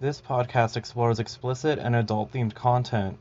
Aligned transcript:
This 0.00 0.22
podcast 0.22 0.78
explores 0.78 1.18
explicit 1.18 1.78
and 1.78 1.94
adult 1.94 2.32
themed 2.32 2.54
content. 2.54 3.18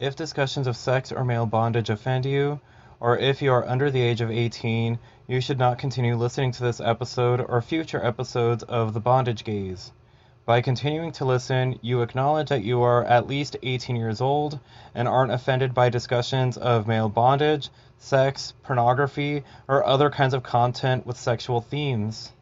If 0.00 0.16
discussions 0.16 0.66
of 0.66 0.74
sex 0.74 1.12
or 1.12 1.26
male 1.26 1.44
bondage 1.44 1.90
offend 1.90 2.24
you, 2.24 2.58
or 3.00 3.18
if 3.18 3.42
you 3.42 3.52
are 3.52 3.68
under 3.68 3.90
the 3.90 4.00
age 4.00 4.22
of 4.22 4.30
18, 4.30 4.98
you 5.26 5.42
should 5.42 5.58
not 5.58 5.76
continue 5.76 6.16
listening 6.16 6.52
to 6.52 6.62
this 6.62 6.80
episode 6.80 7.42
or 7.46 7.60
future 7.60 8.02
episodes 8.02 8.62
of 8.62 8.94
The 8.94 9.00
Bondage 9.00 9.44
Gaze. 9.44 9.92
By 10.46 10.62
continuing 10.62 11.12
to 11.12 11.26
listen, 11.26 11.78
you 11.82 12.00
acknowledge 12.00 12.48
that 12.48 12.64
you 12.64 12.80
are 12.80 13.04
at 13.04 13.26
least 13.26 13.58
18 13.62 13.94
years 13.96 14.22
old 14.22 14.58
and 14.94 15.06
aren't 15.06 15.32
offended 15.32 15.74
by 15.74 15.90
discussions 15.90 16.56
of 16.56 16.86
male 16.86 17.10
bondage, 17.10 17.68
sex, 17.98 18.54
pornography, 18.62 19.44
or 19.68 19.84
other 19.84 20.08
kinds 20.08 20.32
of 20.32 20.42
content 20.42 21.04
with 21.04 21.18
sexual 21.18 21.60
themes. 21.60 22.32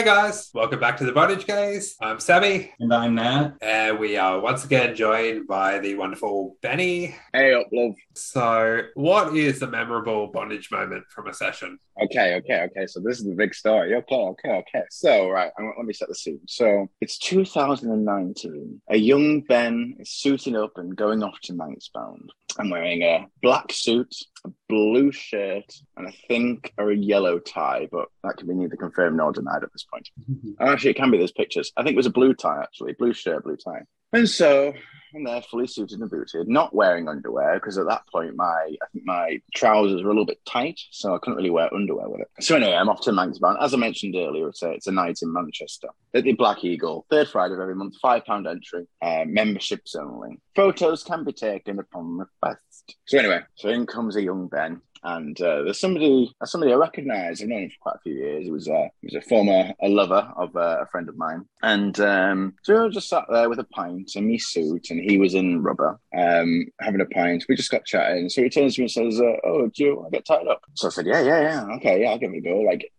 Hey 0.00 0.06
guys, 0.06 0.50
welcome 0.54 0.80
back 0.80 0.96
to 0.96 1.04
the 1.04 1.12
Bondage 1.12 1.46
Gaze. 1.46 1.94
I'm 2.00 2.20
Sammy, 2.20 2.72
And 2.80 2.90
I'm 2.90 3.16
Nat. 3.16 3.52
and 3.60 3.98
we 3.98 4.16
are 4.16 4.40
once 4.40 4.64
again 4.64 4.96
joined 4.96 5.46
by 5.46 5.78
the 5.78 5.94
wonderful 5.94 6.56
Benny. 6.62 7.14
Hey 7.34 7.52
up, 7.52 7.66
love. 7.70 7.92
So, 8.14 8.80
what 8.94 9.36
is 9.36 9.60
a 9.60 9.66
memorable 9.66 10.28
bondage 10.28 10.70
moment 10.70 11.04
from 11.10 11.26
a 11.26 11.34
session? 11.34 11.78
Okay, 12.02 12.36
okay, 12.36 12.62
okay. 12.62 12.86
So 12.86 13.00
this 13.00 13.18
is 13.18 13.26
the 13.26 13.34
big 13.34 13.54
story. 13.54 13.94
Okay, 13.94 14.14
okay, 14.16 14.52
okay. 14.52 14.84
So 14.90 15.28
right, 15.28 15.50
I- 15.58 15.62
let 15.76 15.84
me 15.84 15.92
set 15.92 16.08
the 16.08 16.14
scene. 16.14 16.40
So 16.46 16.88
it's 17.02 17.18
2019. 17.18 18.80
A 18.88 18.96
young 18.96 19.42
Ben 19.42 19.96
is 19.98 20.10
suiting 20.12 20.56
up 20.56 20.72
and 20.76 20.96
going 20.96 21.22
off 21.22 21.38
to 21.42 21.52
Manxbound. 21.52 22.28
I'm 22.58 22.70
wearing 22.70 23.02
a 23.02 23.26
black 23.42 23.72
suit, 23.72 24.14
a 24.44 24.50
blue 24.68 25.12
shirt, 25.12 25.72
and 25.96 26.08
I 26.08 26.14
think 26.28 26.72
or 26.78 26.90
a 26.90 26.96
yellow 26.96 27.38
tie, 27.38 27.88
but 27.90 28.08
that 28.24 28.36
can 28.36 28.48
be 28.48 28.54
neither 28.54 28.76
confirmed 28.76 29.16
nor 29.16 29.32
denied 29.32 29.62
at 29.62 29.72
this 29.72 29.84
point. 29.84 30.08
Actually, 30.60 30.90
it 30.90 30.96
can 30.96 31.10
be. 31.10 31.18
There's 31.18 31.32
pictures. 31.32 31.72
I 31.76 31.82
think 31.82 31.94
it 31.94 31.96
was 31.96 32.06
a 32.06 32.10
blue 32.10 32.34
tie, 32.34 32.62
actually. 32.62 32.94
Blue 32.94 33.12
shirt, 33.12 33.44
blue 33.44 33.56
tie. 33.56 33.82
And 34.12 34.28
so 34.28 34.74
I'm 35.14 35.24
there 35.24 35.42
fully 35.42 35.66
suited 35.66 36.00
and 36.00 36.10
booted, 36.10 36.48
not 36.48 36.74
wearing 36.74 37.08
underwear 37.08 37.54
because 37.54 37.78
at 37.78 37.86
that 37.86 38.06
point 38.12 38.36
my 38.36 38.44
I 38.44 38.86
think 38.92 39.04
my 39.04 39.40
trousers 39.54 40.02
were 40.02 40.10
a 40.10 40.12
little 40.12 40.26
bit 40.26 40.44
tight, 40.46 40.80
so 40.90 41.14
I 41.14 41.18
couldn't 41.18 41.36
really 41.36 41.50
wear 41.50 41.72
underwear 41.74 42.08
with 42.08 42.20
it. 42.20 42.28
So 42.40 42.56
anyway, 42.56 42.74
I'm 42.74 42.88
off 42.88 43.00
to 43.02 43.10
Manxbound. 43.10 43.62
As 43.62 43.74
I 43.74 43.76
mentioned 43.76 44.14
earlier, 44.16 44.48
it's 44.48 44.62
a, 44.62 44.70
it's 44.70 44.86
a 44.86 44.92
night 44.92 45.18
in 45.22 45.32
Manchester 45.32 45.88
at 46.14 46.24
the 46.24 46.32
Black 46.32 46.64
Eagle, 46.64 47.06
third 47.10 47.28
Friday 47.28 47.54
of 47.54 47.60
every 47.60 47.74
month, 47.74 47.96
five 48.00 48.24
pound 48.24 48.46
entry, 48.46 48.86
uh, 49.02 49.24
memberships 49.26 49.94
only. 49.94 50.38
Photos 50.54 51.02
can 51.02 51.24
be 51.24 51.32
taken 51.32 51.78
upon 51.78 52.18
request. 52.18 52.96
So 53.06 53.18
anyway, 53.18 53.40
so 53.56 53.68
in 53.68 53.86
comes 53.86 54.16
a 54.16 54.22
young 54.22 54.48
Ben. 54.48 54.80
And 55.02 55.40
uh, 55.40 55.62
there's 55.62 55.80
somebody, 55.80 56.34
somebody 56.44 56.72
I 56.72 56.76
recognise. 56.76 57.40
I've 57.40 57.48
known 57.48 57.62
him 57.62 57.70
for 57.70 57.76
quite 57.80 57.96
a 57.96 58.00
few 58.00 58.14
years. 58.14 58.44
He 58.44 58.50
was, 58.50 58.68
uh, 58.68 58.88
he 59.00 59.06
was 59.06 59.14
a 59.14 59.28
former 59.28 59.72
a 59.82 59.88
lover 59.88 60.32
of 60.36 60.54
uh, 60.56 60.78
a 60.82 60.86
friend 60.86 61.08
of 61.08 61.16
mine, 61.16 61.46
and 61.62 61.98
um, 62.00 62.54
so 62.62 62.84
we 62.84 62.90
just 62.90 63.08
sat 63.08 63.24
there 63.30 63.48
with 63.48 63.58
a 63.58 63.64
pint 63.64 64.12
and 64.16 64.26
me 64.26 64.38
suit, 64.38 64.90
and 64.90 65.00
he 65.00 65.18
was 65.18 65.34
in 65.34 65.62
rubber, 65.62 65.98
um, 66.16 66.66
having 66.80 67.00
a 67.00 67.06
pint. 67.06 67.44
We 67.48 67.56
just 67.56 67.70
got 67.70 67.84
chatting. 67.84 68.28
So 68.28 68.42
he 68.42 68.50
turns 68.50 68.74
to 68.74 68.80
me 68.80 68.84
and 68.84 68.90
says, 68.90 69.20
uh, 69.20 69.36
"Oh, 69.44 69.70
do 69.74 69.84
you 69.84 69.96
want 69.96 70.12
to 70.12 70.18
get 70.18 70.26
tied 70.26 70.46
up?" 70.46 70.62
So 70.74 70.88
I 70.88 70.90
said, 70.90 71.06
"Yeah, 71.06 71.22
yeah, 71.22 71.40
yeah, 71.40 71.74
okay, 71.76 72.02
yeah, 72.02 72.10
I'll 72.10 72.18
give 72.18 72.32
it 72.32 72.38
a 72.38 72.40
go." 72.40 72.60
Like 72.60 72.90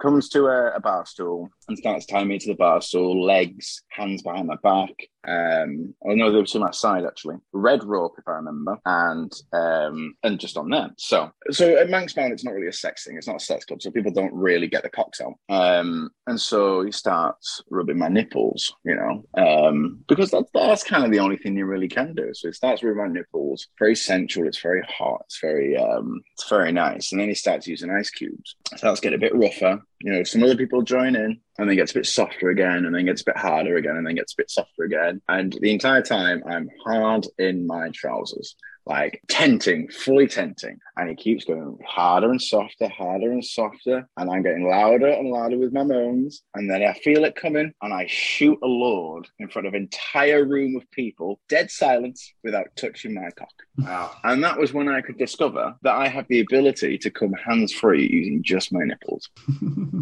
comes 0.00 0.28
to 0.28 0.46
a, 0.46 0.76
a 0.76 0.80
bar 0.80 1.06
stool 1.06 1.50
and 1.70 1.78
starts 1.78 2.06
tying 2.06 2.28
me 2.28 2.38
to 2.38 2.48
the 2.48 2.54
bar 2.54 2.82
stool, 2.82 3.24
legs, 3.24 3.82
hands 3.90 4.22
behind 4.22 4.48
my 4.48 4.56
back. 4.62 4.90
Um, 5.26 5.94
oh 6.04 6.14
no, 6.14 6.30
they 6.30 6.38
were 6.38 6.46
to 6.46 6.58
my 6.58 6.70
side 6.70 7.04
actually. 7.04 7.36
Red 7.52 7.84
rope, 7.84 8.14
if 8.18 8.26
I 8.26 8.32
remember, 8.32 8.78
and 8.84 9.32
um, 9.52 10.14
and 10.22 10.40
just 10.40 10.56
on 10.56 10.70
there. 10.70 10.90
So, 10.96 11.30
so 11.50 11.76
at 11.76 11.88
Manxbound, 11.88 12.32
it's 12.32 12.44
not 12.44 12.54
really 12.54 12.68
a 12.68 12.72
sex 12.72 13.04
thing. 13.04 13.16
It's 13.16 13.26
not 13.26 13.36
a 13.36 13.40
sex 13.40 13.64
club, 13.64 13.82
so 13.82 13.90
people 13.90 14.12
don't 14.12 14.34
really 14.34 14.66
get 14.66 14.82
the 14.82 14.88
cocks 14.88 15.20
out. 15.20 15.34
Um, 15.48 16.10
and 16.26 16.40
so 16.40 16.82
he 16.82 16.90
starts 16.90 17.62
rubbing 17.70 17.98
my 17.98 18.08
nipples, 18.08 18.72
you 18.84 18.96
know, 18.96 19.24
um, 19.36 20.00
because 20.08 20.30
that's 20.30 20.50
that's 20.54 20.84
kind 20.84 21.04
of 21.04 21.10
the 21.10 21.20
only 21.20 21.36
thing 21.36 21.56
you 21.56 21.66
really 21.66 21.88
can 21.88 22.14
do. 22.14 22.30
So 22.32 22.48
he 22.48 22.52
starts 22.52 22.82
rubbing 22.82 22.98
my 22.98 23.08
nipples. 23.08 23.68
Very 23.78 23.96
sensual. 23.96 24.48
It's 24.48 24.60
very 24.60 24.82
hot. 24.88 25.22
It's 25.26 25.38
very 25.40 25.76
um, 25.76 26.22
it's 26.32 26.48
very 26.48 26.72
nice. 26.72 27.12
And 27.12 27.20
then 27.20 27.28
he 27.28 27.34
starts 27.34 27.66
using 27.66 27.90
ice 27.90 28.10
cubes. 28.10 28.56
Starts 28.76 29.00
getting 29.00 29.18
a 29.18 29.20
bit 29.20 29.36
rougher. 29.36 29.82
You 30.02 30.12
know, 30.12 30.22
some 30.22 30.42
other 30.42 30.56
people 30.56 30.82
join 30.82 31.14
in 31.14 31.40
and 31.58 31.68
then 31.68 31.76
gets 31.76 31.90
a 31.92 31.94
bit 31.94 32.06
softer 32.06 32.48
again, 32.48 32.86
and 32.86 32.94
then 32.94 33.04
gets 33.04 33.20
a 33.20 33.26
bit 33.26 33.36
harder 33.36 33.76
again, 33.76 33.96
and 33.96 34.06
then 34.06 34.14
gets 34.14 34.32
a 34.32 34.36
bit 34.38 34.50
softer 34.50 34.84
again. 34.84 35.20
And 35.28 35.52
the 35.60 35.72
entire 35.72 36.02
time, 36.02 36.42
I'm 36.46 36.70
hard 36.84 37.26
in 37.38 37.66
my 37.66 37.90
trousers, 37.90 38.56
like 38.90 39.22
tenting, 39.28 39.88
fully 39.88 40.26
tenting. 40.26 40.78
And 40.96 41.08
he 41.08 41.14
keeps 41.14 41.44
going 41.44 41.78
harder 41.86 42.30
and 42.30 42.42
softer, 42.42 42.88
harder 42.88 43.30
and 43.30 43.44
softer. 43.44 44.06
And 44.16 44.28
I'm 44.28 44.42
getting 44.42 44.68
louder 44.68 45.06
and 45.06 45.30
louder 45.30 45.56
with 45.56 45.72
my 45.72 45.84
moans. 45.84 46.42
And 46.54 46.68
then 46.68 46.82
I 46.82 46.92
feel 46.94 47.24
it 47.24 47.36
coming, 47.36 47.72
and 47.80 47.94
I 47.94 48.06
shoot 48.08 48.58
a 48.62 48.66
load 48.66 49.28
in 49.38 49.48
front 49.48 49.68
of 49.68 49.74
an 49.74 49.82
entire 49.82 50.44
room 50.44 50.76
of 50.76 50.90
people, 50.90 51.40
dead 51.48 51.70
silence, 51.70 52.34
without 52.42 52.66
touching 52.76 53.14
my 53.14 53.30
cock. 53.38 53.52
Wow. 53.78 54.10
And 54.24 54.42
that 54.42 54.58
was 54.58 54.72
when 54.72 54.88
I 54.88 55.00
could 55.00 55.16
discover 55.18 55.74
that 55.82 55.94
I 55.94 56.08
have 56.08 56.26
the 56.28 56.40
ability 56.40 56.98
to 56.98 57.10
come 57.10 57.32
hands 57.32 57.72
free 57.72 58.08
using 58.10 58.42
just 58.42 58.72
my 58.72 58.84
nipples. 58.84 59.30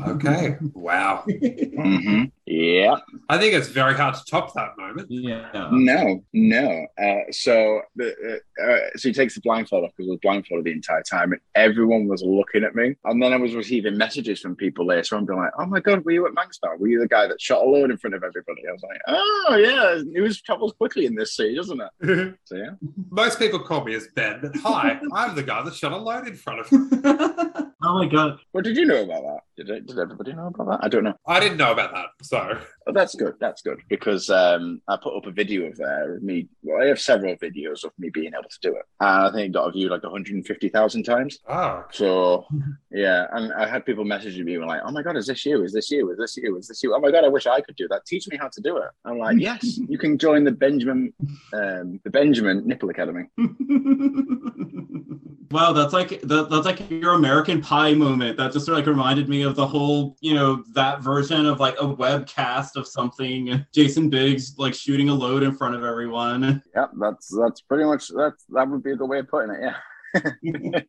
Okay. 0.07 0.57
Wow. 0.75 1.25
hmm 1.27 2.25
Yeah. 2.51 2.97
I 3.29 3.37
think 3.37 3.53
it's 3.53 3.69
very 3.69 3.95
hard 3.95 4.15
to 4.15 4.25
top 4.25 4.55
that 4.55 4.77
moment. 4.79 5.11
yeah. 5.11 5.69
No, 5.71 6.25
no. 6.33 6.87
Uh, 7.01 7.31
so, 7.31 7.83
the, 7.95 8.41
uh, 8.59 8.63
uh, 8.63 8.79
so 8.97 9.09
he 9.09 9.13
takes 9.13 9.35
the 9.35 9.41
blindfold 9.43 9.85
off 9.85 9.91
because 9.97 10.09
I 10.09 10.13
was 10.13 10.21
blindfolded 10.23 10.65
the 10.65 10.73
entire 10.73 11.03
time, 11.03 11.33
and 11.33 11.41
everyone 11.55 12.09
was 12.09 12.23
looking 12.23 12.65
at 12.65 12.75
me. 12.75 12.97
And 13.05 13.23
then 13.23 13.35
I 13.35 13.37
was 13.37 13.55
receiving 13.55 13.99
messages 13.99 14.41
from 14.41 14.57
people 14.57 14.87
later 14.87 15.17
on, 15.17 15.27
being 15.27 15.39
like, 15.39 15.53
"Oh 15.59 15.67
my 15.67 15.81
god, 15.81 16.05
were 16.05 16.13
you 16.13 16.27
at 16.27 16.33
Manxtown? 16.33 16.79
Were 16.79 16.89
you 16.89 17.01
the 17.01 17.09
guy 17.09 17.27
that 17.27 17.41
shot 17.41 17.63
a 17.63 17.69
load 17.69 17.91
in 17.91 17.99
front 17.99 18.15
of 18.15 18.25
everybody?" 18.25 18.63
I 18.67 18.73
was 18.73 18.83
like, 18.83 19.01
"Oh 19.09 19.57
yeah, 19.57 20.03
news 20.07 20.41
travels 20.41 20.73
quickly 20.73 21.05
in 21.05 21.15
this 21.15 21.37
city, 21.37 21.55
doesn't 21.55 21.81
it?" 21.81 22.35
So 22.45 22.57
yeah. 22.57 22.71
Most 23.11 23.39
people 23.39 23.59
call 23.59 23.85
me 23.85 23.95
as 23.95 24.09
Ben, 24.15 24.41
but 24.41 24.57
hi, 24.57 24.99
I'm 25.13 25.35
the 25.35 25.43
guy 25.43 25.63
that 25.63 25.75
shot 25.75 25.93
a 25.93 25.97
load 25.97 26.27
in 26.27 26.35
front 26.35 26.61
of 26.61 26.69
oh 27.89 27.99
my 27.99 28.07
god. 28.07 28.39
What 28.53 28.65
did 28.65 28.77
you 28.77 28.85
know 28.87 29.03
about 29.03 29.23
that? 29.23 29.41
Did 29.57 29.71
it, 29.71 29.87
did 29.87 29.99
everybody 29.99 30.33
know 30.35 30.49
about 30.49 30.69
that? 30.69 30.85
I 30.85 30.89
don't 30.89 31.05
know. 31.05 31.15
I 31.27 31.41
didn't 31.41 31.59
know 31.59 31.73
about 31.73 31.93
that. 31.95 32.07
So, 32.23 32.59
Oh, 32.87 32.93
that's 32.93 33.15
good. 33.15 33.35
That's 33.39 33.61
good 33.61 33.81
because 33.91 34.31
um, 34.31 34.81
I 34.89 34.97
put 34.97 35.15
up 35.15 35.27
a 35.27 35.31
video 35.31 35.67
of 35.67 35.77
there 35.77 36.17
of 36.17 36.23
me. 36.23 36.49
Well, 36.63 36.83
I 36.83 36.87
have 36.87 36.99
several 36.99 37.37
videos 37.37 37.85
of 37.85 37.93
me 37.99 38.09
being 38.09 38.33
able 38.33 38.49
to 38.49 38.59
do 38.63 38.71
it, 38.71 38.83
and 39.01 39.27
I 39.27 39.31
think 39.31 39.47
it 39.51 39.53
got 39.53 39.69
a 39.69 39.73
view 39.73 39.91
like 39.91 40.03
150,000 40.03 41.03
times. 41.03 41.39
oh, 41.49 41.85
So 41.93 42.47
yeah, 42.91 43.27
and 43.33 43.53
I 43.53 43.69
had 43.69 43.85
people 43.85 44.05
messaging 44.05 44.45
me 44.45 44.57
like, 44.59 44.81
"Oh 44.85 44.91
my 44.91 45.03
god, 45.03 45.17
is 45.19 45.27
this 45.27 45.45
you? 45.45 45.65
Is 45.65 45.73
this 45.75 45.91
you? 45.91 46.11
Is 46.13 46.19
this 46.19 46.37
you? 46.39 46.57
Is 46.57 46.69
this 46.69 46.83
you? 46.83 46.95
Oh 46.95 47.01
my 47.01 47.11
god, 47.11 47.25
I 47.25 47.29
wish 47.29 47.47
I 47.47 47.61
could 47.61 47.77
do 47.77 47.89
that. 47.89 48.07
Teach 48.07 48.27
me 48.29 48.39
how 48.39 48.49
to 48.49 48.61
do 48.63 48.79
it." 48.79 48.89
I'm 49.05 49.19
like, 49.19 49.39
"Yes, 49.39 49.79
you 49.89 49.99
can 49.99 50.17
join 50.17 50.45
the 50.45 50.53
Benjamin, 50.53 51.13
um, 51.53 52.01
the 52.05 52.11
Benjamin 52.11 52.67
Nipple 52.67 52.89
Academy." 52.89 53.25
wow, 55.51 55.73
that's 55.73 55.93
like 55.93 56.21
that, 56.23 56.49
that's 56.51 56.67
like 56.67 56.91
your 56.91 57.15
American 57.15 57.61
Pie 57.61 57.78
moment. 57.97 58.37
That 58.37 58.53
just 58.53 58.69
like 58.69 58.87
reminded 58.87 59.29
me 59.29 59.43
of 59.43 59.57
the 59.57 59.67
whole, 59.67 60.17
you 60.21 60.35
know, 60.35 60.65
that 60.75 61.01
version 61.01 61.47
of 61.47 61.61
like 61.61 61.77
a 61.77 61.85
webcast 61.85 62.77
of 62.77 62.87
something. 62.87 63.65
Jason 63.73 64.11
Biggs 64.11 64.59
like 64.59 64.75
shooting 64.75 65.09
a 65.09 65.15
load 65.15 65.43
in 65.43 65.55
front 65.55 65.75
of 65.75 65.85
everyone. 65.85 66.63
Yeah, 66.75 66.87
that's 66.99 67.35
that's 67.41 67.61
pretty 67.63 67.85
much 67.85 68.09
that's 68.09 68.45
that 68.51 68.69
would 68.69 68.83
be 68.83 68.93
a 68.93 68.97
good 68.97 69.09
way 69.09 69.21
of 69.21 69.29
putting 69.29 69.55
it. 69.55 69.61
Yeah. 69.63 69.75
but 70.15 70.83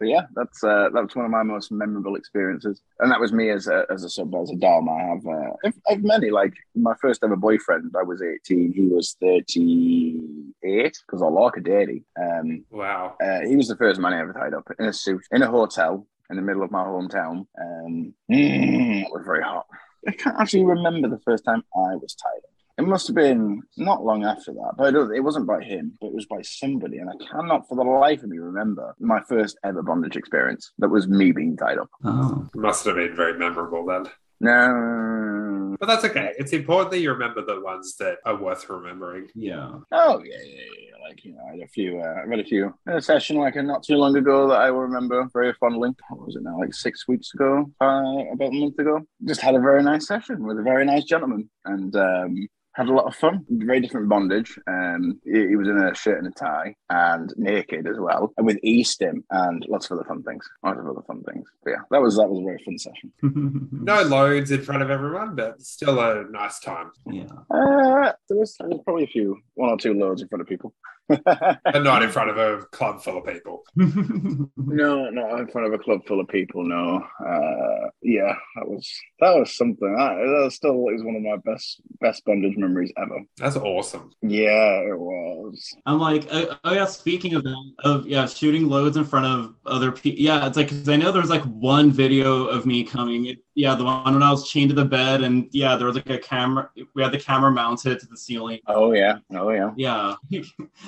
yeah, 0.00 0.22
that's 0.34 0.62
uh, 0.62 0.88
that's 0.94 1.16
one 1.16 1.24
of 1.24 1.30
my 1.30 1.42
most 1.42 1.72
memorable 1.72 2.16
experiences, 2.16 2.80
and 3.00 3.10
that 3.10 3.20
was 3.20 3.32
me 3.32 3.50
as 3.50 3.66
a 3.66 3.84
as 3.90 4.04
a 4.04 4.08
sub 4.08 4.34
as 4.34 4.50
a 4.50 4.56
dom. 4.56 4.88
I 4.88 5.02
have 5.02 5.26
uh, 5.26 5.50
I've, 5.64 5.74
I've 5.90 6.04
many 6.04 6.30
like 6.30 6.54
my 6.74 6.94
first 7.00 7.24
ever 7.24 7.36
boyfriend. 7.36 7.92
I 7.98 8.02
was 8.02 8.22
eighteen, 8.22 8.72
he 8.72 8.82
was 8.82 9.16
thirty 9.20 10.20
eight 10.64 10.96
because 11.06 11.22
I 11.22 11.26
like 11.26 11.56
a 11.56 11.60
daddy. 11.60 12.04
Um, 12.20 12.64
wow. 12.70 13.16
uh, 13.22 13.40
he 13.40 13.56
was 13.56 13.68
the 13.68 13.76
first 13.76 14.00
man 14.00 14.12
I 14.12 14.20
ever 14.20 14.32
tied 14.32 14.54
up 14.54 14.70
in 14.78 14.86
a 14.86 14.92
suit 14.92 15.22
in 15.32 15.42
a 15.42 15.50
hotel 15.50 16.06
in 16.34 16.36
the 16.36 16.46
middle 16.46 16.64
of 16.64 16.72
my 16.72 16.84
hometown. 16.84 17.46
Um, 17.60 18.14
mm, 18.30 19.02
it 19.04 19.12
was 19.12 19.22
very 19.24 19.42
hot. 19.42 19.66
I 20.06 20.12
can't 20.12 20.36
actually 20.38 20.64
remember 20.64 21.08
the 21.08 21.20
first 21.20 21.44
time 21.44 21.62
I 21.74 21.94
was 21.94 22.14
tied 22.14 22.38
up. 22.38 22.50
It 22.76 22.88
must 22.88 23.06
have 23.06 23.14
been 23.14 23.62
not 23.76 24.04
long 24.04 24.24
after 24.24 24.52
that, 24.52 24.72
but 24.76 24.94
it 24.94 25.16
it 25.16 25.20
wasn't 25.20 25.46
by 25.46 25.62
him, 25.62 25.96
but 26.00 26.08
it 26.08 26.14
was 26.14 26.26
by 26.26 26.42
somebody, 26.42 26.98
and 26.98 27.08
I 27.08 27.12
cannot 27.30 27.68
for 27.68 27.76
the 27.76 27.84
life 27.84 28.24
of 28.24 28.30
me 28.30 28.38
remember 28.38 28.96
my 28.98 29.20
first 29.28 29.56
ever 29.64 29.80
bondage 29.80 30.16
experience. 30.16 30.72
That 30.78 30.88
was 30.88 31.06
me 31.06 31.30
being 31.30 31.56
tied 31.56 31.78
up. 31.78 31.88
Oh. 32.02 32.48
Must 32.54 32.84
have 32.86 32.96
been 32.96 33.14
very 33.14 33.38
memorable 33.38 33.86
then. 33.86 34.06
No. 34.40 35.43
But 35.78 35.86
that's 35.86 36.04
okay. 36.04 36.32
It's 36.38 36.52
important 36.52 36.90
that 36.92 37.00
you 37.00 37.10
remember 37.12 37.44
the 37.44 37.60
ones 37.60 37.96
that 37.96 38.18
are 38.24 38.36
worth 38.36 38.68
remembering. 38.68 39.28
Yeah. 39.34 39.70
Oh 39.92 40.22
yeah, 40.24 40.36
yeah, 40.44 40.60
yeah. 40.80 41.08
Like 41.08 41.24
you 41.24 41.34
know, 41.34 41.42
I 41.46 41.52
had 41.52 41.60
a 41.60 41.68
few. 41.68 42.00
Uh, 42.00 42.14
I 42.20 42.22
read 42.24 42.40
a 42.40 42.44
few. 42.44 42.74
I 42.86 42.92
had 42.92 42.98
a 42.98 43.02
session 43.02 43.36
like 43.36 43.56
not 43.56 43.82
too 43.82 43.96
long 43.96 44.16
ago 44.16 44.48
that 44.48 44.60
I 44.60 44.70
will 44.70 44.80
remember 44.80 45.28
very 45.32 45.52
fondly. 45.54 45.90
What 46.08 46.26
was 46.26 46.36
it 46.36 46.42
now? 46.42 46.58
Like 46.58 46.74
six 46.74 47.06
weeks 47.06 47.34
ago, 47.34 47.70
uh, 47.80 48.32
about 48.32 48.48
a 48.48 48.60
month 48.60 48.78
ago. 48.78 49.00
Just 49.26 49.40
had 49.40 49.54
a 49.54 49.60
very 49.60 49.82
nice 49.82 50.06
session 50.06 50.44
with 50.46 50.58
a 50.58 50.62
very 50.62 50.84
nice 50.84 51.04
gentleman, 51.04 51.50
and 51.64 51.94
um, 51.96 52.48
had 52.74 52.88
a 52.88 52.92
lot 52.92 53.06
of 53.06 53.14
fun. 53.14 53.44
Very 53.48 53.80
different 53.80 54.08
bondage. 54.08 54.58
Um, 54.66 55.20
he, 55.24 55.48
he 55.48 55.56
was 55.56 55.68
in 55.68 55.78
a 55.78 55.94
shirt 55.94 56.18
and 56.18 56.26
a 56.26 56.30
tie 56.30 56.74
and 56.90 57.32
naked 57.36 57.86
as 57.86 57.98
well, 57.98 58.32
and 58.36 58.46
with 58.46 58.58
e-stim 58.62 59.24
and 59.30 59.64
lots 59.68 59.86
of 59.90 59.98
other 59.98 60.06
fun 60.08 60.22
things. 60.22 60.48
Lots 60.64 60.80
of 60.80 60.86
other 60.86 61.02
fun 61.06 61.22
things. 61.22 61.48
But 61.62 61.70
yeah, 61.70 61.82
that 61.90 62.00
was 62.02 62.16
that 62.16 62.28
was 62.28 62.40
a 62.40 62.44
very 62.44 62.62
fun 62.64 62.78
session. 62.78 63.12
No 63.84 64.02
loads 64.02 64.50
in 64.50 64.62
front 64.62 64.82
of 64.82 64.90
everyone, 64.90 65.34
but 65.34 65.60
still 65.60 66.00
a 66.00 66.24
nice 66.30 66.58
time. 66.60 66.90
yeah. 67.10 67.24
Uh, 67.50 68.12
there 68.28 68.38
was, 68.38 68.56
there 68.58 68.68
was 68.68 68.80
probably 68.84 69.04
a 69.04 69.08
few, 69.08 69.38
one 69.54 69.70
or 69.70 69.76
two 69.76 69.92
loads 69.94 70.22
in 70.22 70.28
front 70.28 70.40
of 70.40 70.48
people. 70.48 70.72
And 71.08 71.84
not 71.84 72.02
in 72.02 72.10
front 72.10 72.30
of 72.30 72.38
a 72.38 72.64
club 72.66 73.02
full 73.02 73.18
of 73.18 73.26
people. 73.26 73.64
No, 74.56 75.08
not 75.10 75.40
in 75.40 75.46
front 75.48 75.66
of 75.66 75.72
a 75.72 75.78
club 75.78 76.00
full 76.06 76.20
of 76.20 76.28
people. 76.28 76.64
No, 76.64 77.04
uh, 77.20 77.90
yeah, 78.02 78.34
that 78.56 78.66
was 78.68 78.90
that 79.20 79.34
was 79.36 79.56
something. 79.56 79.94
That, 79.96 80.42
that 80.42 80.52
still 80.52 80.88
is 80.88 81.04
one 81.04 81.16
of 81.16 81.22
my 81.22 81.36
best 81.44 81.80
best 82.00 82.24
bondage 82.24 82.56
memories 82.56 82.92
ever. 82.96 83.20
That's 83.36 83.56
awesome. 83.56 84.10
Yeah, 84.22 84.80
it 84.80 84.98
was. 84.98 85.76
I'm 85.86 86.00
like, 86.00 86.26
oh, 86.32 86.56
oh 86.64 86.72
yeah. 86.72 86.86
Speaking 86.86 87.34
of 87.34 87.44
that, 87.44 87.72
of 87.84 88.06
yeah, 88.06 88.26
shooting 88.26 88.68
loads 88.68 88.96
in 88.96 89.04
front 89.04 89.26
of 89.26 89.54
other 89.66 89.92
people. 89.92 90.20
Yeah, 90.20 90.46
it's 90.46 90.56
like 90.56 90.70
because 90.70 90.88
I 90.88 90.96
know 90.96 91.12
there's 91.12 91.30
like 91.30 91.44
one 91.44 91.92
video 91.92 92.46
of 92.46 92.66
me 92.66 92.82
coming. 92.82 93.26
It, 93.26 93.38
yeah, 93.54 93.74
the 93.74 93.84
one 93.84 94.14
when 94.14 94.22
I 94.22 94.30
was 94.30 94.48
chained 94.48 94.70
to 94.70 94.74
the 94.74 94.84
bed, 94.84 95.22
and 95.22 95.48
yeah, 95.52 95.76
there 95.76 95.86
was 95.86 95.96
like 95.96 96.10
a 96.10 96.18
camera. 96.18 96.70
We 96.94 97.02
had 97.02 97.12
the 97.12 97.20
camera 97.20 97.52
mounted 97.52 98.00
to 98.00 98.06
the 98.06 98.16
ceiling. 98.16 98.60
Oh 98.66 98.92
yeah, 98.92 99.18
oh 99.32 99.50
yeah. 99.50 99.72
Yeah, 99.76 100.14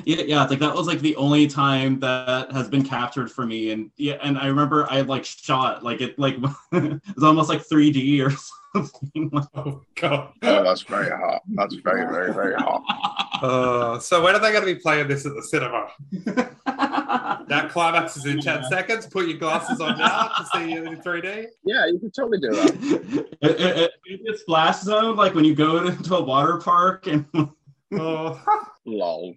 yeah, 0.07 0.23
yeah. 0.23 0.43
It's 0.43 0.51
like 0.51 0.61
that 0.61 0.75
was 0.75 0.87
like 0.87 1.01
the 1.01 1.17
only 1.17 1.49
time 1.49 1.99
that 1.99 2.53
has 2.53 2.69
been 2.69 2.85
captured 2.85 3.31
for 3.31 3.45
me, 3.45 3.73
and 3.73 3.91
yeah, 3.97 4.19
and 4.23 4.39
I 4.39 4.47
remember 4.47 4.87
I 4.89 5.01
like 5.01 5.25
shot 5.25 5.83
like 5.83 6.01
it 6.01 6.17
like 6.17 6.37
it 6.73 7.03
was 7.15 7.25
almost 7.25 7.49
like 7.49 7.67
3D 7.67 8.25
or 8.25 8.31
something. 8.73 9.31
Oh 9.55 9.83
god. 9.97 10.33
Oh, 10.43 10.63
that's 10.63 10.83
very 10.83 11.11
hot. 11.11 11.43
That's 11.49 11.75
very, 11.75 12.07
very, 12.07 12.33
very 12.33 12.55
hot. 12.55 12.85
Uh, 13.43 13.99
so 13.99 14.23
when 14.23 14.37
are 14.37 14.39
they 14.39 14.53
going 14.53 14.65
to 14.65 14.75
be 14.75 14.81
playing 14.81 15.09
this 15.09 15.27
at 15.27 15.35
the 15.35 15.43
cinema? 15.43 15.89
That 17.49 17.71
climax 17.71 18.17
is 18.17 18.27
in 18.27 18.41
ten 18.41 18.65
seconds. 18.65 19.07
Put 19.07 19.29
your 19.29 19.39
glasses 19.39 19.81
on 19.81 19.97
now 19.99 20.33
to 20.37 20.45
see 20.53 20.73
it 20.73 20.85
in 20.85 20.97
3D. 20.97 21.47
Yeah, 21.65 21.87
you 21.87 22.01
could 22.01 22.13
totally 22.13 22.41
do 22.41 22.51
that. 22.51 23.27
it, 23.41 23.61
it, 23.61 23.77
it, 23.77 23.91
it's 24.05 24.41
splash 24.41 24.81
zone 24.81 25.15
like 25.15 25.37
when 25.37 25.45
you 25.45 25.55
go 25.55 25.89
to, 25.89 26.03
to 26.03 26.17
a 26.17 26.23
water 26.25 26.59
park 26.59 27.07
and 27.07 27.25
Oh, 27.93 28.69
Lol. 28.87 29.35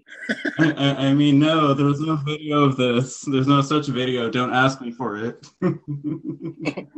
I, 0.60 0.72
I, 0.72 0.96
I 1.08 1.14
mean 1.14 1.40
no 1.40 1.74
there's 1.74 2.00
no 2.00 2.16
video 2.18 2.64
of 2.64 2.78
this 2.78 3.22
there's 3.22 3.48
no 3.48 3.62
such 3.62 3.88
video 3.88 4.30
don't 4.30 4.54
ask 4.54 4.80
me 4.82 4.92
for 4.92 5.18
it 5.18 5.46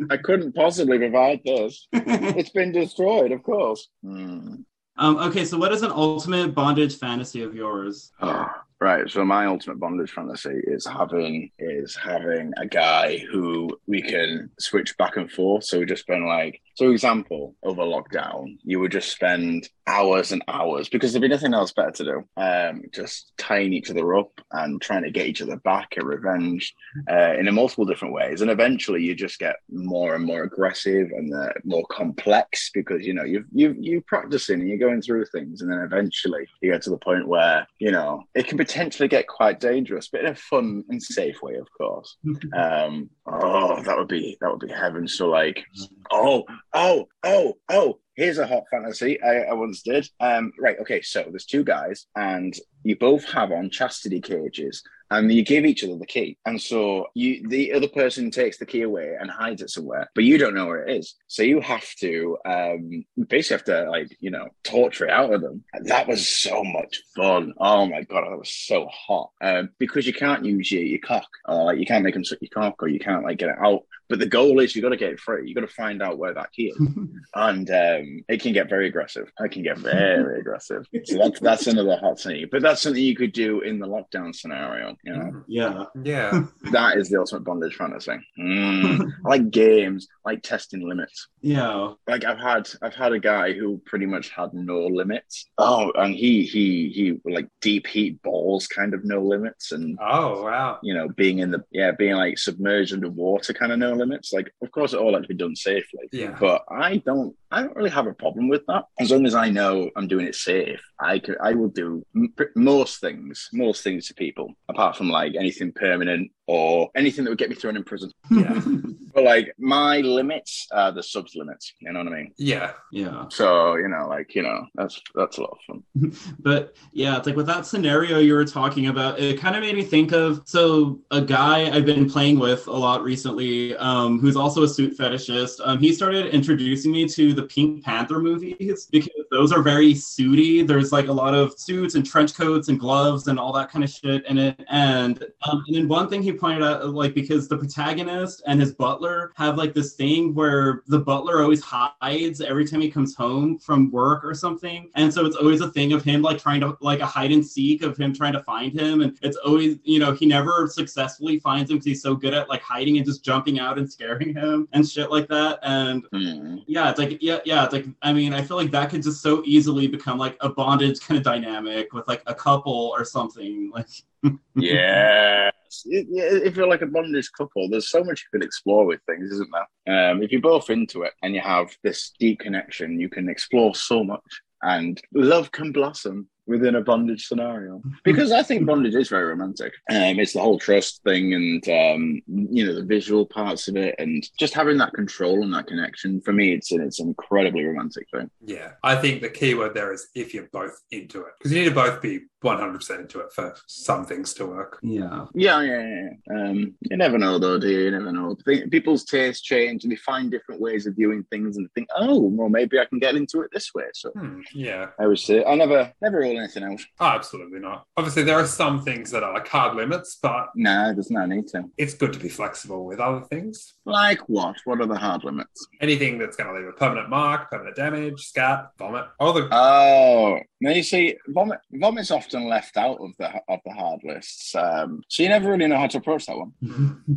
I 0.09 0.17
couldn't 0.17 0.53
possibly 0.53 0.97
provide 0.97 1.41
this. 1.45 1.87
It's 1.93 2.49
been 2.49 2.71
destroyed, 2.71 3.31
of 3.31 3.43
course. 3.43 3.89
Hmm. 4.03 4.55
um 4.97 5.17
okay 5.17 5.45
so 5.45 5.57
what 5.57 5.71
is 5.71 5.81
an 5.83 5.91
ultimate 5.91 6.53
bondage 6.53 6.97
fantasy 6.97 7.41
of 7.43 7.55
yours 7.55 8.11
Ah, 8.21 8.63
right. 8.79 9.09
So 9.09 9.23
my 9.23 9.45
ultimate 9.45 9.79
bondage 9.79 10.11
fantasy 10.11 10.59
is 10.65 10.85
having 10.85 11.51
is 11.59 11.95
having 11.95 12.51
a 12.57 12.65
guy 12.67 13.19
who 13.31 13.69
we 13.87 14.01
can 14.01 14.49
switch 14.59 14.97
back 14.97 15.17
and 15.17 15.31
forth. 15.31 15.63
So 15.63 15.79
we 15.79 15.85
just 15.85 16.07
been 16.07 16.25
like, 16.25 16.61
so 16.75 16.91
example, 16.91 17.55
over 17.63 17.83
lockdown, 17.83 18.57
you 18.63 18.79
would 18.79 18.91
just 18.91 19.11
spend 19.11 19.69
hours 19.87 20.31
and 20.31 20.43
hours 20.47 20.89
because 20.89 21.11
there'd 21.11 21.21
be 21.21 21.27
nothing 21.27 21.53
else 21.53 21.73
better 21.73 21.91
to 21.91 22.03
do. 22.03 22.23
Um, 22.37 22.83
just 22.93 23.33
tying 23.37 23.73
each 23.73 23.89
other 23.89 24.15
up 24.15 24.31
and 24.51 24.81
trying 24.81 25.03
to 25.03 25.11
get 25.11 25.27
each 25.27 25.41
other 25.41 25.57
back 25.57 25.93
at 25.97 26.05
revenge 26.05 26.73
uh, 27.09 27.33
in 27.37 27.47
a 27.47 27.51
multiple 27.51 27.85
different 27.85 28.13
ways. 28.13 28.41
And 28.41 28.49
eventually, 28.49 29.03
you 29.03 29.15
just 29.15 29.39
get 29.39 29.57
more 29.69 30.15
and 30.15 30.23
more 30.23 30.43
aggressive 30.43 31.09
and 31.11 31.33
uh, 31.33 31.49
more 31.63 31.85
complex 31.91 32.71
because 32.73 33.05
you 33.05 33.13
know 33.13 33.23
you 33.23 33.45
you 33.51 33.75
you 33.79 34.01
practicing 34.01 34.59
and 34.59 34.69
you're 34.69 34.77
going 34.77 35.01
through 35.01 35.25
things, 35.25 35.61
and 35.61 35.71
then 35.71 35.79
eventually 35.79 36.47
you 36.61 36.71
get 36.71 36.81
to 36.83 36.89
the 36.89 36.97
point 36.97 37.27
where 37.27 37.67
you 37.79 37.91
know 37.91 38.23
it 38.35 38.47
can 38.47 38.57
potentially 38.57 39.07
get 39.07 39.27
quite 39.27 39.59
dangerous, 39.59 40.07
but 40.07 40.21
in 40.21 40.27
a 40.27 40.35
fun 40.35 40.83
and 40.89 41.01
safe 41.01 41.41
way, 41.41 41.55
of 41.55 41.67
course. 41.77 42.17
Um, 42.55 43.09
oh, 43.25 43.81
that 43.83 43.97
would 43.97 44.07
be 44.07 44.37
that 44.41 44.51
would 44.51 44.67
be 44.67 44.73
heaven. 44.73 45.07
So 45.07 45.27
like, 45.27 45.63
oh, 46.11 46.45
oh, 46.73 47.07
oh, 47.23 47.53
oh. 47.69 47.99
Here's 48.15 48.37
a 48.37 48.45
hot 48.45 48.63
fantasy 48.69 49.21
I, 49.23 49.43
I 49.43 49.53
once 49.53 49.81
did. 49.81 50.07
Um, 50.19 50.51
right, 50.59 50.77
okay, 50.81 51.01
so 51.01 51.25
there's 51.29 51.45
two 51.45 51.63
guys, 51.63 52.05
and 52.15 52.53
you 52.83 52.95
both 52.97 53.23
have 53.31 53.51
on 53.51 53.69
chastity 53.69 54.19
cages, 54.19 54.83
and 55.11 55.31
you 55.31 55.43
give 55.43 55.65
each 55.65 55.83
other 55.83 55.97
the 55.97 56.05
key. 56.05 56.37
And 56.45 56.59
so 56.59 57.07
you, 57.13 57.47
the 57.47 57.73
other 57.73 57.87
person 57.87 58.31
takes 58.31 58.57
the 58.57 58.65
key 58.65 58.81
away 58.81 59.15
and 59.19 59.29
hides 59.29 59.61
it 59.61 59.69
somewhere, 59.69 60.09
but 60.15 60.23
you 60.23 60.37
don't 60.37 60.55
know 60.55 60.67
where 60.67 60.85
it 60.85 60.97
is. 60.97 61.15
So 61.27 61.43
you 61.43 61.59
have 61.59 61.87
to 61.99 62.37
um, 62.45 63.05
basically 63.27 63.55
have 63.55 63.65
to 63.65 63.89
like 63.89 64.15
you 64.19 64.31
know 64.31 64.49
torture 64.63 65.05
it 65.05 65.11
out 65.11 65.33
of 65.33 65.41
them. 65.41 65.63
That 65.83 66.07
was 66.07 66.27
so 66.27 66.63
much 66.63 67.01
fun. 67.15 67.53
Oh 67.57 67.85
my 67.85 68.03
god, 68.03 68.23
that 68.29 68.37
was 68.37 68.53
so 68.53 68.87
hot. 68.87 69.31
Um, 69.41 69.69
because 69.79 70.07
you 70.07 70.13
can't 70.13 70.45
use 70.45 70.71
your, 70.71 70.83
your 70.83 70.99
cock, 70.99 71.27
or 71.45 71.65
like 71.65 71.79
you 71.79 71.85
can't 71.85 72.03
make 72.03 72.13
them 72.13 72.25
suck 72.25 72.39
your 72.41 72.49
cock, 72.53 72.81
or 72.81 72.87
you 72.87 72.99
can't 72.99 73.23
like 73.23 73.37
get 73.37 73.49
it 73.49 73.59
out. 73.63 73.81
But 74.11 74.19
the 74.19 74.27
goal 74.27 74.59
is 74.59 74.75
you 74.75 74.81
got 74.81 74.89
to 74.89 74.97
get 74.97 75.13
it 75.13 75.19
free. 75.19 75.47
You 75.47 75.55
got 75.55 75.61
to 75.61 75.67
find 75.67 76.01
out 76.03 76.17
where 76.19 76.33
that 76.33 76.51
key 76.51 76.67
is, 76.67 76.77
and 77.35 77.69
um, 77.69 78.23
it 78.27 78.41
can 78.41 78.53
get 78.53 78.69
very 78.69 78.87
aggressive. 78.87 79.31
It 79.39 79.51
can 79.51 79.63
get 79.63 79.79
very 79.79 80.39
aggressive. 80.41 80.85
So 81.05 81.17
that's 81.17 81.39
that's 81.39 81.67
another 81.67 81.97
hot 81.97 82.19
thing. 82.19 82.45
But 82.51 82.61
that's 82.61 82.81
something 82.81 83.01
you 83.01 83.15
could 83.15 83.33
do 83.33 83.61
in 83.61 83.79
the 83.79 83.87
lockdown 83.87 84.35
scenario. 84.35 84.95
You 85.03 85.13
know, 85.15 85.43
yeah 85.47 85.85
yeah. 86.03 86.43
that 86.71 86.97
is 86.97 87.09
the 87.09 87.19
ultimate 87.19 87.43
bondage 87.43 87.75
fantasy. 87.75 88.17
Mm. 88.39 89.11
I 89.25 89.29
like 89.29 89.51
games, 89.51 90.07
I 90.25 90.31
like 90.31 90.43
testing 90.43 90.87
limits. 90.87 91.27
yeah 91.41 91.93
Like 92.07 92.23
I've 92.25 92.39
had, 92.39 92.69
I've 92.81 92.95
had 92.95 93.13
a 93.13 93.19
guy 93.19 93.53
who 93.53 93.81
pretty 93.85 94.05
much 94.05 94.29
had 94.29 94.53
no 94.53 94.85
limits. 94.87 95.45
Oh, 95.57 95.91
and 95.95 96.13
he 96.13 96.43
he 96.43 96.89
he 96.89 97.19
like 97.29 97.47
deep 97.61 97.87
heat 97.87 98.21
balls, 98.21 98.67
kind 98.67 98.93
of 98.93 99.05
no 99.05 99.21
limits, 99.21 99.71
and 99.71 99.97
Oh 100.01 100.43
wow. 100.43 100.79
you 100.83 100.93
know, 100.93 101.09
being 101.09 101.39
in 101.39 101.51
the 101.51 101.63
yeah, 101.71 101.91
being 101.91 102.15
like 102.15 102.37
submerged 102.37 102.93
underwater, 102.93 103.53
kind 103.53 103.71
of 103.71 103.79
no 103.79 103.93
limits. 104.01 104.33
Like, 104.33 104.51
of 104.61 104.69
course, 104.71 104.93
it 104.93 104.99
all 104.99 105.13
had 105.13 105.23
to 105.23 105.33
be 105.35 105.43
done 105.43 105.55
safely. 105.55 106.05
Yeah. 106.11 106.35
But 106.39 106.63
I 106.69 106.97
don't, 106.97 107.35
I 107.51 107.61
don't 107.61 107.75
really 107.75 107.89
have 107.89 108.07
a 108.07 108.13
problem 108.13 108.47
with 108.47 108.65
that 108.67 108.85
as 108.99 109.11
long 109.11 109.25
as 109.25 109.35
I 109.35 109.49
know 109.49 109.89
I'm 109.95 110.07
doing 110.07 110.25
it 110.25 110.35
safe. 110.35 110.81
I 110.99 111.19
could, 111.19 111.37
I 111.43 111.53
will 111.53 111.69
do 111.69 112.03
m- 112.15 112.33
most 112.55 113.01
things, 113.01 113.49
most 113.53 113.83
things 113.83 114.07
to 114.07 114.13
people, 114.13 114.53
apart 114.69 114.95
from 114.95 115.09
like 115.09 115.33
anything 115.35 115.71
permanent 115.73 116.31
or 116.47 116.89
anything 116.95 117.23
that 117.25 117.31
would 117.31 117.39
get 117.39 117.49
me 117.49 117.55
thrown 117.55 117.75
in 117.75 117.83
prison. 117.83 118.11
Yeah. 118.29 118.61
But 119.13 119.23
like 119.25 119.53
my 119.57 119.97
limits 119.97 120.67
are 120.71 120.91
the 120.91 121.03
subs 121.03 121.35
limits. 121.35 121.73
You 121.79 121.91
know 121.91 121.99
what 121.99 122.13
I 122.13 122.15
mean? 122.15 122.31
Yeah. 122.37 122.71
yeah 122.91 123.25
So 123.29 123.75
you 123.75 123.87
know, 123.87 124.07
like 124.07 124.33
you 124.35 124.43
know, 124.43 124.65
that's 124.75 125.01
that's 125.15 125.37
a 125.37 125.41
lot 125.41 125.57
of 125.57 125.83
fun. 125.95 126.13
but 126.39 126.75
yeah, 126.93 127.17
it's 127.17 127.27
like 127.27 127.35
with 127.35 127.47
that 127.47 127.65
scenario 127.65 128.19
you 128.19 128.33
were 128.33 128.45
talking 128.45 128.87
about, 128.87 129.19
it 129.19 129.39
kind 129.39 129.55
of 129.55 129.61
made 129.63 129.75
me 129.75 129.83
think 129.83 130.11
of 130.13 130.43
so 130.45 131.01
a 131.11 131.21
guy 131.21 131.75
I've 131.75 131.85
been 131.85 132.09
playing 132.09 132.39
with 132.39 132.67
a 132.67 132.71
lot 132.71 133.03
recently, 133.03 133.75
um, 133.77 134.19
who's 134.19 134.35
also 134.35 134.63
a 134.63 134.67
suit 134.67 134.97
fetishist. 134.97 135.59
Um, 135.63 135.79
he 135.79 135.93
started 135.93 136.27
introducing 136.27 136.91
me 136.91 137.07
to 137.09 137.33
the 137.33 137.40
Pink 137.43 137.83
Panther 137.83 138.19
movies 138.19 138.87
because 138.91 139.09
those 139.31 139.51
are 139.51 139.61
very 139.61 139.93
suity. 139.93 140.65
There's 140.65 140.91
like 140.91 141.07
a 141.07 141.13
lot 141.13 141.33
of 141.33 141.57
suits 141.59 141.95
and 141.95 142.05
trench 142.05 142.33
coats 142.35 142.67
and 142.67 142.79
gloves 142.79 143.27
and 143.27 143.39
all 143.39 143.53
that 143.53 143.71
kind 143.71 143.83
of 143.83 143.89
shit 143.89 144.25
in 144.25 144.37
it. 144.37 144.59
And 144.69 145.23
um, 145.49 145.63
and 145.67 145.75
then 145.75 145.87
one 145.87 146.09
thing 146.09 146.21
he 146.21 146.33
pointed 146.33 146.63
out, 146.63 146.87
like 146.89 147.13
because 147.13 147.47
the 147.47 147.57
protagonist 147.57 148.41
and 148.45 148.59
his 148.59 148.73
butler 148.73 149.31
have 149.35 149.57
like 149.57 149.73
this 149.73 149.93
thing 149.93 150.33
where 150.35 150.83
the 150.87 150.99
butler 150.99 151.41
always 151.41 151.61
hides 151.61 152.41
every 152.41 152.65
time 152.65 152.81
he 152.81 152.89
comes 152.91 153.15
home 153.15 153.57
from 153.59 153.89
work 153.91 154.23
or 154.25 154.33
something, 154.33 154.89
and 154.95 155.13
so 155.13 155.25
it's 155.25 155.35
always 155.35 155.61
a 155.61 155.69
thing 155.71 155.93
of 155.93 156.03
him 156.03 156.21
like 156.21 156.39
trying 156.39 156.61
to 156.61 156.77
like 156.81 156.99
a 156.99 157.05
hide 157.05 157.31
and 157.31 157.45
seek 157.45 157.83
of 157.83 157.97
him 157.97 158.13
trying 158.13 158.33
to 158.33 158.43
find 158.43 158.77
him, 158.77 159.01
and 159.01 159.17
it's 159.21 159.37
always 159.37 159.77
you 159.83 159.99
know 159.99 160.11
he 160.11 160.25
never 160.25 160.67
successfully 160.67 161.39
finds 161.39 161.71
him 161.71 161.77
because 161.77 161.85
he's 161.85 162.01
so 162.01 162.15
good 162.15 162.33
at 162.33 162.49
like 162.49 162.61
hiding 162.61 162.97
and 162.97 163.05
just 163.05 163.23
jumping 163.23 163.59
out 163.59 163.77
and 163.77 163.91
scaring 163.91 164.33
him 164.33 164.67
and 164.73 164.87
shit 164.87 165.09
like 165.09 165.27
that. 165.29 165.59
And 165.63 166.03
Hmm. 166.11 166.57
yeah, 166.67 166.89
it's 166.89 166.99
like 166.99 167.17
yeah, 167.21 167.30
yeah, 167.45 167.63
it's 167.63 167.73
like 167.73 167.85
I 168.01 168.13
mean, 168.13 168.33
I 168.33 168.41
feel 168.41 168.57
like 168.57 168.71
that 168.71 168.89
could 168.89 169.03
just 169.03 169.21
so 169.21 169.41
easily 169.45 169.87
become 169.87 170.17
like 170.17 170.37
a 170.41 170.49
bondage 170.49 170.99
kind 170.99 171.17
of 171.17 171.23
dynamic 171.23 171.93
with 171.93 172.07
like 172.07 172.23
a 172.25 172.35
couple 172.35 172.93
or 172.95 173.05
something. 173.05 173.71
Like 173.73 173.87
Yes. 174.55 175.83
Yeah, 175.85 176.03
If 176.05 176.55
you're 176.55 176.67
like 176.67 176.81
a 176.81 176.87
bondage 176.87 177.31
couple, 177.37 177.69
there's 177.69 177.89
so 177.89 178.03
much 178.03 178.25
you 178.25 178.39
can 178.39 178.45
explore 178.45 178.85
with 178.85 178.99
things, 179.05 179.31
isn't 179.31 179.49
there? 179.51 180.11
Um, 180.11 180.21
if 180.21 180.31
you're 180.31 180.41
both 180.41 180.69
into 180.69 181.03
it 181.03 181.13
and 181.23 181.33
you 181.33 181.41
have 181.41 181.75
this 181.83 182.11
deep 182.19 182.39
connection, 182.39 182.99
you 182.99 183.09
can 183.09 183.29
explore 183.29 183.73
so 183.75 184.03
much. 184.03 184.41
And 184.63 185.01
love 185.13 185.51
can 185.51 185.71
blossom. 185.71 186.27
Within 186.47 186.75
a 186.75 186.81
bondage 186.81 187.27
scenario. 187.27 187.81
Because 188.03 188.31
I 188.31 188.43
think 188.43 188.65
bondage 188.65 188.95
is 188.95 189.09
very 189.09 189.25
romantic. 189.25 189.73
Um, 189.89 190.19
it's 190.19 190.33
the 190.33 190.41
whole 190.41 190.59
trust 190.59 191.01
thing 191.03 191.33
and, 191.33 191.67
um, 191.69 192.21
you 192.27 192.65
know, 192.65 192.75
the 192.75 192.83
visual 192.83 193.25
parts 193.25 193.67
of 193.67 193.75
it 193.75 193.95
and 193.99 194.27
just 194.39 194.53
having 194.53 194.77
that 194.77 194.93
control 194.93 195.43
and 195.43 195.53
that 195.53 195.67
connection. 195.67 196.21
For 196.21 196.33
me, 196.33 196.53
it's, 196.53 196.71
it's 196.71 196.99
an 196.99 197.09
incredibly 197.09 197.63
romantic 197.63 198.07
thing. 198.13 198.29
Yeah, 198.43 198.71
I 198.83 198.95
think 198.95 199.21
the 199.21 199.29
key 199.29 199.53
word 199.53 199.73
there 199.73 199.93
is 199.93 200.07
if 200.15 200.33
you're 200.33 200.49
both 200.51 200.81
into 200.91 201.21
it, 201.21 201.33
because 201.37 201.51
you 201.51 201.59
need 201.59 201.69
to 201.69 201.75
both 201.75 202.01
be 202.01 202.21
100% 202.43 202.99
into 202.99 203.19
it 203.19 203.31
for 203.33 203.55
some 203.67 204.05
things 204.05 204.33
to 204.33 204.45
work. 204.47 204.79
Yeah. 204.81 205.25
Yeah, 205.33 205.61
yeah, 205.61 205.87
yeah. 205.87 206.35
Um, 206.35 206.75
you 206.81 206.97
never 206.97 207.17
know, 207.17 207.37
though, 207.37 207.59
do 207.59 207.69
you? 207.69 207.81
You 207.81 207.91
never 207.91 208.11
know. 208.11 208.35
People's 208.71 209.05
tastes 209.05 209.43
change 209.43 209.83
and 209.83 209.91
they 209.91 209.97
find 209.97 210.31
different 210.31 210.59
ways 210.59 210.87
of 210.87 210.95
viewing 210.95 211.23
things 211.29 211.57
and 211.57 211.69
think, 211.73 211.87
oh, 211.95 212.19
well, 212.19 212.49
maybe 212.49 212.79
I 212.79 212.85
can 212.85 212.99
get 212.99 213.15
into 213.15 213.41
it 213.41 213.51
this 213.53 213.73
way. 213.75 213.85
So 213.93 214.11
Hmm, 214.11 214.41
yeah, 214.53 214.87
I 214.99 215.07
would 215.07 215.19
say 215.19 215.43
I 215.45 215.55
never, 215.55 215.91
never 216.01 216.23
anything 216.37 216.63
out. 216.63 216.79
oh, 216.99 217.05
absolutely 217.05 217.59
not. 217.59 217.85
Obviously, 217.97 218.23
there 218.23 218.39
are 218.39 218.45
some 218.47 218.81
things 218.83 219.11
that 219.11 219.23
are 219.23 219.33
like 219.33 219.47
hard 219.47 219.75
limits, 219.75 220.17
but 220.21 220.49
no, 220.55 220.93
there's 220.93 221.11
no 221.11 221.25
need 221.25 221.47
to. 221.49 221.63
it's 221.77 221.93
good 221.93 222.13
to 222.13 222.19
be 222.19 222.29
flexible 222.29 222.85
with 222.85 222.99
other 222.99 223.21
things. 223.25 223.73
Like 223.85 224.19
what? 224.29 224.55
What 224.65 224.81
are 224.81 224.85
the 224.85 224.95
hard 224.97 225.23
limits? 225.23 225.67
Anything 225.81 226.17
that's 226.17 226.35
going 226.35 226.53
to 226.53 226.59
leave 226.59 226.67
a 226.67 226.71
permanent 226.73 227.09
mark, 227.09 227.49
permanent 227.51 227.75
damage, 227.75 228.21
scat, 228.27 228.69
vomit, 228.77 229.05
all 229.19 229.33
the 229.33 229.47
Oh, 229.51 230.39
now 230.59 230.71
you 230.71 230.83
see, 230.83 231.15
vomit. 231.29 231.59
Vomit's 231.71 232.11
often 232.11 232.47
left 232.47 232.77
out 232.77 232.97
of 232.99 233.11
the 233.17 233.27
of 233.49 233.59
the 233.65 233.71
hard 233.73 234.01
lists, 234.03 234.55
um, 234.55 235.01
so 235.07 235.23
you 235.23 235.29
never 235.29 235.51
really 235.51 235.67
know 235.67 235.77
how 235.77 235.87
to 235.87 235.97
approach 235.97 236.25
that 236.27 236.37
one. 236.37 236.53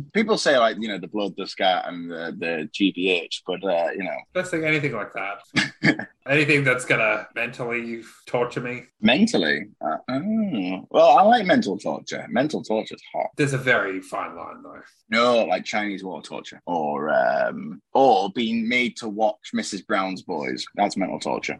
People 0.13 0.37
say 0.37 0.57
like 0.57 0.77
you 0.79 0.87
know 0.87 0.97
the 0.97 1.07
blood, 1.07 1.33
the 1.37 1.45
scat, 1.47 1.85
and 1.87 2.09
the, 2.09 2.35
the 2.37 2.69
GBH, 2.73 3.41
but 3.45 3.63
uh, 3.63 3.89
you 3.91 4.03
know 4.03 4.15
best 4.33 4.51
thing, 4.51 4.65
anything 4.65 4.93
like 4.93 5.13
that. 5.13 6.07
anything 6.27 6.63
that's 6.63 6.85
going 6.85 6.99
to 6.99 7.27
mentally 7.35 8.03
torture 8.25 8.61
me. 8.61 8.83
mentally. 9.01 9.67
Uh, 9.81 9.97
oh. 10.09 10.87
Well, 10.89 11.17
I 11.17 11.21
like 11.23 11.45
mental 11.45 11.77
torture. 11.77 12.25
Mental 12.29 12.63
torture's 12.63 13.01
hot. 13.13 13.27
There's 13.37 13.53
a 13.53 13.57
very 13.57 14.01
fine 14.01 14.35
line, 14.35 14.61
though. 14.63 14.81
No, 15.09 15.45
like 15.45 15.65
Chinese 15.65 16.03
water 16.03 16.27
torture, 16.27 16.61
or 16.65 17.09
um, 17.09 17.81
or 17.93 18.31
being 18.33 18.67
made 18.67 18.97
to 18.97 19.09
watch 19.09 19.51
Mrs. 19.53 19.85
Brown's 19.85 20.23
Boys. 20.23 20.65
That's 20.75 20.97
mental 20.97 21.19
torture. 21.19 21.59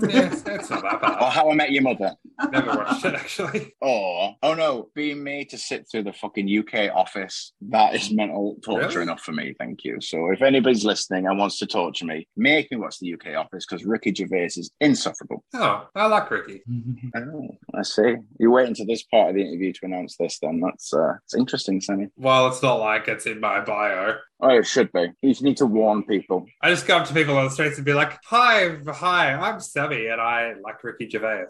Yeah, 0.00 0.32
it's, 0.32 0.42
it's 0.46 0.70
not 0.70 0.82
that 0.82 1.00
Or. 1.22 1.30
How 1.30 1.50
I 1.50 1.54
Met 1.54 1.72
Your 1.72 1.82
Mother. 1.82 2.14
Never 2.52 2.68
watched 2.76 3.04
it, 3.04 3.14
actually. 3.14 3.74
Or 3.80 4.36
oh 4.42 4.54
no, 4.54 4.90
being 4.94 5.22
made 5.24 5.50
to 5.50 5.58
sit 5.58 5.86
through 5.90 6.04
the 6.04 6.12
fucking 6.12 6.48
UK 6.58 6.94
office. 6.94 7.52
That 7.62 7.94
is 7.94 8.10
mental 8.12 8.56
torture 8.64 8.86
Really? 8.88 9.02
enough 9.02 9.20
for 9.22 9.32
me. 9.32 9.54
Thank 9.58 9.84
you. 9.84 10.00
So 10.00 10.30
if 10.30 10.42
anybody's 10.42 10.84
listening 10.84 11.26
and 11.26 11.38
wants 11.38 11.58
to 11.58 11.66
torture 11.66 12.04
me, 12.04 12.28
make 12.36 12.70
me 12.70 12.76
watch 12.78 12.98
the 13.00 13.12
UK 13.14 13.34
office 13.36 13.66
because 13.68 13.84
Ricky 13.84 14.14
Gervais 14.14 14.46
is 14.56 14.70
insufferable. 14.80 15.42
Oh, 15.54 15.88
I 15.94 16.06
like 16.06 16.30
Ricky. 16.30 16.62
Oh, 17.16 17.48
I 17.74 17.82
see. 17.82 18.14
You're 18.38 18.50
waiting 18.50 18.74
to 18.74 18.84
this 18.84 19.02
part 19.04 19.30
of 19.30 19.34
the 19.34 19.42
interview 19.42 19.72
to 19.72 19.80
announce 19.84 20.16
this. 20.16 20.38
Then 20.40 20.60
that's 20.60 20.92
uh, 20.94 21.14
it's 21.24 21.34
interesting, 21.34 21.80
Sammy. 21.80 22.08
Well, 22.16 22.48
it's 22.48 22.62
not 22.62 22.78
like 22.80 23.08
it's 23.08 23.26
in 23.26 23.40
my 23.40 23.60
bio. 23.60 24.16
Oh, 24.40 24.50
it 24.50 24.66
should 24.66 24.92
be. 24.92 25.06
You 25.20 25.30
just 25.30 25.42
need 25.42 25.56
to 25.56 25.66
warn 25.66 26.04
people. 26.04 26.46
I 26.62 26.70
just 26.70 26.86
go 26.86 26.98
up 26.98 27.06
to 27.08 27.14
people 27.14 27.36
on 27.36 27.44
the 27.44 27.50
streets 27.50 27.76
and 27.76 27.84
be 27.84 27.92
like, 27.92 28.18
"Hi, 28.26 28.76
hi, 28.86 29.32
I'm 29.32 29.58
Sammy, 29.60 30.06
and 30.06 30.20
I 30.20 30.54
like 30.62 30.82
Ricky 30.84 31.08
Gervais." 31.10 31.48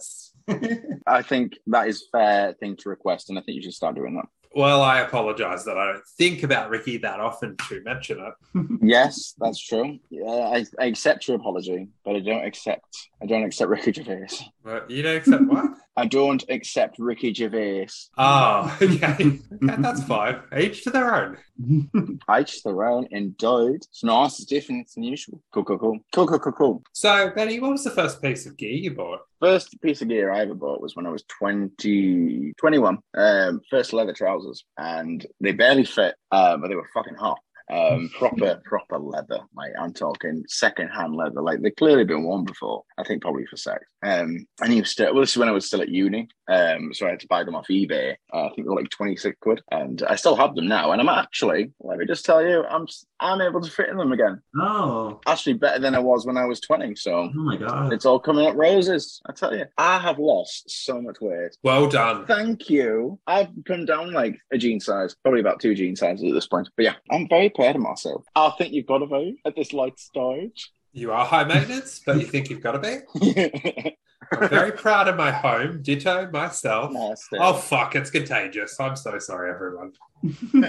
I 1.07 1.23
think 1.23 1.59
that 1.67 1.89
is 1.89 2.07
fair 2.11 2.55
thing 2.55 2.77
to 2.77 2.89
request, 2.89 3.29
and 3.29 3.39
I 3.39 3.43
think 3.43 3.57
you 3.57 3.63
should 3.63 3.75
start 3.75 3.95
doing 3.95 4.15
that. 4.15 4.25
Well, 4.55 4.83
I 4.83 5.01
apologize 5.01 5.65
that 5.67 5.77
I 5.77 5.93
don't 5.93 6.07
think 6.17 6.43
about 6.43 6.71
Ricky 6.71 6.97
that 6.99 7.21
often 7.21 7.57
to 7.69 7.83
mention 7.83 8.19
it. 8.21 8.35
Yes, 8.83 9.35
that's 9.39 9.61
true. 9.61 9.99
Yeah, 10.09 10.25
I, 10.25 10.65
I 10.81 10.87
accept 10.87 11.29
your 11.29 11.37
apology, 11.37 11.89
but 12.05 12.17
I 12.17 12.21
don't 12.21 12.45
accept. 12.45 13.09
I 13.23 13.27
don't 13.27 13.45
accept 13.45 13.69
Ricky 13.69 13.93
Gervais. 13.93 14.51
But 14.65 14.91
you 14.91 15.03
don't 15.03 15.17
accept 15.17 15.43
what? 15.45 15.67
I 15.99 16.07
don't 16.07 16.45
accept 16.49 17.01
Ricky 17.01 17.35
Gervais. 17.35 17.89
Oh, 18.17 18.77
okay. 18.81 19.41
Yeah, 19.63 19.77
that's 19.79 20.05
fine. 20.05 20.41
Each 20.57 20.85
to 20.85 20.91
their 20.91 21.13
own. 21.15 21.37
Each 22.39 22.63
to 22.63 22.69
their 22.69 22.85
own, 22.85 23.09
indeed. 23.11 23.77
It's 23.77 24.05
nice, 24.05 24.39
it's 24.39 24.45
different, 24.45 24.83
it's 24.83 24.97
unusual. 24.97 25.43
Cool, 25.53 25.65
cool, 25.65 25.79
cool. 25.79 25.99
Cool, 26.13 26.27
cool, 26.29 26.39
cool, 26.39 26.53
cool. 26.53 26.83
So, 26.93 27.31
Benny, 27.35 27.59
what 27.59 27.73
was 27.73 27.85
the 27.85 27.91
first 27.91 28.23
piece 28.23 28.47
of 28.47 28.57
gear 28.57 28.71
you 28.71 28.95
bought? 28.95 29.21
First 29.41 29.81
piece 29.81 30.03
of 30.03 30.09
gear 30.09 30.33
I 30.33 30.41
ever 30.41 30.55
bought 30.55 30.81
was 30.81 30.95
when 30.95 31.07
I 31.07 31.11
was 31.11 31.25
20, 31.39 32.53
21. 32.59 32.99
Um, 33.17 33.61
first 33.71 33.93
leather 33.93 34.13
trousers, 34.13 34.65
and 34.77 35.25
they 35.41 35.53
barely 35.53 35.85
fit, 35.85 36.15
uh, 36.31 36.57
but 36.57 36.69
they 36.69 36.77
were 36.77 36.89
fucking 36.95 37.15
hot. 37.15 37.39
Um, 37.71 38.09
proper, 38.19 38.61
proper 38.65 38.99
leather. 38.99 39.41
Like 39.55 39.73
I'm 39.81 39.93
talking 39.93 40.45
second-hand 40.49 41.15
leather. 41.15 41.43
Like 41.43 41.61
they've 41.61 41.75
clearly 41.77 42.05
been 42.05 42.25
worn 42.25 42.45
before. 42.45 42.85
I 42.99 43.05
think 43.05 43.23
probably 43.23 43.47
for 43.47 43.57
sex. 43.57 43.85
Um, 44.03 44.47
and 44.63 44.73
he 44.73 44.81
was 44.81 44.91
still. 44.91 45.13
Well, 45.13 45.23
this 45.23 45.33
is 45.33 45.37
when 45.37 45.49
I 45.49 45.53
was 45.53 45.67
still 45.67 45.83
at 45.83 45.89
uni. 45.89 46.29
Um, 46.49 46.95
so 46.95 47.07
I 47.07 47.11
had 47.11 47.21
to 47.21 47.27
buy 47.29 47.45
them 47.45 47.55
off 47.55 47.67
eBay. 47.69 48.15
Uh, 48.33 48.47
I 48.47 48.49
think 48.49 48.59
they 48.67 48.71
were 48.71 48.77
like 48.81 48.89
26 48.91 49.37
quid, 49.41 49.61
and 49.71 50.03
I 50.09 50.15
still 50.17 50.35
have 50.37 50.55
them 50.55 50.67
now. 50.67 50.93
And 50.93 51.01
I'm 51.01 51.09
actually, 51.09 51.73
let 51.81 51.99
me 51.99 52.07
just 52.07 52.25
tell 52.25 52.43
you, 52.43 52.65
I'm 52.65 52.87
I'm 53.21 53.41
able 53.41 53.61
to 53.61 53.71
fit 53.71 53.89
in 53.89 53.97
them 53.97 54.13
again. 54.13 54.41
oh. 54.59 55.21
Actually, 55.27 55.55
better 55.55 55.79
than 55.81 55.95
I 55.95 55.99
was 55.99 56.25
when 56.27 56.37
I 56.37 56.45
was 56.47 56.61
20. 56.61 56.95
So 56.95 57.13
Oh 57.15 57.31
my 57.35 57.57
god. 57.57 57.93
it's 57.93 58.07
all 58.07 58.19
coming 58.21 58.47
up 58.47 58.55
roses. 58.57 59.21
I 59.27 59.33
tell 59.33 59.55
you, 59.57 59.67
I 59.77 59.99
have 59.99 60.19
lost 60.19 60.71
so 60.71 61.01
much 61.03 61.17
weight. 61.21 61.57
Well 61.63 61.89
done. 61.89 62.25
Thank 62.27 62.71
you. 62.71 63.19
I've 63.27 63.49
come 63.67 63.85
down 63.85 64.13
like 64.13 64.39
a 64.53 64.59
jean 64.59 64.81
size, 64.81 65.15
probably 65.23 65.41
about 65.41 65.61
two 65.61 65.75
jean 65.75 65.97
sizes 65.97 66.25
at 66.31 66.35
this 66.35 66.47
point. 66.47 66.69
But 66.77 66.85
yeah, 66.85 66.95
I'm 67.11 67.29
very 67.29 67.51
proud 67.51 67.77
of 67.77 67.83
myself. 67.83 68.25
I 68.35 68.51
think 68.57 68.73
you've 68.73 68.87
got 68.87 68.99
to 68.99 69.07
vote 69.07 69.35
at 69.45 69.55
this 69.57 69.73
light 69.73 69.99
stage. 69.99 70.71
You 70.93 71.13
are 71.13 71.27
high 71.27 71.45
maintenance, 71.45 72.01
but 72.05 72.17
you 72.19 72.25
think 72.27 72.49
you've 72.49 72.63
got 72.63 72.73
to 72.73 73.01
be. 73.21 73.97
I'm 74.33 74.49
very 74.49 74.73
proud 74.73 75.09
of 75.09 75.17
my 75.17 75.31
home. 75.31 75.83
Ditto 75.83 76.31
myself. 76.31 76.93
Nasty. 76.93 77.37
Oh 77.39 77.55
fuck! 77.55 77.95
It's 77.97 78.11
contagious. 78.11 78.79
I'm 78.81 78.97
so 78.97 79.19
sorry, 79.19 79.51
everyone. 79.51 79.93
You'll 80.23 80.63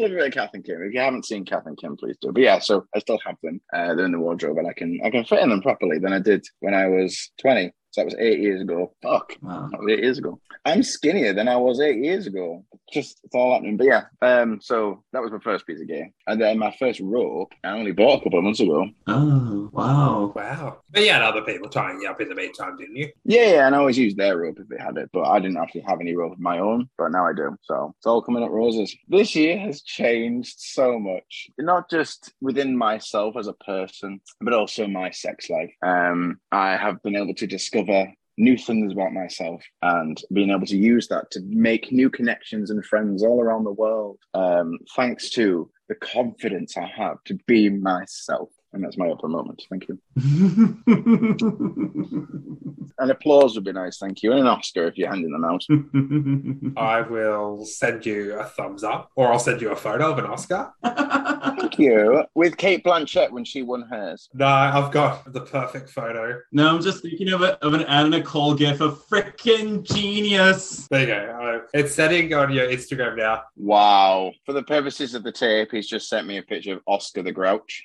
love 0.00 0.10
a 0.10 0.14
bit 0.14 0.26
of 0.26 0.32
Kath 0.32 0.50
and 0.54 0.64
Kim. 0.64 0.82
If 0.82 0.92
you 0.92 1.00
haven't 1.00 1.26
seen 1.26 1.44
Kath 1.44 1.66
and 1.66 1.76
Kim, 1.76 1.96
please 1.96 2.16
do. 2.20 2.32
But 2.32 2.42
yeah, 2.42 2.58
so 2.58 2.86
I 2.94 2.98
still 3.00 3.18
have 3.24 3.36
them. 3.42 3.60
Uh, 3.72 3.94
they're 3.94 4.06
in 4.06 4.12
the 4.12 4.18
wardrobe, 4.18 4.58
and 4.58 4.68
I 4.68 4.72
can 4.72 5.00
I 5.04 5.10
can 5.10 5.24
fit 5.24 5.42
in 5.42 5.50
them 5.50 5.62
properly 5.62 5.98
than 5.98 6.12
I 6.12 6.18
did 6.18 6.44
when 6.60 6.74
I 6.74 6.86
was 6.86 7.30
20. 7.40 7.72
So 7.96 8.02
that 8.02 8.06
was 8.06 8.16
eight 8.18 8.40
years 8.40 8.60
ago. 8.60 8.92
Fuck. 9.02 9.38
Wow. 9.40 9.68
That 9.70 9.80
was 9.80 9.90
eight 9.90 10.02
years 10.02 10.18
ago. 10.18 10.38
I'm 10.66 10.82
skinnier 10.82 11.32
than 11.32 11.48
I 11.48 11.56
was 11.56 11.80
eight 11.80 11.96
years 12.04 12.26
ago. 12.26 12.62
Just 12.92 13.20
it's 13.24 13.34
all 13.34 13.54
happening. 13.54 13.78
But 13.78 13.86
yeah, 13.86 14.02
um, 14.20 14.60
so 14.60 15.02
that 15.14 15.22
was 15.22 15.32
my 15.32 15.38
first 15.38 15.66
piece 15.66 15.80
of 15.80 15.88
gear. 15.88 16.10
And 16.26 16.38
then 16.38 16.58
my 16.58 16.76
first 16.78 17.00
rope, 17.00 17.52
I 17.64 17.70
only 17.70 17.92
bought 17.92 18.20
a 18.20 18.24
couple 18.24 18.38
of 18.38 18.44
months 18.44 18.60
ago. 18.60 18.86
Oh, 19.06 19.70
wow. 19.72 20.32
Wow. 20.36 20.80
But 20.90 21.04
you 21.04 21.10
had 21.10 21.22
other 21.22 21.40
people 21.40 21.70
tying 21.70 22.02
you 22.02 22.10
up 22.10 22.20
in 22.20 22.28
the 22.28 22.34
meantime, 22.34 22.76
didn't 22.76 22.96
you? 22.96 23.10
Yeah, 23.24 23.50
yeah, 23.50 23.66
and 23.66 23.74
I 23.74 23.78
always 23.78 23.96
used 23.96 24.18
their 24.18 24.36
rope 24.36 24.58
if 24.60 24.68
they 24.68 24.76
had 24.76 24.98
it, 24.98 25.08
but 25.14 25.22
I 25.22 25.40
didn't 25.40 25.56
actually 25.56 25.84
have 25.88 26.00
any 26.00 26.14
rope 26.14 26.32
of 26.32 26.38
my 26.38 26.58
own, 26.58 26.90
but 26.98 27.12
now 27.12 27.26
I 27.26 27.32
do. 27.36 27.56
So 27.62 27.94
it's 27.96 28.06
all 28.06 28.22
coming 28.22 28.42
up 28.42 28.50
roses. 28.50 28.94
This 29.08 29.34
year 29.34 29.58
has 29.58 29.82
changed 29.82 30.56
so 30.58 30.98
much, 30.98 31.48
not 31.58 31.90
just 31.90 32.32
within 32.40 32.76
myself 32.76 33.36
as 33.38 33.46
a 33.46 33.52
person, 33.52 34.20
but 34.40 34.52
also 34.52 34.86
my 34.86 35.10
sex 35.10 35.48
life. 35.50 35.72
Um, 35.84 36.40
I 36.50 36.76
have 36.76 37.02
been 37.02 37.16
able 37.16 37.34
to 37.34 37.46
discover 37.46 38.08
new 38.38 38.56
things 38.56 38.92
about 38.92 39.12
myself 39.12 39.62
and 39.82 40.20
being 40.32 40.50
able 40.50 40.66
to 40.66 40.76
use 40.76 41.08
that 41.08 41.30
to 41.30 41.40
make 41.44 41.92
new 41.92 42.10
connections 42.10 42.70
and 42.70 42.84
friends 42.84 43.22
all 43.22 43.40
around 43.40 43.64
the 43.64 43.72
world. 43.72 44.18
Um, 44.34 44.78
thanks 44.94 45.30
to 45.30 45.70
the 45.88 45.94
confidence 45.94 46.76
I 46.76 46.86
have 46.86 47.22
to 47.24 47.38
be 47.46 47.70
myself. 47.70 48.50
And 48.76 48.84
that's 48.84 48.98
my 48.98 49.06
Oprah 49.06 49.30
moment. 49.30 49.62
Thank 49.70 49.88
you. 49.88 49.98
An 52.98 53.10
applause 53.10 53.54
would 53.54 53.64
be 53.64 53.72
nice, 53.72 53.96
thank 53.98 54.22
you. 54.22 54.32
And 54.32 54.40
an 54.40 54.46
Oscar 54.46 54.86
if 54.86 54.96
you're 54.98 55.08
handing 55.08 55.32
them 55.32 55.44
out. 55.44 55.64
I 56.78 57.00
will 57.02 57.64
send 57.64 58.04
you 58.04 58.38
a 58.38 58.44
thumbs 58.44 58.84
up, 58.84 59.10
or 59.16 59.32
I'll 59.32 59.38
send 59.38 59.60
you 59.62 59.70
a 59.70 59.76
photo 59.76 60.12
of 60.12 60.18
an 60.18 60.26
Oscar. 60.26 60.72
Thank 60.84 61.78
you. 61.78 62.22
With 62.34 62.56
Cate 62.58 62.84
Blanchett 62.84 63.30
when 63.30 63.44
she 63.46 63.62
won 63.62 63.82
hers. 63.82 64.28
No, 64.34 64.46
I've 64.46 64.92
got 64.92 65.30
the 65.32 65.40
perfect 65.42 65.88
photo. 65.90 66.38
no, 66.52 66.74
I'm 66.76 66.82
just 66.82 67.00
thinking 67.02 67.30
of, 67.32 67.40
a, 67.42 67.56
of 67.64 67.72
an 67.74 67.82
Anna 67.84 68.10
Nicole 68.10 68.54
gif 68.54 68.80
of 68.82 69.06
freaking 69.08 69.82
genius. 69.82 70.86
There 70.90 71.00
you 71.00 71.06
go. 71.06 71.62
Uh, 71.64 71.68
It's 71.74 71.94
setting 71.94 72.32
on 72.34 72.52
your 72.52 72.66
Instagram 72.68 73.16
now. 73.16 73.42
Wow. 73.56 74.32
For 74.44 74.52
the 74.52 74.62
purposes 74.62 75.14
of 75.14 75.22
the 75.22 75.32
tape, 75.32 75.70
he's 75.72 75.88
just 75.88 76.08
sent 76.10 76.26
me 76.26 76.36
a 76.38 76.42
picture 76.42 76.74
of 76.74 76.82
Oscar 76.86 77.22
the 77.22 77.32
Grouch. 77.32 77.82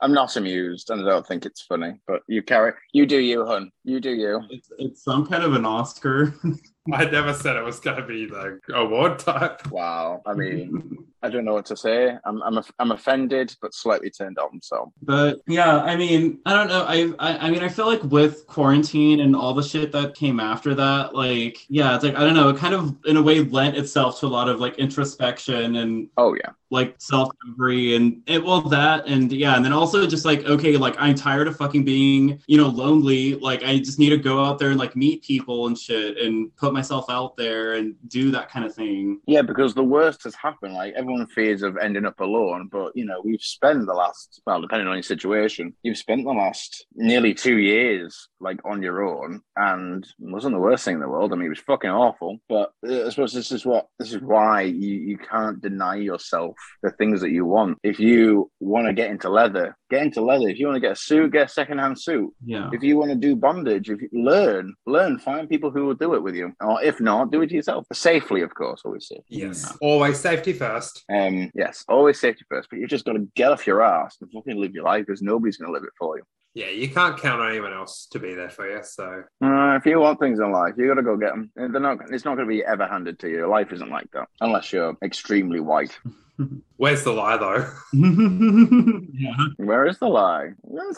I'm 0.00 0.12
not 0.12 0.36
amused 0.36 0.90
and 0.90 1.02
I 1.02 1.04
don't 1.04 1.26
think 1.26 1.46
it's 1.46 1.62
funny, 1.62 1.94
but 2.06 2.22
you 2.26 2.42
carry 2.42 2.72
you 2.92 3.06
do 3.06 3.18
you, 3.18 3.44
hun. 3.46 3.70
You 3.84 4.00
do 4.00 4.10
you. 4.10 4.42
it's, 4.50 4.70
it's 4.78 5.02
some 5.02 5.26
kind 5.26 5.42
of 5.42 5.54
an 5.54 5.64
Oscar. 5.64 6.34
I 6.92 7.04
never 7.04 7.34
said 7.34 7.56
it 7.56 7.64
was 7.64 7.80
going 7.80 7.96
to 7.96 8.06
be 8.06 8.26
the 8.26 8.60
award 8.74 9.18
type. 9.18 9.70
Wow. 9.70 10.22
I 10.26 10.34
mean 10.34 11.04
I 11.22 11.28
don't 11.30 11.44
know 11.44 11.54
what 11.54 11.66
to 11.66 11.76
say. 11.76 12.16
I'm 12.24 12.42
I'm 12.42 12.62
I'm 12.78 12.92
offended, 12.92 13.54
but 13.60 13.74
slightly 13.74 14.10
turned 14.10 14.38
on. 14.38 14.60
So 14.62 14.92
But 15.02 15.40
yeah, 15.46 15.78
I 15.78 15.96
mean, 15.96 16.38
I 16.46 16.52
don't 16.52 16.68
know. 16.68 16.84
I, 16.86 17.12
I 17.18 17.46
I 17.46 17.50
mean, 17.50 17.62
I 17.62 17.68
feel 17.68 17.86
like 17.86 18.02
with 18.04 18.46
quarantine 18.46 19.20
and 19.20 19.34
all 19.34 19.52
the 19.54 19.62
shit 19.62 19.90
that 19.92 20.14
came 20.14 20.38
after 20.38 20.74
that, 20.76 21.14
like, 21.14 21.66
yeah, 21.68 21.94
it's 21.94 22.04
like 22.04 22.14
I 22.14 22.20
don't 22.20 22.34
know. 22.34 22.48
It 22.50 22.56
kind 22.56 22.74
of 22.74 22.96
in 23.06 23.16
a 23.16 23.22
way 23.22 23.40
lent 23.40 23.76
itself 23.76 24.20
to 24.20 24.26
a 24.26 24.28
lot 24.28 24.48
of 24.48 24.60
like 24.60 24.78
introspection 24.78 25.76
and 25.76 26.08
oh 26.16 26.34
yeah, 26.34 26.50
like 26.70 26.94
self 26.98 27.30
discovery 27.42 27.96
and 27.96 28.22
it 28.26 28.44
well 28.44 28.60
that 28.60 29.06
and 29.06 29.32
yeah, 29.32 29.56
and 29.56 29.64
then 29.64 29.72
also 29.72 30.06
just 30.06 30.24
like 30.24 30.44
okay, 30.44 30.76
like 30.76 30.94
I'm 30.98 31.14
tired 31.16 31.48
of 31.48 31.56
fucking 31.56 31.84
being 31.84 32.40
you 32.46 32.56
know 32.58 32.68
lonely. 32.68 33.34
Like 33.34 33.64
I 33.64 33.78
just 33.78 33.98
need 33.98 34.10
to 34.10 34.18
go 34.18 34.44
out 34.44 34.58
there 34.58 34.70
and 34.70 34.78
like 34.78 34.94
meet 34.94 35.24
people 35.24 35.66
and 35.66 35.76
shit 35.76 36.18
and 36.18 36.54
put 36.56 36.72
myself 36.72 37.06
out 37.08 37.36
there 37.36 37.74
and 37.74 37.94
do 38.06 38.30
that 38.30 38.50
kind 38.50 38.64
of 38.64 38.74
thing. 38.74 39.20
yeah. 39.26 39.42
Because 39.42 39.74
the 39.74 39.82
worst 39.82 40.22
has 40.24 40.34
happened. 40.34 40.74
Like 40.74 40.94
everyone 40.94 41.07
fears 41.34 41.62
of 41.62 41.76
ending 41.76 42.04
up 42.04 42.20
alone, 42.20 42.68
but 42.70 42.92
you 42.94 43.04
know 43.04 43.20
we've 43.24 43.40
spent 43.40 43.86
the 43.86 43.94
last 43.94 44.40
well, 44.46 44.60
depending 44.60 44.88
on 44.88 44.94
your 44.94 45.02
situation, 45.02 45.74
you've 45.82 45.98
spent 45.98 46.24
the 46.24 46.32
last 46.32 46.86
nearly 46.94 47.34
two 47.34 47.58
years 47.58 48.28
like 48.40 48.60
on 48.64 48.82
your 48.82 49.02
own, 49.02 49.40
and 49.56 50.04
it 50.04 50.10
wasn't 50.18 50.54
the 50.54 50.60
worst 50.60 50.84
thing 50.84 50.94
in 50.94 51.00
the 51.00 51.08
world. 51.08 51.32
I 51.32 51.36
mean, 51.36 51.46
it 51.46 51.50
was 51.50 51.58
fucking 51.60 51.90
awful. 51.90 52.38
But 52.48 52.70
uh, 52.86 53.06
I 53.06 53.10
suppose 53.10 53.32
this 53.32 53.52
is 53.52 53.64
what 53.64 53.86
this 53.98 54.12
is 54.12 54.20
why 54.20 54.62
you 54.62 54.94
you 54.94 55.18
can't 55.18 55.60
deny 55.60 55.96
yourself 55.96 56.54
the 56.82 56.90
things 56.92 57.20
that 57.20 57.30
you 57.30 57.44
want. 57.44 57.78
If 57.82 57.98
you 57.98 58.50
want 58.60 58.86
to 58.86 58.92
get 58.92 59.10
into 59.10 59.28
leather, 59.28 59.76
get 59.90 60.02
into 60.02 60.22
leather. 60.22 60.48
If 60.48 60.58
you 60.58 60.66
want 60.66 60.76
to 60.76 60.80
get 60.80 60.92
a 60.92 60.96
suit, 60.96 61.32
get 61.32 61.46
a 61.46 61.48
secondhand 61.48 62.00
suit. 62.00 62.32
Yeah. 62.44 62.70
If 62.72 62.82
you 62.82 62.96
want 62.96 63.10
to 63.10 63.16
do 63.16 63.36
bondage, 63.36 63.90
if 63.90 64.00
you 64.00 64.08
learn, 64.12 64.74
learn, 64.86 65.18
find 65.18 65.48
people 65.48 65.70
who 65.70 65.86
will 65.86 65.94
do 65.94 66.14
it 66.14 66.22
with 66.22 66.34
you, 66.34 66.52
or 66.60 66.82
if 66.82 67.00
not, 67.00 67.30
do 67.30 67.42
it 67.42 67.50
yourself 67.50 67.86
safely, 67.92 68.42
of 68.42 68.54
course. 68.54 68.82
Always 68.84 69.08
safe. 69.08 69.22
Yes. 69.28 69.76
Always 69.80 70.18
safety 70.18 70.52
first. 70.52 70.97
Um, 71.08 71.50
yes, 71.54 71.84
always 71.88 72.20
safety 72.20 72.44
first, 72.48 72.68
but 72.70 72.78
you've 72.78 72.90
just 72.90 73.04
got 73.04 73.12
to 73.14 73.28
get 73.34 73.50
off 73.52 73.66
your 73.66 73.82
ass 73.82 74.16
and 74.20 74.30
fucking 74.32 74.56
live 74.56 74.72
your 74.74 74.84
life 74.84 75.06
because 75.06 75.22
nobody's 75.22 75.56
going 75.56 75.68
to 75.68 75.72
live 75.72 75.84
it 75.84 75.90
for 75.98 76.16
you. 76.16 76.24
Yeah, 76.54 76.70
you 76.70 76.88
can't 76.88 77.16
count 77.20 77.40
on 77.40 77.50
anyone 77.50 77.72
else 77.72 78.06
to 78.10 78.18
be 78.18 78.34
there 78.34 78.50
for 78.50 78.68
you. 78.68 78.82
So 78.82 79.22
Uh, 79.44 79.76
if 79.76 79.86
you 79.86 80.00
want 80.00 80.18
things 80.18 80.40
in 80.40 80.50
life, 80.50 80.74
you 80.76 80.88
got 80.88 80.94
to 80.94 81.02
go 81.02 81.16
get 81.16 81.30
them. 81.30 81.50
They're 81.54 81.68
not. 81.68 81.98
It's 82.10 82.24
not 82.24 82.36
going 82.36 82.48
to 82.48 82.52
be 82.52 82.64
ever 82.64 82.86
handed 82.86 83.18
to 83.20 83.28
you. 83.28 83.46
Life 83.46 83.72
isn't 83.72 83.90
like 83.90 84.10
that 84.12 84.28
unless 84.40 84.72
you're 84.72 84.96
extremely 85.02 85.60
white. 85.60 85.96
where's 86.76 87.04
the 87.04 87.12
lie, 87.12 87.36
though? 87.36 87.70
yeah. 87.92 89.36
Where 89.56 89.86
is 89.86 89.98
the 89.98 90.08
lie? 90.08 90.46
You 90.68 90.78
didn't 90.80 90.94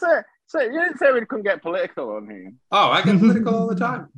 say. 0.51 0.59
say 0.59 0.73
you 0.73 0.81
didn't 0.81 0.99
say 0.99 1.13
we 1.13 1.25
couldn't 1.27 1.45
get 1.45 1.63
political 1.63 2.17
on 2.17 2.29
here. 2.29 2.53
Oh, 2.71 2.91
I 2.91 3.03
get 3.03 3.19
political 3.19 3.55
all 3.55 3.67
the 3.69 3.75
time. 3.77 4.09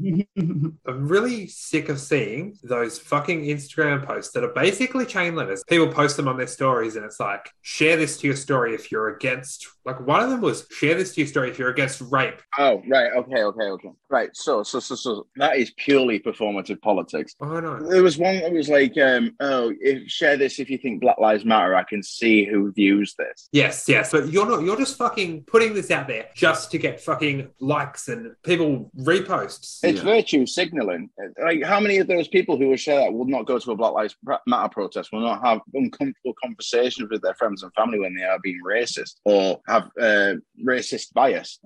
I'm 0.87 1.09
really 1.09 1.47
sick 1.47 1.89
of 1.89 2.01
seeing 2.01 2.57
those 2.63 2.99
fucking 2.99 3.43
Instagram 3.45 4.05
posts 4.05 4.33
that 4.35 4.45
are 4.45 4.53
basically 4.53 5.07
chain 5.07 5.37
letters. 5.37 5.63
People 5.69 5.89
post 5.89 6.17
them 6.17 6.29
on 6.29 6.37
their 6.37 6.47
stories, 6.47 6.97
and 6.97 7.05
it's 7.05 7.21
like, 7.21 7.51
share 7.61 7.97
this 7.97 8.19
to 8.19 8.27
your 8.27 8.37
story 8.37 8.75
if 8.75 8.91
you're 8.91 9.09
against. 9.09 9.67
Like 9.85 10.01
one 10.01 10.23
of 10.23 10.31
them 10.31 10.41
was, 10.41 10.67
share 10.71 10.95
this 10.95 11.15
to 11.15 11.21
your 11.23 11.29
story 11.29 11.51
if 11.51 11.59
you're 11.59 11.71
against 11.71 12.01
rape. 12.01 12.41
Oh, 12.59 12.83
right. 12.89 13.13
Okay. 13.13 13.43
Okay. 13.43 13.65
Okay. 13.65 13.91
Right. 14.09 14.31
So, 14.35 14.63
so, 14.63 14.81
so, 14.81 14.95
so 14.95 15.27
that 15.37 15.57
is 15.57 15.73
purely 15.77 16.21
performative 16.21 16.81
politics. 16.81 17.35
Oh 17.41 17.61
no. 17.61 17.89
There 17.89 18.03
was 18.03 18.19
one 18.19 18.41
that 18.41 18.53
was 18.53 18.69
like, 18.69 18.97
um, 18.99 19.35
"Oh, 19.41 19.73
if, 19.81 20.09
share 20.09 20.37
this 20.37 20.59
if 20.59 20.71
you 20.71 20.79
think 20.79 21.01
Black 21.01 21.19
Lives 21.19 21.45
Matter. 21.45 21.75
I 21.75 21.83
can 21.85 22.03
see 22.03 22.45
who 22.45 22.73
views 22.73 23.15
this." 23.19 23.49
Yes, 23.53 23.85
yes, 23.89 24.13
but 24.13 24.29
you're 24.29 24.47
not. 24.47 24.63
You're 24.63 24.77
just 24.77 24.97
fucking 24.97 25.45
putting 25.45 25.75
this 25.75 25.91
out 25.91 26.07
there 26.07 26.22
just 26.35 26.71
to 26.71 26.79
get 26.79 27.01
fucking 27.01 27.49
likes 27.61 28.09
and 28.09 28.35
people 28.43 28.91
reposts. 28.99 29.79
It's 29.83 29.99
Yeah. 29.99 30.05
virtue 30.05 30.47
signaling. 30.47 31.11
Like, 31.43 31.63
how 31.63 31.81
many 31.81 31.99
of 31.99 32.07
those 32.07 32.29
people 32.29 32.57
who 32.57 32.69
will 32.69 32.77
share 32.77 33.01
that 33.01 33.13
will 33.13 33.27
not 33.27 33.47
go 33.47 33.59
to 33.59 33.71
a 33.73 33.77
Black 33.77 33.93
Lives 33.93 34.17
Matter 34.47 34.69
protest? 34.69 35.11
Will 35.13 35.21
not 35.21 35.45
have 35.45 35.61
uncomfortable 35.75 36.35
conversations 36.43 37.09
with 37.11 37.23
their 37.23 37.35
friends 37.35 37.63
and 37.63 37.73
family 37.75 37.99
when 38.01 38.15
they 38.15 38.25
are 38.25 38.39
being 38.43 38.61
racist 38.67 39.17
or 39.25 39.61
have 39.69 39.85
uh, 40.01 40.35
racist 40.65 41.13
bias? 41.13 41.59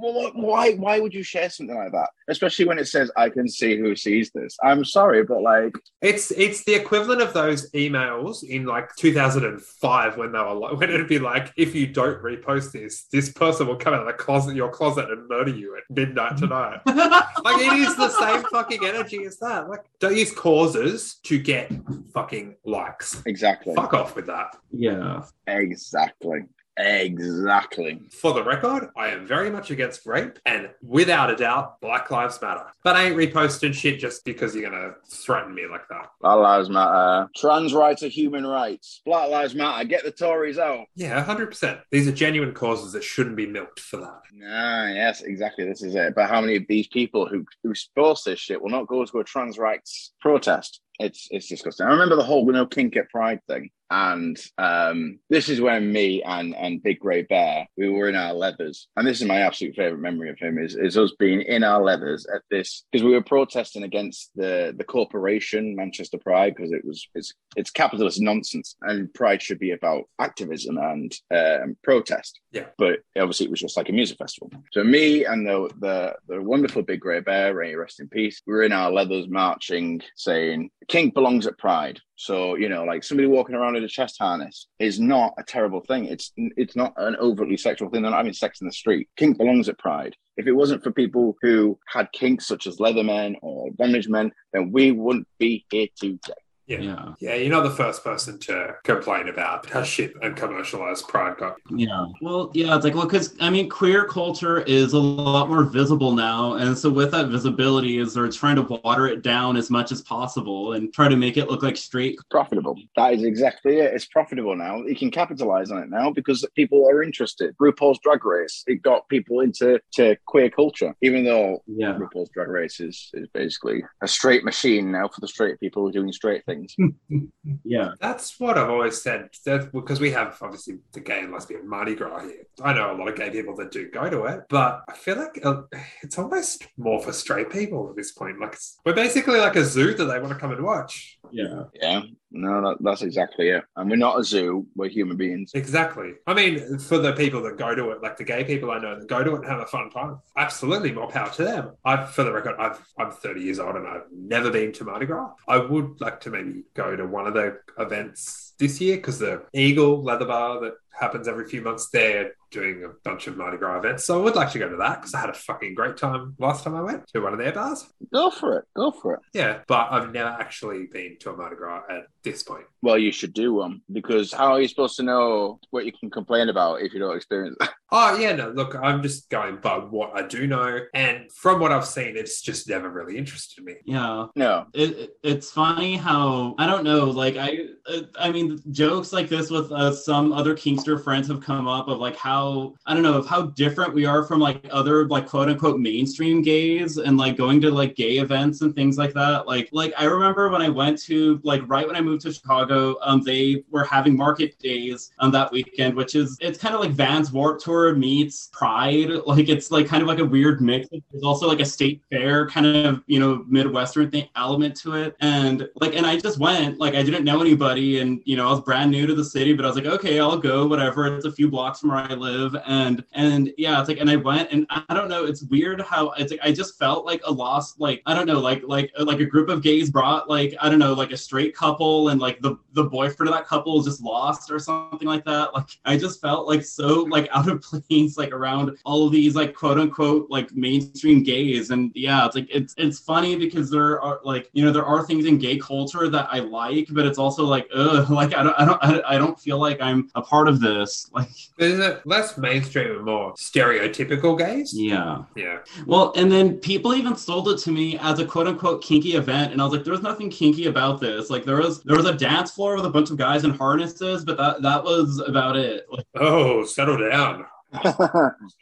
Wh- 0.00 0.30
wh- 0.32 0.36
Why? 0.36 0.72
Why 0.74 1.00
would 1.00 1.12
you 1.14 1.22
share 1.22 1.50
something 1.50 1.76
like 1.76 1.92
that? 1.92 2.10
Especially 2.28 2.64
when 2.66 2.78
it 2.78 2.86
says, 2.86 3.10
"I 3.16 3.28
can 3.30 3.48
see 3.48 3.76
who 3.78 3.96
sees 3.96 4.30
this." 4.34 4.56
I'm 4.62 4.84
sorry, 4.84 5.24
but 5.24 5.42
like, 5.42 5.74
It's 6.02 6.30
it's 6.32 6.64
the 6.64 6.74
equivalent 6.74 7.20
of 7.22 7.32
those 7.32 7.70
emails 7.72 8.42
in 8.44 8.64
like 8.66 8.94
2005 8.96 10.16
when 10.16 10.32
they 10.32 10.38
were 10.38 10.54
like, 10.54 10.76
when 10.78 10.90
it'd 10.90 11.08
be 11.08 11.18
like, 11.18 11.52
if 11.56 11.74
you 11.74 11.86
don't 11.86 12.22
repost 12.22 12.72
this, 12.72 13.04
this 13.12 13.30
person 13.32 13.66
will 13.66 13.76
come 13.76 13.94
out 13.94 14.00
of 14.00 14.06
the 14.06 14.12
closet, 14.12 14.54
your 14.54 14.70
closet, 14.70 15.10
and 15.10 15.28
murder 15.28 15.50
you 15.50 15.76
at 15.76 15.82
midnight 15.94 16.36
tonight. 16.36 16.80
like 16.86 17.60
it 17.60 17.72
is 17.78 17.96
the 17.96 18.08
same 18.10 18.42
fucking 18.52 18.84
energy 18.84 19.24
as 19.24 19.38
that. 19.38 19.68
Like 19.68 19.84
don't 20.00 20.16
use 20.16 20.32
causes 20.32 21.16
to 21.24 21.38
get 21.38 21.72
fucking 22.12 22.56
likes. 22.64 23.22
exactly, 23.26 23.74
Fuck 23.74 23.94
off 23.94 24.14
with 24.16 24.26
that. 24.26 24.56
yeah. 24.70 25.22
exactly, 25.46 26.40
exactly. 26.78 28.00
For 28.10 28.32
the 28.32 28.42
record, 28.44 28.90
I 28.96 29.08
am 29.08 29.26
very 29.26 29.50
much 29.50 29.70
against 29.70 30.06
rape, 30.06 30.38
and 30.46 30.70
without 30.82 31.30
a 31.30 31.36
doubt, 31.36 31.80
Black 31.80 32.10
Lives 32.10 32.40
Matter. 32.40 32.66
But 32.84 32.96
I 32.96 33.04
ain't 33.06 33.16
reposting 33.16 33.74
shit 33.74 33.98
just 33.98 34.24
because 34.24 34.54
you're 34.54 34.70
gonna 34.70 34.94
threaten 35.10 35.54
me 35.54 35.66
like 35.66 35.88
that. 35.88 36.10
Black 36.20 36.36
Lives 36.36 36.70
Matter. 36.70 37.28
Trans 37.36 37.74
rights 37.74 38.02
are 38.02 38.08
human 38.08 38.46
rights. 38.46 39.02
Black 39.04 39.28
Lives 39.28 39.54
Matter. 39.54 39.84
Get 39.84 40.04
the 40.04 40.12
Tories 40.12 40.58
out. 40.58 40.86
Yeah, 40.94 41.22
hundred 41.22 41.48
percent. 41.48 41.80
These 41.90 42.08
are 42.08 42.12
genuine 42.12 42.54
causes 42.54 42.92
that 42.92 43.04
shouldn't 43.04 43.36
be 43.36 43.46
milked 43.46 43.80
for 43.80 43.98
that. 43.98 44.20
Ah, 44.46 44.88
yes, 44.88 45.22
exactly. 45.22 45.64
This 45.64 45.82
is 45.82 45.94
it. 45.94 46.14
But 46.14 46.28
how 46.28 46.40
many 46.40 46.56
of 46.56 46.64
these 46.68 46.88
people 46.88 47.26
who 47.26 47.44
who 47.62 47.72
post 47.96 48.24
this 48.24 48.38
shit 48.38 48.62
will 48.62 48.70
not 48.70 48.86
go 48.86 49.04
to 49.04 49.18
a 49.18 49.24
trans 49.24 49.58
rights 49.58 50.12
protest? 50.20 50.80
It's 50.98 51.28
it's 51.30 51.48
disgusting. 51.48 51.86
I 51.86 51.90
remember 51.90 52.16
the 52.16 52.24
whole 52.24 52.44
you 52.46 52.52
know 52.52 52.66
kink 52.66 52.96
at 52.96 53.10
Pride 53.10 53.40
thing, 53.46 53.70
and 53.90 54.36
um, 54.58 55.18
this 55.30 55.48
is 55.48 55.60
when 55.60 55.92
me 55.92 56.22
and 56.22 56.54
and 56.56 56.82
Big 56.82 56.98
Grey 56.98 57.22
Bear 57.22 57.66
we 57.76 57.88
were 57.88 58.08
in 58.08 58.16
our 58.16 58.34
leathers, 58.34 58.88
and 58.96 59.06
this 59.06 59.20
is 59.20 59.26
my 59.26 59.40
absolute 59.40 59.76
favorite 59.76 60.00
memory 60.00 60.30
of 60.30 60.38
him 60.38 60.58
is 60.58 60.74
is 60.74 60.98
us 60.98 61.12
being 61.18 61.42
in 61.42 61.62
our 61.62 61.82
leathers 61.82 62.26
at 62.34 62.42
this 62.50 62.84
because 62.90 63.04
we 63.04 63.12
were 63.12 63.22
protesting 63.22 63.84
against 63.84 64.30
the 64.34 64.74
the 64.76 64.84
corporation 64.84 65.76
Manchester 65.76 66.18
Pride 66.18 66.54
because 66.56 66.72
it 66.72 66.84
was 66.84 67.06
it's 67.14 67.34
it's 67.56 67.70
capitalist 67.70 68.20
nonsense, 68.20 68.76
and 68.82 69.12
Pride 69.14 69.40
should 69.40 69.58
be 69.58 69.70
about 69.70 70.04
activism 70.18 70.78
and 70.78 71.14
um, 71.30 71.76
protest 71.84 72.40
but 72.78 73.00
obviously 73.16 73.46
it 73.46 73.50
was 73.50 73.60
just 73.60 73.76
like 73.76 73.88
a 73.88 73.92
music 73.92 74.18
festival. 74.18 74.50
So 74.72 74.82
me 74.82 75.24
and 75.24 75.46
the 75.46 75.70
the, 75.80 76.14
the 76.28 76.42
wonderful 76.42 76.82
Big 76.82 77.00
Grey 77.00 77.20
Bear, 77.20 77.54
Ray, 77.54 77.74
rest 77.74 78.00
in 78.00 78.08
peace, 78.08 78.42
we 78.46 78.54
were 78.54 78.62
in 78.62 78.72
our 78.72 78.90
leathers 78.90 79.28
marching, 79.28 80.00
saying 80.16 80.70
"Kink 80.88 81.14
belongs 81.14 81.46
at 81.46 81.58
Pride." 81.58 82.00
So 82.16 82.56
you 82.56 82.68
know, 82.68 82.84
like 82.84 83.04
somebody 83.04 83.28
walking 83.28 83.54
around 83.54 83.76
in 83.76 83.84
a 83.84 83.88
chest 83.88 84.16
harness 84.18 84.66
is 84.78 84.98
not 84.98 85.34
a 85.38 85.42
terrible 85.42 85.80
thing. 85.80 86.06
It's 86.06 86.32
it's 86.36 86.76
not 86.76 86.92
an 86.96 87.16
overtly 87.16 87.56
sexual 87.56 87.90
thing. 87.90 88.02
They're 88.02 88.10
not 88.10 88.18
having 88.18 88.32
sex 88.32 88.60
in 88.60 88.66
the 88.66 88.72
street. 88.72 89.08
Kink 89.16 89.38
belongs 89.38 89.68
at 89.68 89.78
Pride. 89.78 90.16
If 90.36 90.46
it 90.46 90.52
wasn't 90.52 90.82
for 90.82 90.92
people 90.92 91.36
who 91.42 91.78
had 91.86 92.12
kinks 92.12 92.46
such 92.46 92.66
as 92.66 92.78
Leathermen 92.78 93.36
or 93.42 93.70
Bondage 93.72 94.08
Men, 94.08 94.32
then 94.52 94.72
we 94.72 94.90
wouldn't 94.92 95.28
be 95.38 95.64
here 95.70 95.88
today. 95.96 96.34
Yeah. 96.68 96.80
Yeah. 96.80 97.14
Yeah, 97.18 97.34
you're 97.34 97.50
not 97.50 97.62
the 97.62 97.70
first 97.70 98.04
person 98.04 98.38
to 98.40 98.74
complain 98.84 99.28
about 99.28 99.68
how 99.68 99.82
shit 99.82 100.12
and 100.22 100.36
commercialized 100.36 101.08
Pride 101.08 101.36
got. 101.38 101.56
Yeah. 101.70 102.04
Well, 102.20 102.50
yeah, 102.54 102.76
it's 102.76 102.84
like, 102.84 102.94
well, 102.94 103.06
because 103.06 103.34
I 103.40 103.48
mean, 103.50 103.68
queer 103.70 104.04
culture 104.04 104.60
is 104.60 104.92
a 104.92 104.98
lot 104.98 105.48
more 105.48 105.64
visible 105.64 106.12
now. 106.12 106.54
And 106.54 106.76
so, 106.76 106.90
with 106.90 107.10
that 107.12 107.28
visibility, 107.28 107.98
is 107.98 108.12
they're 108.14 108.28
trying 108.28 108.56
to 108.56 108.62
water 108.62 109.06
it 109.06 109.22
down 109.22 109.56
as 109.56 109.70
much 109.70 109.90
as 109.92 110.02
possible 110.02 110.74
and 110.74 110.92
try 110.92 111.08
to 111.08 111.16
make 111.16 111.36
it 111.38 111.48
look 111.48 111.62
like 111.62 111.76
straight. 111.78 112.18
profitable. 112.30 112.76
That 112.96 113.14
is 113.14 113.22
exactly 113.24 113.78
it. 113.78 113.94
It's 113.94 114.04
profitable 114.04 114.54
now. 114.54 114.82
You 114.84 114.94
can 114.94 115.10
capitalize 115.10 115.70
on 115.70 115.78
it 115.82 115.88
now 115.88 116.10
because 116.10 116.44
people 116.54 116.86
are 116.88 117.02
interested. 117.02 117.56
RuPaul's 117.58 117.98
Drag 118.00 118.24
Race, 118.24 118.62
it 118.66 118.82
got 118.82 119.08
people 119.08 119.40
into 119.40 119.80
to 119.94 120.16
queer 120.26 120.50
culture, 120.50 120.94
even 121.00 121.24
though 121.24 121.62
Yeah. 121.66 121.96
RuPaul's 121.98 122.28
Drag 122.30 122.48
Race 122.48 122.78
is, 122.80 123.10
is 123.14 123.26
basically 123.32 123.82
a 124.02 124.08
straight 124.08 124.44
machine 124.44 124.92
now 124.92 125.08
for 125.08 125.20
the 125.22 125.28
straight 125.28 125.58
people 125.60 125.90
doing 125.90 126.12
straight 126.12 126.44
things. 126.44 126.57
Yeah. 127.64 127.92
That's 128.00 128.38
what 128.38 128.58
I've 128.58 128.70
always 128.70 129.00
said. 129.02 129.30
That 129.44 129.72
because 129.72 130.00
we 130.00 130.10
have 130.10 130.36
obviously 130.40 130.78
the 130.92 131.00
gay 131.00 131.20
and 131.20 131.32
lesbian 131.32 131.68
Mardi 131.68 131.94
Gras 131.94 132.20
here. 132.20 132.46
I 132.62 132.72
know 132.72 132.92
a 132.92 132.96
lot 132.96 133.08
of 133.08 133.16
gay 133.16 133.30
people 133.30 133.56
that 133.56 133.70
do 133.70 133.90
go 133.90 134.08
to 134.08 134.24
it, 134.24 134.42
but 134.48 134.84
I 134.88 134.94
feel 134.94 135.16
like 135.16 135.40
uh, 135.44 135.62
it's 136.02 136.18
almost 136.18 136.66
more 136.76 137.02
for 137.02 137.12
straight 137.12 137.50
people 137.50 137.88
at 137.90 137.96
this 137.96 138.12
point. 138.12 138.40
Like 138.40 138.52
it's, 138.54 138.78
we're 138.84 138.94
basically 138.94 139.38
like 139.38 139.56
a 139.56 139.64
zoo 139.64 139.94
that 139.94 140.04
they 140.04 140.20
want 140.20 140.32
to 140.32 140.38
come 140.38 140.52
and 140.52 140.62
watch. 140.62 141.18
Yeah. 141.30 141.64
Yeah, 141.74 142.02
no, 142.30 142.60
that, 142.62 142.76
that's 142.80 143.02
exactly 143.02 143.48
it. 143.48 143.64
And 143.76 143.90
we're 143.90 143.96
not 143.96 144.18
a 144.18 144.24
zoo, 144.24 144.66
we're 144.74 144.88
human 144.88 145.16
beings. 145.16 145.52
Exactly. 145.54 146.12
I 146.26 146.34
mean, 146.34 146.78
for 146.78 146.98
the 146.98 147.12
people 147.12 147.42
that 147.42 147.56
go 147.56 147.74
to 147.74 147.90
it, 147.90 148.02
like 148.02 148.16
the 148.16 148.24
gay 148.24 148.44
people 148.44 148.70
I 148.70 148.78
know 148.78 148.98
that 148.98 149.08
go 149.08 149.24
to 149.24 149.34
it 149.34 149.36
and 149.36 149.46
have 149.46 149.60
a 149.60 149.66
fun 149.66 149.90
time, 149.90 150.18
absolutely 150.36 150.92
more 150.92 151.08
power 151.08 151.30
to 151.30 151.44
them. 151.44 151.72
I've, 151.84 152.10
for 152.10 152.24
the 152.24 152.32
record, 152.32 152.56
I've, 152.58 152.80
I'm 152.98 153.10
30 153.10 153.40
years 153.40 153.58
old 153.58 153.76
and 153.76 153.86
I've 153.86 154.06
never 154.12 154.50
been 154.50 154.72
to 154.72 154.84
Mardi 154.84 155.06
Gras. 155.06 155.32
I 155.46 155.58
would 155.58 156.00
like 156.00 156.20
to 156.20 156.30
maybe 156.30 156.47
go 156.74 156.96
to 156.96 157.06
one 157.06 157.26
of 157.26 157.34
the 157.34 157.58
events 157.78 158.54
this 158.58 158.80
year 158.80 158.96
because 158.96 159.18
the 159.18 159.42
Eagle 159.52 160.02
Leather 160.02 160.26
Bar 160.26 160.60
that 160.60 160.74
happens 160.98 161.28
every 161.28 161.48
few 161.48 161.62
months 161.62 161.88
there 161.90 162.32
doing 162.50 162.84
a 162.84 162.88
bunch 163.04 163.26
of 163.26 163.36
Mardi 163.36 163.56
Gras 163.56 163.78
events. 163.78 164.04
So 164.04 164.18
I 164.18 164.24
would 164.24 164.34
like 164.34 164.50
to 164.52 164.58
go 164.58 164.68
to 164.68 164.76
that 164.76 165.00
because 165.00 165.14
I 165.14 165.20
had 165.20 165.30
a 165.30 165.34
fucking 165.34 165.74
great 165.74 165.96
time 165.96 166.34
last 166.38 166.64
time 166.64 166.74
I 166.74 166.80
went 166.80 167.06
to 167.08 167.20
one 167.20 167.32
of 167.32 167.38
their 167.38 167.52
bars. 167.52 167.86
Go 168.12 168.30
for 168.30 168.58
it. 168.58 168.64
Go 168.74 168.90
for 168.90 169.14
it. 169.14 169.20
Yeah, 169.32 169.60
but 169.66 169.88
I've 169.90 170.12
never 170.12 170.30
actually 170.30 170.86
been 170.86 171.16
to 171.20 171.30
a 171.30 171.36
Mardi 171.36 171.56
Gras 171.56 171.82
at 171.90 172.06
this 172.22 172.42
point. 172.42 172.64
Well, 172.80 172.96
you 172.98 173.10
should 173.10 173.32
do 173.34 173.54
one 173.54 173.80
because 173.92 174.32
how 174.32 174.52
are 174.52 174.60
you 174.60 174.68
supposed 174.68 174.96
to 174.96 175.02
know 175.02 175.58
what 175.70 175.84
you 175.84 175.92
can 175.92 176.10
complain 176.10 176.48
about 176.48 176.80
if 176.82 176.92
you 176.92 177.00
don't 177.00 177.16
experience 177.16 177.56
it? 177.60 177.68
Oh 177.90 178.18
yeah, 178.18 178.32
no. 178.34 178.50
Look, 178.50 178.74
I'm 178.76 179.02
just 179.02 179.30
going 179.30 179.56
by 179.62 179.78
what 179.78 180.14
I 180.14 180.20
do 180.26 180.46
know, 180.46 180.80
and 180.92 181.32
from 181.32 181.58
what 181.58 181.72
I've 181.72 181.86
seen, 181.86 182.18
it's 182.18 182.42
just 182.42 182.68
never 182.68 182.90
really 182.90 183.16
interested 183.16 183.64
me. 183.64 183.76
Yeah. 183.86 184.26
No. 184.36 184.66
It, 184.74 184.90
it- 184.90 185.10
it's 185.22 185.50
funny 185.50 185.96
how 185.96 186.54
I 186.58 186.66
don't 186.66 186.84
know 186.84 187.06
like 187.06 187.38
I 187.38 187.60
uh, 187.90 188.00
I 188.18 188.30
mean 188.30 188.58
jokes 188.72 189.10
like 189.14 189.30
this 189.30 189.48
with 189.50 189.72
uh, 189.72 189.90
some 189.94 190.34
other 190.34 190.54
kinkster 190.54 191.02
friends 191.02 191.28
have 191.28 191.40
come 191.40 191.66
up 191.66 191.88
of 191.88 191.98
like 191.98 192.14
how 192.16 192.74
I 192.84 192.92
don't 192.92 193.02
know 193.02 193.14
of 193.14 193.26
how 193.26 193.46
different 193.62 193.94
we 193.94 194.04
are 194.04 194.22
from 194.22 194.38
like 194.38 194.66
other 194.70 195.06
like 195.08 195.26
quote 195.26 195.48
unquote 195.48 195.80
mainstream 195.80 196.42
gays 196.42 196.98
and 196.98 197.16
like 197.16 197.38
going 197.38 197.58
to 197.62 197.70
like 197.70 197.96
gay 197.96 198.18
events 198.18 198.60
and 198.60 198.74
things 198.74 198.98
like 198.98 199.14
that 199.14 199.46
like 199.46 199.70
like 199.72 199.94
I 199.96 200.04
remember 200.04 200.50
when 200.50 200.60
I 200.60 200.68
went 200.68 201.00
to 201.04 201.40
like 201.42 201.62
right 201.68 201.86
when 201.86 201.96
I 201.96 202.02
moved 202.02 202.20
to 202.22 202.32
Chicago 202.34 202.67
um 202.70 203.22
they 203.22 203.64
were 203.70 203.84
having 203.84 204.16
market 204.16 204.58
days 204.58 205.10
on 205.18 205.30
that 205.30 205.50
weekend 205.52 205.94
which 205.94 206.14
is 206.14 206.36
it's 206.40 206.58
kind 206.58 206.74
of 206.74 206.80
like 206.80 206.90
Vans 206.90 207.32
Warped 207.32 207.62
Tour 207.62 207.94
meets 207.94 208.48
Pride. 208.52 209.10
Like 209.26 209.48
it's 209.48 209.70
like 209.70 209.86
kind 209.86 210.02
of 210.02 210.08
like 210.08 210.18
a 210.18 210.24
weird 210.24 210.60
mix. 210.60 210.88
There's 210.88 211.22
also 211.22 211.46
like 211.46 211.60
a 211.60 211.64
state 211.64 212.02
fair 212.10 212.48
kind 212.48 212.66
of 212.66 213.02
you 213.06 213.20
know 213.20 213.44
midwestern 213.46 214.10
thing 214.10 214.28
element 214.36 214.76
to 214.76 214.94
it. 214.94 215.16
And 215.20 215.68
like 215.80 215.94
and 215.94 216.06
i 216.06 216.16
just 216.16 216.38
went 216.38 216.78
like 216.78 216.94
i 216.94 217.02
didn't 217.02 217.24
know 217.24 217.40
anybody 217.40 218.00
and 218.00 218.20
you 218.24 218.36
know 218.36 218.48
i 218.48 218.50
was 218.50 218.60
brand 218.60 218.90
new 218.90 219.06
to 219.06 219.14
the 219.14 219.24
city 219.24 219.52
but 219.52 219.64
i 219.64 219.68
was 219.68 219.76
like 219.76 219.86
okay 219.86 220.18
i'll 220.18 220.38
go 220.38 220.66
whatever. 220.66 221.16
It's 221.16 221.26
a 221.26 221.32
few 221.32 221.48
blocks 221.50 221.80
from 221.80 221.90
where 221.90 221.98
i 221.98 222.14
live. 222.14 222.56
And 222.66 223.04
and 223.12 223.52
yeah 223.58 223.78
it's 223.80 223.88
like 223.88 223.98
and 223.98 224.10
i 224.10 224.16
went 224.16 224.50
and 224.50 224.66
i 224.70 224.94
don't 224.94 225.08
know 225.08 225.24
it's 225.24 225.42
weird 225.44 225.80
how 225.80 226.10
it's 226.12 226.30
like 226.30 226.40
i 226.42 226.52
just 226.52 226.78
felt 226.78 227.04
like 227.04 227.20
a 227.24 227.30
lost 227.30 227.80
like 227.80 228.02
i 228.06 228.14
don't 228.14 228.26
know 228.26 228.40
like 228.40 228.62
like 228.66 228.90
like 228.98 229.20
a 229.20 229.24
group 229.24 229.48
of 229.48 229.62
gays 229.62 229.90
brought 229.90 230.28
like 230.28 230.54
i 230.60 230.68
don't 230.68 230.78
know 230.78 230.92
like 230.92 231.12
a 231.12 231.16
straight 231.16 231.54
couple 231.54 232.08
and 232.08 232.20
like 232.20 232.40
the 232.40 232.56
the 232.74 232.84
boyfriend 232.84 233.28
of 233.28 233.34
that 233.34 233.46
couple 233.46 233.80
just 233.82 234.02
lost 234.02 234.50
or 234.50 234.58
something 234.58 235.08
like 235.08 235.24
that 235.24 235.52
like 235.54 235.66
i 235.86 235.96
just 235.96 236.20
felt 236.20 236.46
like 236.46 236.62
so 236.64 237.02
like 237.04 237.28
out 237.34 237.48
of 237.48 237.60
place 237.62 238.16
like 238.18 238.30
around 238.32 238.76
all 238.84 239.06
of 239.06 239.12
these 239.12 239.34
like 239.34 239.54
quote 239.54 239.78
unquote 239.78 240.30
like 240.30 240.52
mainstream 240.54 241.22
gays 241.22 241.70
and 241.70 241.90
yeah 241.94 242.26
it's 242.26 242.36
like 242.36 242.46
it's 242.50 242.74
it's 242.76 242.98
funny 243.00 243.36
because 243.36 243.70
there 243.70 244.00
are 244.00 244.20
like 244.22 244.48
you 244.52 244.64
know 244.64 244.70
there 244.70 244.84
are 244.84 245.02
things 245.04 245.24
in 245.24 245.38
gay 245.38 245.56
culture 245.58 246.08
that 246.08 246.28
i 246.30 246.38
like 246.40 246.86
but 246.90 247.06
it's 247.06 247.18
also 247.18 247.44
like 247.44 247.66
ugh 247.74 248.08
like 248.20 248.34
i 248.34 248.42
don't 248.42 248.54
i 248.60 248.64
don't 248.64 248.84
I- 248.84 249.14
i 249.14 249.18
don't 249.18 249.38
feel 249.40 249.58
like 249.58 249.80
i'm 249.80 250.10
a 250.14 250.22
part 250.22 250.46
of 250.48 250.60
this 250.60 251.10
like 251.14 251.28
Is 251.58 251.78
it 251.80 252.06
less 252.06 252.36
mainstream 252.38 252.96
and 252.96 253.04
more 253.04 253.34
stereotypical 253.34 254.38
gays? 254.38 254.72
yeah 254.74 255.22
Yeah. 255.34 255.58
Well, 255.86 256.12
and 256.16 256.30
then 256.30 256.56
people 256.58 256.94
even 256.94 257.16
sold 257.16 257.48
it 257.48 257.58
to 257.58 257.70
me 257.72 257.98
as 257.98 258.18
a 258.18 258.24
quote 258.26 258.46
unquote 258.46 258.82
kinky 258.82 259.14
event, 259.14 259.52
and 259.52 259.60
I 259.60 259.64
was 259.64 259.72
like, 259.72 259.84
"There's 259.84 260.02
nothing 260.02 260.30
kinky 260.30 260.66
about 260.66 261.00
this. 261.00 261.30
Like, 261.30 261.44
there 261.44 261.56
was 261.56 261.82
there 261.82 261.96
was 261.96 262.06
a 262.06 262.12
dance 262.14 262.47
floor 262.50 262.76
with 262.76 262.84
a 262.86 262.90
bunch 262.90 263.10
of 263.10 263.16
guys 263.16 263.44
in 263.44 263.50
harnesses, 263.50 264.24
but 264.24 264.36
that 264.38 264.62
that 264.62 264.84
was 264.84 265.18
about 265.26 265.56
it." 265.56 265.86
Like, 265.90 266.06
Oh, 266.16 266.64
settle 266.64 266.96
down. 266.96 267.44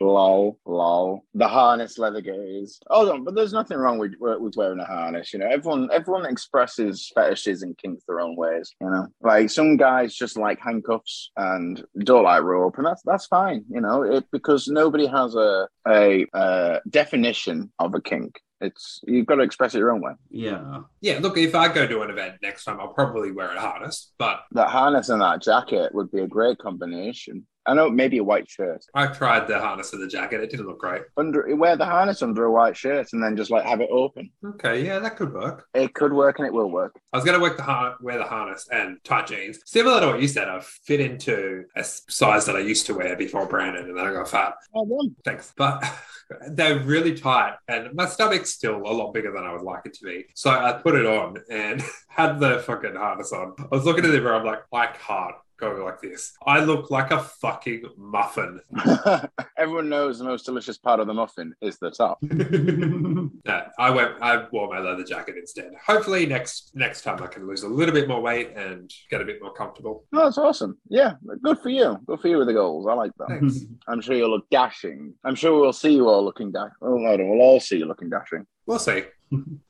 lol, 0.01 0.59
lol. 0.67 1.25
The 1.35 1.47
harness 1.47 1.99
leather 1.99 2.21
gaze. 2.21 2.81
Hold 2.89 3.09
on, 3.09 3.25
but 3.25 3.35
there's 3.35 3.53
nothing 3.53 3.79
wrong 3.79 3.99
with 3.99 4.15
with 4.19 4.57
wearing 4.57 4.81
a 4.81 4.85
harness. 4.85 5.33
You 5.33 5.39
know, 5.39 5.47
everyone 5.49 5.89
everyone 5.93 6.27
expresses 6.27 7.11
fetishes 7.15 7.63
and 7.63 7.77
kinks 7.79 8.05
their 8.07 8.21
own 8.21 8.37
ways. 8.37 8.75
You 8.81 8.91
know, 8.91 9.07
like 9.23 9.51
some 9.51 9.77
guys 9.77 10.15
just 10.15 10.37
like 10.37 10.59
handcuffs 10.61 11.31
and 11.37 11.85
don't 12.01 12.25
like 12.25 12.43
rope, 12.43 12.79
and 12.79 12.87
that's 12.87 13.03
that's 13.03 13.27
fine. 13.27 13.65
You 13.71 13.81
know, 13.81 14.03
it 14.03 14.25
because 14.33 14.69
nobody 14.69 15.07
has 15.07 15.35
a 15.35 15.69
a, 15.87 16.27
uh 16.35 16.81
definition 16.91 17.73
of 17.79 17.95
a 17.95 18.01
kink. 18.01 18.41
It's 18.61 19.01
you've 19.07 19.27
got 19.27 19.37
to 19.37 19.43
express 19.43 19.75
it 19.75 19.79
your 19.79 19.93
own 19.93 20.01
way. 20.01 20.13
yeah, 20.31 20.81
Yeah, 21.01 21.19
look, 21.21 21.37
if 21.37 21.55
I 21.55 21.73
go 21.73 21.87
to 21.87 22.03
an 22.03 22.11
event 22.11 22.37
next 22.43 22.65
time, 22.65 22.81
I'll 22.81 22.89
probably 22.89 23.31
wear 23.33 23.51
a 23.55 23.61
harness, 23.61 24.13
but 24.19 24.45
That 24.53 24.69
harness 24.71 25.09
and 25.11 25.21
that 25.21 25.43
jacket 25.43 25.95
would 25.95 26.11
be 26.11 26.21
a 26.21 26.27
great 26.27 26.59
combination. 26.59 27.47
I 27.69 27.75
know 27.75 27.91
maybe 27.91 28.19
a 28.19 28.23
white 28.25 28.49
shirt. 28.49 28.85
I 28.95 29.09
tried 29.09 29.49
the 29.49 29.59
harness 29.59 29.93
and 29.93 30.01
the 30.01 30.07
jacket. 30.07 30.41
It 30.41 30.51
didn't 30.51 30.69
look 30.69 30.79
great. 30.79 31.03
Under 31.17 31.55
wear 31.57 31.77
the 31.77 31.85
harness 31.85 32.23
under 32.23 32.45
a 32.45 32.53
white 32.53 32.77
shirt 32.77 33.09
and 33.13 33.21
then 33.21 33.37
just 33.37 33.51
like 33.51 33.65
have 33.67 33.81
it 33.81 33.89
open. 33.91 34.31
Okay, 34.45 34.87
yeah, 34.87 35.01
that 35.01 35.17
could 35.17 35.35
work. 35.35 35.67
It 35.75 35.93
could 35.93 36.13
work 36.13 36.39
and 36.39 36.47
it 36.47 36.53
will 36.55 36.71
work. 36.71 36.95
I 37.13 37.17
was 37.17 37.25
going 37.25 37.37
to 37.37 37.43
work 37.43 37.57
the 37.57 37.65
har- 37.65 37.97
wear 38.01 38.19
the 38.19 38.25
harness 38.25 38.69
and 38.71 38.99
tight 39.03 39.27
jeans. 39.27 39.59
Similar 39.67 40.01
to 40.01 40.07
what 40.07 40.23
you 40.23 40.29
said, 40.29 40.49
I 40.49 40.61
fit 40.61 41.01
into 41.01 41.65
a 41.75 41.83
size 41.83 42.47
that 42.47 42.55
I 42.55 42.61
used 42.61 42.87
to 42.87 42.95
wear 42.95 43.17
before 43.17 43.47
Brandon, 43.47 43.87
and 43.89 43.99
then 43.99 44.07
I 44.07 44.13
got 44.13 44.29
fat. 44.31 44.55
Oh, 44.73 44.85
well. 44.85 45.09
Thanks. 45.25 45.53
But 45.57 45.83
they're 46.51 46.81
really 46.81 47.15
tight, 47.15 47.55
and 47.69 47.95
my 47.95 48.07
stomach's 48.07 48.51
still 48.53 48.77
a 48.77 48.93
lot 48.93 49.13
bigger 49.13 49.33
than 49.33 49.45
I 49.45 49.53
would 49.53 49.63
like 49.63 49.87
it 49.87 49.95
to 49.95 50.05
be. 50.05 50.27
So 50.35 50.51
I 50.51 50.73
put 50.73 50.95
it 50.95 51.07
on 51.07 51.39
and 51.51 51.83
had 52.09 52.41
the 52.41 52.61
fucking 52.61 52.95
harness 52.95 53.33
on. 53.33 53.55
I 53.59 53.67
was 53.71 53.85
looking 53.85 54.05
at 54.05 54.13
the 54.13 54.21
mirror, 54.21 54.35
I'm 54.35 54.45
like, 54.45 54.63
I 54.73 54.87
can't 54.87 55.37
go 55.59 55.83
like 55.85 56.01
this. 56.01 56.33
I 56.47 56.61
look 56.61 56.91
like 56.91 57.11
a 57.11 57.21
fucking 57.21 57.85
muffin. 57.97 58.61
Everyone 59.59 59.89
knows 59.89 60.19
the 60.19 60.25
most 60.25 60.47
delicious 60.47 60.79
part 60.79 61.01
of 61.01 61.07
the 61.07 61.15
muffin 61.15 61.55
is 61.61 61.79
the 61.79 61.91
top. 61.91 62.19
No, 63.47 63.63
I 63.79 63.91
went. 63.91 64.21
I 64.21 64.47
wore 64.51 64.69
my 64.69 64.81
leather 64.81 65.05
jacket 65.05 65.37
instead. 65.37 65.73
Hopefully 65.87 66.27
next 66.27 66.73
next 66.75 67.03
time 67.03 67.23
I 67.23 67.27
can 67.29 67.47
lose 67.47 67.63
a 67.63 67.69
little 67.69 67.95
bit 67.95 68.09
more 68.09 68.21
weight 68.21 68.57
and 68.57 68.91
get 69.11 69.21
a 69.21 69.25
bit 69.25 69.41
more 69.41 69.53
comfortable. 69.53 70.05
Oh, 70.13 70.25
that's 70.25 70.39
awesome. 70.39 70.79
Yeah, 70.89 71.13
good 71.43 71.59
for 71.59 71.69
you. 71.69 71.99
Good 72.07 72.21
for 72.21 72.29
you 72.29 72.39
with 72.39 72.49
the 72.49 72.55
goals. 72.55 72.87
I 72.89 72.95
like 72.95 73.13
that. 73.19 73.29
Thanks. 73.29 73.61
I'm 73.89 74.01
sure 74.01 74.17
you'll 74.17 74.31
look 74.31 74.49
dashing. 74.51 75.15
I'm 75.25 75.35
sure 75.35 75.61
we'll 75.61 75.73
see 75.73 75.95
you 75.95 76.09
all 76.09 76.25
looking 76.25 76.51
dashing. 76.51 76.73
Oh, 76.83 76.97
no, 76.97 77.17
we'll 77.17 77.41
all 77.41 77.61
see 77.61 77.79
you 77.79 77.87
looking 77.87 78.11
dashing. 78.11 78.47
We'll 78.67 78.79
see. 78.81 79.05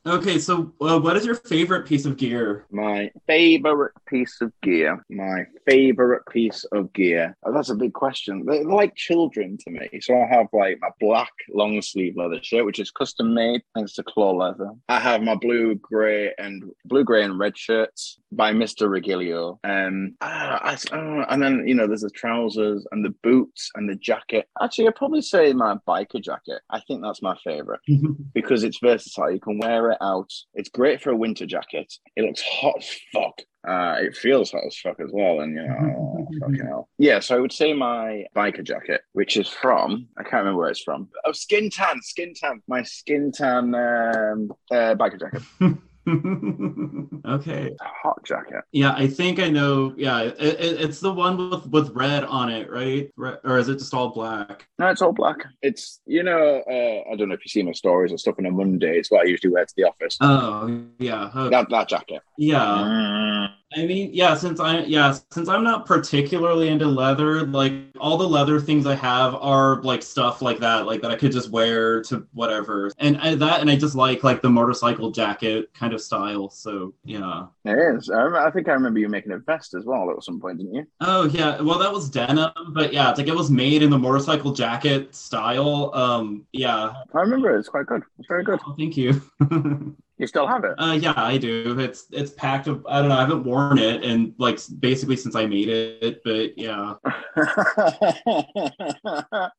Okay. 0.05 0.39
So, 0.39 0.73
uh, 0.79 0.99
what 0.99 1.17
is 1.17 1.25
your 1.25 1.35
favorite 1.35 1.85
piece 1.85 2.05
of 2.05 2.17
gear? 2.17 2.65
My 2.71 3.11
favorite 3.25 3.93
piece 4.07 4.39
of 4.41 4.51
gear. 4.61 5.03
My 5.09 5.45
favorite 5.65 6.23
piece 6.29 6.63
of 6.71 6.93
gear. 6.93 7.35
Oh, 7.43 7.53
that's 7.53 7.69
a 7.69 7.75
big 7.75 7.93
question. 7.93 8.43
They're 8.45 8.63
like 8.63 8.95
children 8.95 9.57
to 9.63 9.71
me. 9.71 9.99
So 10.01 10.15
I 10.15 10.27
have 10.27 10.47
like 10.53 10.77
my 10.81 10.89
black 10.99 11.31
long 11.49 11.81
sleeve 11.81 12.15
leather 12.15 12.41
shirt, 12.41 12.65
which 12.65 12.79
is 12.79 12.91
custom 12.91 13.33
made 13.33 13.61
thanks 13.75 13.93
to 13.93 14.03
Claw 14.03 14.31
Leather. 14.31 14.71
I 14.89 14.99
have 14.99 15.21
my 15.21 15.35
blue, 15.35 15.75
grey, 15.75 16.33
and 16.37 16.63
blue, 16.85 17.03
grey, 17.03 17.23
and 17.23 17.37
red 17.37 17.57
shirts 17.57 18.19
by 18.31 18.51
Mr. 18.53 18.87
Riegillio. 18.87 19.57
Um, 19.63 20.15
ah, 20.21 20.59
I, 20.61 20.95
uh, 20.95 21.25
and 21.29 21.41
then 21.41 21.67
you 21.67 21.73
know 21.73 21.87
there's 21.87 22.01
the 22.01 22.09
trousers 22.09 22.85
and 22.91 23.03
the 23.03 23.13
boots 23.23 23.71
and 23.75 23.89
the 23.89 23.95
jacket. 23.95 24.47
Actually, 24.61 24.87
I'd 24.87 24.95
probably 24.95 25.21
say 25.21 25.53
my 25.53 25.75
biker 25.87 26.21
jacket. 26.21 26.61
I 26.69 26.79
think 26.81 27.01
that's 27.01 27.21
my 27.21 27.35
favorite 27.43 27.81
because 28.33 28.63
it's 28.63 28.79
versatile. 28.81 29.31
You 29.31 29.39
can 29.47 29.57
wear 29.59 29.91
it 29.91 29.97
out. 30.01 30.31
It's 30.53 30.69
great 30.69 31.01
for 31.01 31.11
a 31.11 31.15
winter 31.15 31.45
jacket. 31.45 31.93
It 32.15 32.23
looks 32.25 32.41
hot 32.41 32.77
as 32.77 32.89
fuck. 33.13 33.41
Uh, 33.67 33.97
it 33.99 34.15
feels 34.15 34.51
hot 34.51 34.63
as 34.65 34.77
fuck 34.77 34.99
as 35.01 35.09
well, 35.11 35.41
and 35.41 35.55
you 35.55 35.67
know, 35.67 35.75
oh, 36.19 36.27
fucking 36.39 36.65
hell. 36.65 36.89
Yeah, 36.97 37.19
so 37.19 37.35
I 37.35 37.39
would 37.39 37.51
say 37.51 37.73
my 37.73 38.25
biker 38.35 38.63
jacket, 38.63 39.01
which 39.13 39.35
is 39.35 39.49
from 39.49 40.07
I 40.17 40.23
can't 40.23 40.35
remember 40.35 40.59
where 40.59 40.69
it's 40.69 40.83
from. 40.83 41.09
Oh, 41.25 41.33
Skin 41.33 41.69
Tan, 41.69 42.01
Skin 42.01 42.33
Tan, 42.33 42.61
my 42.67 42.83
Skin 42.83 43.31
Tan 43.31 43.75
um, 43.75 44.51
uh, 44.71 44.95
biker 44.95 45.19
jacket. 45.19 45.41
okay. 47.25 47.75
Hot 47.81 48.23
jacket. 48.23 48.63
Yeah, 48.71 48.93
I 48.93 49.07
think 49.07 49.39
I 49.39 49.49
know. 49.49 49.93
Yeah, 49.97 50.21
it, 50.21 50.35
it, 50.39 50.81
it's 50.81 50.99
the 50.99 51.11
one 51.11 51.49
with 51.49 51.65
with 51.67 51.89
red 51.95 52.23
on 52.23 52.49
it, 52.49 52.69
right? 52.69 53.09
Re- 53.15 53.37
or 53.43 53.57
is 53.57 53.69
it 53.69 53.79
just 53.79 53.93
all 53.93 54.09
black? 54.09 54.67
No, 54.79 54.87
it's 54.87 55.01
all 55.01 55.11
black. 55.13 55.37
It's 55.61 55.99
you 56.05 56.23
know, 56.23 56.63
uh, 56.69 57.11
I 57.11 57.15
don't 57.15 57.29
know 57.29 57.35
if 57.35 57.45
you 57.45 57.49
see 57.49 57.63
my 57.63 57.73
stories 57.73 58.11
or 58.11 58.17
stuff 58.17 58.35
on 58.39 58.45
a 58.45 58.51
Monday. 58.51 58.97
It's 58.97 59.11
what 59.11 59.25
I 59.25 59.29
usually 59.29 59.51
wear 59.51 59.65
to 59.65 59.73
the 59.75 59.83
office. 59.83 60.17
Oh, 60.21 60.83
yeah. 60.99 61.29
Oh, 61.33 61.49
That 61.49 61.69
that 61.69 61.89
jacket. 61.89 62.21
yeah. 62.37 63.47
I 63.75 63.85
mean, 63.85 64.11
yeah, 64.13 64.33
since 64.35 64.61
I 64.61 64.79
yeah, 64.79 65.17
since 65.31 65.49
I'm 65.49 65.63
not 65.63 65.85
particularly 65.85 66.69
into 66.69 66.85
leather, 66.85 67.45
like 67.45 67.73
all 67.99 68.17
the 68.17 68.27
leather 68.27 68.61
things 68.61 68.85
I 68.85 68.95
have 68.95 69.35
are 69.35 69.81
like 69.81 70.01
stuff 70.01 70.41
like 70.41 70.59
that, 70.59 70.85
like 70.85 71.01
that 71.01 71.11
I 71.11 71.15
could 71.15 71.33
just 71.33 71.49
wear 71.49 72.01
to 72.03 72.25
whatever. 72.33 72.91
And 72.97 73.17
I, 73.17 73.35
that 73.35 73.59
and 73.59 73.69
I 73.69 73.75
just 73.75 73.93
like 73.93 74.23
like 74.23 74.41
the 74.41 74.49
motorcycle 74.49 75.11
jacket 75.11 75.73
kind 75.73 75.93
of 75.93 76.01
style. 76.01 76.49
So, 76.49 76.93
yeah. 77.03 77.47
It 77.65 77.77
is. 77.77 78.09
I, 78.09 78.47
I 78.47 78.51
think 78.51 78.69
I 78.69 78.71
remember 78.71 78.99
you 78.99 79.09
making 79.09 79.33
a 79.33 79.37
vest 79.39 79.73
as 79.73 79.83
well 79.83 80.09
at 80.11 80.23
some 80.23 80.39
point, 80.39 80.59
didn't 80.59 80.73
you? 80.73 80.87
Oh, 81.01 81.25
yeah. 81.25 81.61
Well, 81.61 81.79
that 81.79 81.91
was 81.91 82.09
denim, 82.09 82.51
but 82.69 82.93
yeah, 82.93 83.09
it's 83.09 83.19
like 83.19 83.27
it 83.27 83.35
was 83.35 83.51
made 83.51 83.83
in 83.83 83.89
the 83.89 83.99
motorcycle 83.99 84.53
jacket 84.53 85.13
style. 85.13 85.91
Um, 85.93 86.45
yeah. 86.53 86.93
I 87.13 87.19
remember 87.19 87.53
it. 87.53 87.59
It's 87.59 87.69
quite 87.69 87.85
good. 87.87 88.03
It's 88.17 88.27
very 88.29 88.45
good. 88.45 88.59
Oh, 88.65 88.75
thank 88.77 88.95
you. 88.95 89.21
You 90.17 90.25
still 90.25 90.47
have 90.47 90.63
it. 90.63 90.73
Uh, 90.79 90.97
yeah, 90.99 91.13
I 91.15 91.37
do. 91.37 91.79
It's 91.79 92.07
it's 92.11 92.31
packed. 92.31 92.67
Of, 92.67 92.83
I 92.87 92.99
don't 92.99 93.09
know. 93.09 93.17
I 93.17 93.21
haven't 93.21 93.43
worn 93.43 93.77
it, 93.77 94.03
and 94.03 94.33
like 94.39 94.59
basically 94.79 95.15
since 95.15 95.35
I 95.35 95.45
made 95.45 95.69
it. 95.69 96.23
But 96.23 96.57
yeah. 96.57 96.95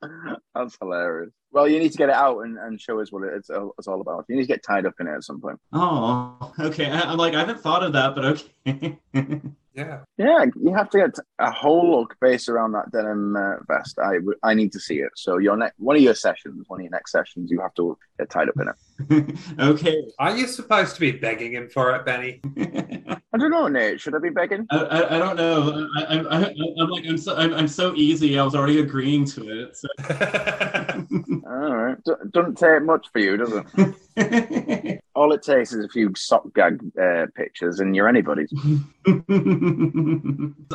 That's 0.55 0.77
hilarious. 0.81 1.31
Well, 1.53 1.69
you 1.69 1.79
need 1.79 1.93
to 1.93 1.99
get 1.99 2.09
it 2.09 2.15
out 2.15 2.41
and, 2.41 2.59
and 2.59 2.81
show 2.81 3.01
us 3.01 3.13
what 3.13 3.23
it's, 3.23 3.51
it's 3.79 3.89
all 3.89 4.01
about. 4.01 4.25
You 4.29 4.37
need 4.37 4.43
to 4.43 4.49
get 4.49 4.65
tied 4.65 4.85
up 4.85 4.95
in 5.01 5.07
it 5.07 5.15
at 5.15 5.25
some 5.25 5.41
point. 5.41 5.61
Oh, 5.73 6.53
okay. 6.59 6.91
I, 6.91 7.03
I'm 7.03 7.19
like 7.19 7.35
I 7.35 7.41
haven't 7.41 7.61
thought 7.61 7.85
of 7.85 7.93
that, 7.93 8.15
but 8.15 8.25
okay. 8.25 8.99
Yeah. 9.79 10.01
Yeah, 10.17 10.45
you 10.61 10.75
have 10.75 10.91
to 10.91 10.99
get 10.99 11.15
a 11.39 11.53
whole 11.53 12.01
look 12.01 12.17
based 12.21 12.49
around 12.49 12.73
that 12.73 12.91
denim 12.91 13.37
uh, 13.37 13.59
vest. 13.69 13.97
I 14.43 14.55
need 14.55 14.73
to 14.73 14.81
see 14.81 14.97
it. 14.97 15.13
So 15.15 15.39
your 15.39 15.57
next 15.57 15.79
one 15.79 15.95
of 15.95 16.03
your 16.03 16.17
sessions, 16.17 16.65
one 16.67 16.81
of 16.81 16.85
your 16.85 16.91
next 16.91 17.13
sessions, 17.13 17.49
you 17.49 17.61
have 17.61 17.75
to 17.75 17.97
get 18.19 18.29
tied 18.29 18.49
up 18.49 18.57
in 18.61 18.69
it. 18.69 18.75
okay. 19.59 20.05
Are 20.19 20.37
you 20.37 20.47
supposed 20.47 20.95
to 20.95 21.01
be 21.01 21.13
begging 21.13 21.53
him 21.53 21.69
for 21.69 21.95
it, 21.95 22.05
Benny? 22.05 22.41
I 23.31 23.37
don't 23.37 23.51
know, 23.51 23.69
Nate. 23.69 24.01
Should 24.01 24.15
I 24.15 24.19
be 24.19 24.31
begging? 24.31 24.67
I, 24.71 24.79
I, 24.79 25.17
I 25.17 25.19
don't 25.19 25.37
know. 25.37 25.89
I, 25.97 26.03
I, 26.03 26.17
I, 26.17 26.55
I'm 26.81 26.89
like 26.91 27.05
I'm 27.07 27.19
so 27.19 27.37
I'm, 27.37 27.53
I'm 27.55 27.69
so 27.69 27.95
easy. 27.95 28.39
I 28.39 28.43
was 28.43 28.55
already 28.55 28.81
agreeing 28.81 29.27
to 29.27 29.63
it. 29.63 29.77
So. 29.77 29.89
All 31.47 31.75
right. 31.75 31.97
D- 32.05 32.13
doesn't 32.31 32.57
take 32.57 32.83
much 32.83 33.09
for 33.13 33.19
you, 33.19 33.37
does 33.37 33.53
it? 33.53 35.01
All 35.15 35.33
it 35.33 35.43
takes 35.43 35.73
is 35.73 35.85
a 35.85 35.89
few 35.89 36.13
sock 36.17 36.55
gag 36.55 36.81
uh, 37.01 37.27
pictures, 37.35 37.81
and 37.81 37.95
you're 37.95 38.09
anybody's. 38.09 38.53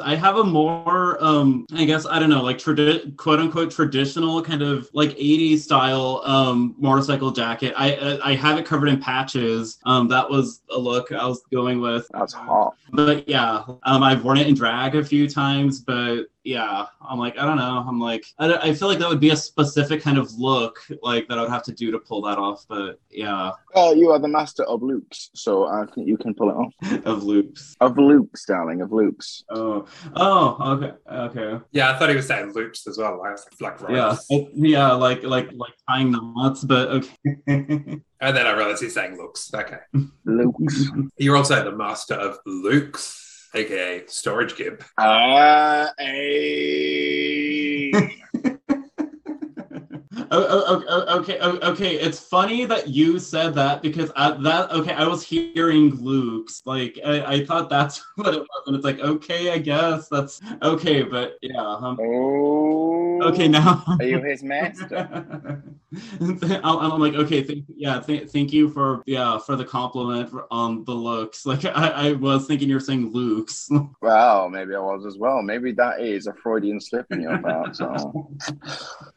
I 0.02 0.16
have 0.16 0.38
a 0.38 0.44
more, 0.44 1.24
um, 1.24 1.66
I 1.74 1.86
guess, 1.86 2.06
I 2.06 2.20
don't 2.20 2.30
know, 2.30 2.44
like 2.44 2.58
tradi- 2.58 3.16
quote 3.18 3.40
unquote 3.40 3.72
traditional 3.72 4.42
kind 4.42 4.62
of 4.62 4.90
like 4.94 5.10
80s 5.12 5.60
style 5.60 6.22
um, 6.26 6.76
motorcycle 6.78 7.32
jacket. 7.32 7.74
I, 7.76 8.12
I 8.21 8.32
I 8.32 8.36
have 8.36 8.58
it 8.58 8.65
covered 8.65 8.88
in 8.89 8.99
patches. 8.99 9.80
Um, 9.86 10.08
that 10.10 10.30
was 10.30 10.62
a 10.69 10.78
look 10.78 11.12
I 11.12 11.26
was 11.26 11.41
going 11.52 11.82
with. 11.82 12.08
That's 12.13 12.34
hot. 12.34 12.76
But 12.91 13.28
yeah, 13.28 13.63
um, 13.84 14.04
I've 14.04 14.23
worn 14.23 14.38
it 14.38 14.47
in 14.47 14.56
drag 14.56 14.95
a 14.95 15.04
few 15.04 15.30
times, 15.30 15.80
but 15.80 16.26
yeah, 16.44 16.86
I'm 17.02 17.20
like, 17.20 17.38
I 17.38 17.46
don't 17.46 17.58
know. 17.58 17.84
I'm 17.88 18.00
like, 18.00 18.26
I, 18.38 18.48
don't- 18.48 18.62
I 18.64 18.74
feel 18.74 18.88
like 18.90 19.00
that 19.00 19.08
would 19.10 19.20
be 19.20 19.30
a 19.30 19.36
specific 19.36 20.02
kind 20.02 20.18
of 20.18 20.32
look 20.38 20.80
like 21.02 21.28
that 21.30 21.38
I 21.38 21.42
would 21.42 21.50
have 21.52 21.64
to 21.64 21.72
do 21.74 21.92
to 21.92 22.00
pull 22.00 22.22
that 22.24 22.38
off. 22.38 22.66
But 22.68 23.00
yeah, 23.10 23.52
Well, 23.74 23.96
you 23.96 24.12
are 24.12 24.20
the 24.20 24.28
master 24.28 24.64
of 24.64 24.82
loops, 24.84 25.30
so 25.34 25.66
I 25.68 25.86
think 25.94 26.08
you 26.08 26.18
can 26.18 26.34
pull 26.34 26.50
it 26.50 26.54
off. 26.56 26.74
of 27.06 27.24
loops. 27.24 27.76
Of 27.80 27.98
loops, 27.98 28.46
darling, 28.46 28.82
of 28.82 28.92
loops. 28.92 29.44
Oh, 29.50 29.86
oh, 30.16 30.58
okay, 30.74 30.92
okay. 31.10 31.64
yeah, 31.72 31.92
I 31.92 31.98
thought 32.00 32.10
he 32.10 32.16
was 32.16 32.28
saying 32.28 32.52
loops 32.54 32.88
as 32.88 32.98
well, 32.98 33.20
like, 33.20 33.38
like 33.62 33.80
Yeah, 33.90 34.10
ropes. 34.10 34.28
Oh, 34.32 34.50
yeah, 34.54 34.92
like 34.94 35.24
like 35.24 35.52
like 35.54 35.74
tying 35.88 36.12
knots, 36.12 36.64
but 36.64 36.90
okay. 36.90 37.38
And 37.48 38.02
oh, 38.22 38.32
then 38.32 38.48
I 38.48 38.52
realized 38.52 38.82
he's 38.84 38.94
saying 38.94 39.18
looks. 39.18 39.54
Okay. 39.54 39.78
Loops. 40.26 40.88
You're 41.18 41.38
also 41.38 41.64
the 41.64 41.72
master 41.72 42.16
of 42.16 42.38
Luke's, 42.46 43.23
aka 43.54 44.04
Storage 44.08 44.56
Gimp. 44.56 44.84
Ah, 44.98 45.94
hey. 45.98 47.92
Oh, 50.36 50.63
oh, 50.67 50.84
oh, 50.89 51.19
okay, 51.19 51.39
okay. 51.39 51.96
It's 52.00 52.19
funny 52.19 52.65
that 52.65 52.88
you 52.88 53.19
said 53.19 53.54
that 53.54 53.84
because 53.84 54.12
I, 54.15 54.32
that 54.41 54.72
okay. 54.72 54.93
I 54.93 55.06
was 55.08 55.22
hearing 55.24 55.93
Luke's 56.02 56.63
like 56.65 56.98
I, 57.06 57.36
I 57.36 57.46
thought 57.46 57.69
that's 57.69 58.04
what 58.15 58.34
it 58.34 58.39
was, 58.39 58.63
and 58.65 58.76
it's 58.76 58.84
like 58.84 59.00
okay, 59.00 59.52
I 59.52 59.60
guess 59.60 60.10
that's 60.10 60.41
okay, 60.63 61.04
but 61.04 61.38
yeah. 61.43 61.62
Um, 61.62 61.98
Oh. 62.02 63.19
okay, 63.26 63.48
now 63.48 63.84
Are 64.00 64.04
you 64.06 64.22
his 64.24 64.41
master? 64.41 65.62
I'm, 66.19 66.63
I'm 66.63 67.00
like 67.00 67.13
okay, 67.13 67.43
thank, 67.43 67.65
yeah, 67.76 68.00
th- 68.00 68.30
thank 68.30 68.52
you 68.52 68.69
for 68.69 69.04
yeah 69.06 69.38
for 69.38 69.56
the 69.56 69.65
compliment 69.65 70.32
for- 70.32 70.48
on 70.50 70.84
the 70.86 70.96
looks. 70.96 71.46
Like 71.54 71.63
I, 71.65 71.89
I 71.89 72.12
was 72.13 72.48
thinking 72.48 72.69
you're 72.69 72.80
saying 72.80 73.12
Luke's. 73.12 73.69
Well, 74.02 74.50
maybe 74.50 74.74
I 74.74 74.80
was 74.80 75.06
as 75.06 75.17
well. 75.19 75.43
Maybe 75.43 75.72
that 75.74 76.02
is 76.02 76.26
a 76.26 76.34
Freudian 76.34 76.82
slip 76.82 77.06
in 77.12 77.22
your 77.22 77.38
part. 77.38 77.76
So. 77.76 78.32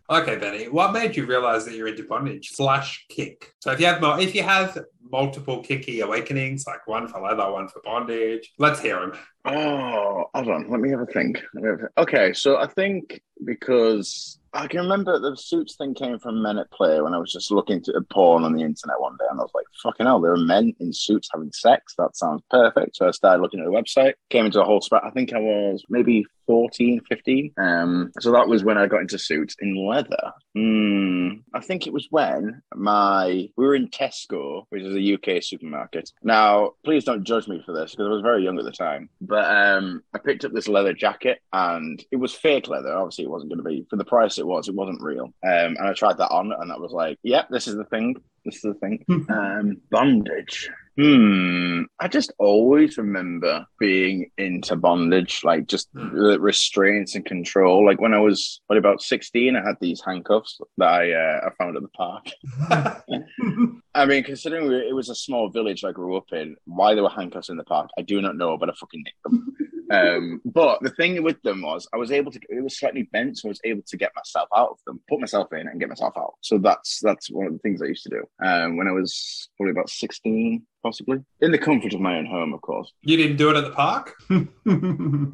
Okay, 0.08 0.36
Benny. 0.36 0.68
What 0.68 0.92
made 0.92 1.16
you 1.16 1.26
realize 1.26 1.64
that 1.64 1.74
you're 1.74 1.88
into 1.88 2.04
bondage 2.04 2.50
slash 2.50 3.04
kink? 3.08 3.52
So 3.60 3.72
if 3.72 3.80
you 3.80 3.86
have 3.86 4.00
mo- 4.00 4.18
if 4.18 4.34
you 4.36 4.42
have 4.44 4.78
multiple 5.10 5.62
kinky 5.62 6.00
awakenings, 6.00 6.64
like 6.66 6.86
one 6.86 7.08
for 7.08 7.20
leather, 7.20 7.50
one 7.50 7.68
for 7.68 7.80
bondage, 7.84 8.52
let's 8.58 8.78
hear 8.80 9.00
them. 9.00 9.12
Oh, 9.44 10.26
hold 10.34 10.48
on. 10.48 10.70
Let 10.70 10.80
me 10.80 10.90
have 10.90 11.00
a 11.00 11.06
think. 11.06 11.42
Have 11.56 11.80
a- 11.80 12.00
Okay, 12.02 12.32
so 12.34 12.56
I 12.56 12.66
think 12.68 13.20
because 13.44 14.38
I 14.52 14.68
can 14.68 14.80
remember 14.80 15.18
the 15.18 15.36
suits 15.36 15.74
thing 15.76 15.92
came 15.94 16.18
from 16.20 16.40
Men 16.40 16.58
at 16.58 16.70
Play 16.70 17.00
when 17.00 17.12
I 17.12 17.18
was 17.18 17.32
just 17.32 17.50
looking 17.50 17.82
to 17.82 18.00
porn 18.10 18.44
on 18.44 18.52
the 18.54 18.62
internet 18.62 19.00
one 19.00 19.16
day, 19.18 19.26
and 19.28 19.38
I 19.40 19.42
was 19.42 19.50
like, 19.54 19.66
"Fucking 19.82 20.06
hell, 20.06 20.20
there 20.20 20.32
are 20.32 20.36
men 20.36 20.72
in 20.80 20.92
suits 20.92 21.28
having 21.32 21.50
sex. 21.52 21.94
That 21.98 22.16
sounds 22.16 22.42
perfect." 22.50 22.96
So 22.96 23.08
I 23.08 23.10
started 23.10 23.42
looking 23.42 23.60
at 23.60 23.66
the 23.66 23.72
website, 23.72 24.14
came 24.30 24.46
into 24.46 24.60
a 24.62 24.64
whole 24.64 24.80
spot. 24.80 25.04
I 25.04 25.10
think 25.10 25.32
I 25.32 25.40
was 25.40 25.84
maybe 25.88 26.24
14, 26.46 27.00
15. 27.08 27.52
Um, 27.58 28.12
so 28.20 28.32
that 28.32 28.48
was 28.48 28.64
when 28.64 28.78
I 28.78 28.86
got 28.86 29.00
into 29.00 29.18
suits 29.18 29.56
in 29.60 29.86
leather. 29.86 30.32
Hmm. 30.54 31.28
I 31.54 31.60
think 31.60 31.86
it 31.86 31.92
was 31.92 32.08
when 32.10 32.62
my 32.74 33.48
we 33.56 33.66
were 33.66 33.74
in 33.74 33.88
Tesco, 33.88 34.64
which 34.70 34.82
is 34.82 34.94
a 34.94 35.14
UK 35.14 35.42
supermarket. 35.42 36.10
Now, 36.22 36.72
please 36.84 37.04
don't 37.04 37.24
judge 37.24 37.48
me 37.48 37.62
for 37.64 37.72
this 37.72 37.92
because 37.92 38.06
I 38.06 38.12
was 38.12 38.22
very 38.22 38.44
young 38.44 38.58
at 38.58 38.64
the 38.64 38.72
time. 38.72 39.08
But 39.20 39.44
um, 39.44 40.02
I 40.14 40.18
picked 40.18 40.44
up 40.44 40.52
this 40.52 40.68
leather 40.68 40.92
jacket, 40.92 41.40
and 41.52 42.02
it 42.10 42.16
was 42.16 42.34
fake 42.34 42.68
leather. 42.68 42.94
Obviously, 42.94 43.24
it 43.24 43.30
wasn't 43.30 43.50
going 43.50 43.62
to 43.62 43.68
be 43.68 43.86
for 43.90 43.96
the 43.96 44.04
price 44.04 44.38
it 44.38 44.46
was. 44.46 44.68
It 44.68 44.74
wasn't 44.74 45.02
real. 45.02 45.24
Um, 45.24 45.76
and 45.76 45.88
I 45.88 45.92
tried 45.92 46.18
that 46.18 46.30
on, 46.30 46.52
and 46.52 46.70
that 46.70 46.80
was 46.80 46.92
like, 46.92 47.18
"Yep, 47.22 47.48
this 47.50 47.68
is 47.68 47.76
the 47.76 47.84
thing. 47.84 48.16
This 48.44 48.56
is 48.56 48.62
the 48.62 48.74
thing." 48.74 49.04
um, 49.28 49.78
bondage. 49.90 50.70
Hmm. 50.98 51.82
I 52.00 52.08
just 52.08 52.32
always 52.38 52.96
remember 52.96 53.66
being 53.78 54.30
into 54.38 54.76
bondage, 54.76 55.42
like 55.44 55.66
just 55.66 55.88
Hmm. 55.94 56.16
the 56.16 56.40
restraints 56.40 57.14
and 57.14 57.24
control. 57.24 57.84
Like 57.84 58.00
when 58.00 58.14
I 58.14 58.18
was 58.20 58.60
what 58.66 58.78
about 58.78 59.02
sixteen, 59.02 59.56
I 59.56 59.62
had 59.62 59.76
these 59.80 60.02
handcuffs 60.04 60.58
that 60.78 60.88
I 60.88 61.12
uh, 61.12 61.40
I 61.46 61.50
found 61.62 61.76
at 61.76 61.82
the 61.82 61.88
park. 61.88 62.28
I 63.94 64.06
mean, 64.06 64.24
considering 64.24 64.70
it 64.72 64.94
was 64.94 65.08
a 65.08 65.14
small 65.14 65.48
village 65.50 65.84
I 65.84 65.92
grew 65.92 66.16
up 66.16 66.32
in, 66.32 66.56
why 66.64 66.94
there 66.94 67.02
were 67.02 67.10
handcuffs 67.10 67.48
in 67.48 67.56
the 67.56 67.64
park, 67.64 67.90
I 67.98 68.02
do 68.02 68.20
not 68.20 68.36
know, 68.36 68.58
but 68.58 68.68
I 68.68 68.72
fucking 68.78 69.02
nicked 69.04 69.22
them. 69.22 69.56
um, 69.90 70.40
but 70.44 70.80
the 70.82 70.90
thing 70.90 71.22
with 71.22 71.40
them 71.42 71.62
was 71.62 71.86
I 71.94 71.96
was 71.96 72.10
able 72.10 72.32
to. 72.32 72.40
It 72.48 72.62
was 72.62 72.78
slightly 72.78 73.04
bent, 73.04 73.38
so 73.38 73.48
I 73.48 73.50
was 73.50 73.60
able 73.64 73.82
to 73.86 73.96
get 73.96 74.12
myself 74.16 74.48
out 74.56 74.70
of 74.70 74.78
them, 74.86 75.00
put 75.08 75.20
myself 75.20 75.52
in, 75.52 75.68
and 75.68 75.80
get 75.80 75.88
myself 75.88 76.14
out. 76.16 76.34
So 76.40 76.58
that's 76.58 77.00
that's 77.00 77.30
one 77.30 77.46
of 77.46 77.52
the 77.52 77.58
things 77.60 77.82
I 77.82 77.86
used 77.86 78.04
to 78.04 78.10
do 78.10 78.24
um, 78.46 78.76
when 78.76 78.88
I 78.88 78.92
was 78.92 79.48
probably 79.56 79.72
about 79.72 79.90
sixteen, 79.90 80.66
possibly 80.82 81.18
in 81.40 81.50
the 81.50 81.58
comfort 81.58 81.94
of 81.94 82.00
my 82.00 82.16
own 82.16 82.26
home, 82.26 82.54
of 82.54 82.60
course. 82.60 82.92
You 83.02 83.16
didn't 83.16 83.36
do 83.36 83.50
it 83.50 83.56
at 83.56 83.64
the 83.64 83.70
park? 83.72 84.14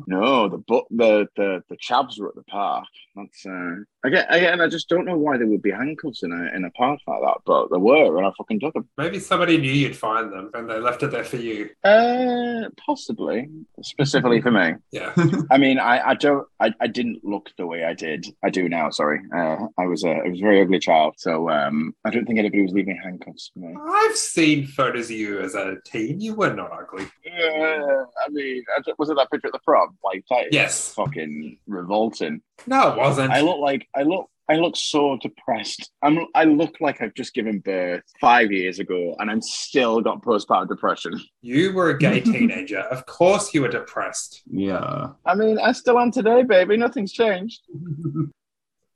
No, 0.07 0.49
the 0.49 0.59
bu- 0.59 0.83
the 0.91 1.27
the 1.37 1.63
the 1.71 1.77
chavs 1.77 2.19
were 2.21 2.29
at 2.29 2.35
the 2.35 2.43
park. 2.45 2.85
That's 3.17 3.47
uh, 3.47 3.77
again, 4.05 4.27
again. 4.29 4.61
I 4.61 4.69
just 4.69 4.89
don't 4.89 5.05
know 5.07 5.17
why 5.17 5.37
there 5.39 5.47
would 5.47 5.63
be 5.63 5.71
handcuffs 5.71 6.23
in 6.23 6.33
a 6.33 6.55
in 6.57 6.65
a 6.65 6.71
park 6.73 7.01
like 7.07 7.21
that, 7.23 7.39
but 7.47 7.69
there 7.71 7.79
were, 7.79 8.19
and 8.19 8.27
I 8.27 8.31
fucking 8.37 8.61
took 8.61 8.75
them. 8.75 8.89
Maybe 8.99 9.19
somebody 9.19 9.57
knew 9.59 9.73
you'd 9.73 9.97
find 9.97 10.33
them 10.33 10.51
and 10.55 10.69
they 10.69 10.79
left 10.79 11.03
it 11.03 11.11
there 11.13 11.25
for 11.25 11.37
you. 11.37 11.71
Uh, 11.85 12.69
possibly, 12.87 13.49
specifically 13.83 14.41
for 14.41 14.51
me. 14.51 14.73
Yeah. 14.93 15.15
I 15.51 15.57
mean, 15.57 15.79
I, 15.79 16.11
I 16.11 16.15
don't, 16.15 16.47
I, 16.61 16.73
I 16.81 16.87
didn't 16.87 17.25
look 17.25 17.51
the 17.57 17.67
way 17.67 17.85
I 17.85 17.95
did. 17.95 18.27
I 18.45 18.51
do 18.51 18.69
now. 18.69 18.91
Sorry, 18.91 19.21
uh, 19.35 19.57
I 19.79 19.87
was 19.87 20.05
a, 20.05 20.11
I 20.11 20.29
was 20.29 20.39
a 20.39 20.43
very 20.43 20.61
ugly 20.61 20.79
child, 20.79 21.15
so 21.17 21.49
um, 21.49 21.95
I 22.05 22.11
don't 22.11 22.27
think 22.27 22.39
anybody 22.39 22.63
was 22.63 22.73
leaving 22.73 22.99
handcuffs. 23.03 23.51
for 23.55 23.61
me. 23.61 23.75
I've 23.81 24.17
seen 24.17 24.67
photos 24.67 25.07
of 25.07 25.13
you 25.17 25.32
as 25.41 25.55
a 25.55 25.77
teen. 25.85 26.21
You 26.21 26.35
were 26.35 26.53
not 26.53 26.71
ugly. 26.73 27.05
Uh, 27.27 28.05
I 28.25 28.29
mean, 28.31 28.63
I 28.77 28.81
don't- 28.81 28.99
was 28.99 29.11
it 29.11 29.17
that 29.17 29.31
picture 29.31 29.49
at 29.49 29.53
the 29.53 29.59
prom? 29.65 29.97
Like, 30.05 30.25
that 30.31 30.43
is 30.47 30.49
Yes. 30.53 30.95
fucking 30.95 31.59
revolting. 31.67 32.43
No, 32.67 32.93
it 32.93 32.99
wasn't. 32.99 33.33
I 33.33 33.41
look 33.41 33.59
like 33.59 33.87
I 33.97 34.03
look. 34.03 34.29
I 34.49 34.57
look 34.57 34.77
so 34.77 35.17
depressed. 35.23 35.91
I'm. 36.03 36.27
I 36.35 36.45
look 36.45 36.75
like 36.81 37.01
I've 37.01 37.15
just 37.15 37.33
given 37.33 37.61
birth 37.61 38.03
five 38.21 38.51
years 38.53 38.81
ago, 38.81 39.15
and 39.19 39.31
I'm 39.31 39.41
still 39.41 40.01
got 40.01 40.21
postpartum 40.23 40.69
depression. 40.69 41.19
You 41.43 41.73
were 41.73 41.91
a 41.91 41.99
gay 41.99 42.21
teenager. 42.21 42.81
Of 42.81 43.07
course 43.07 43.55
you 43.55 43.63
were 43.63 43.69
depressed. 43.69 44.43
yeah. 44.51 45.11
I 45.25 45.35
mean, 45.37 45.59
I 45.59 45.73
still 45.73 45.99
am 45.99 46.11
today, 46.11 46.43
baby. 46.43 46.77
Nothing's 46.77 47.13
changed. 47.13 47.63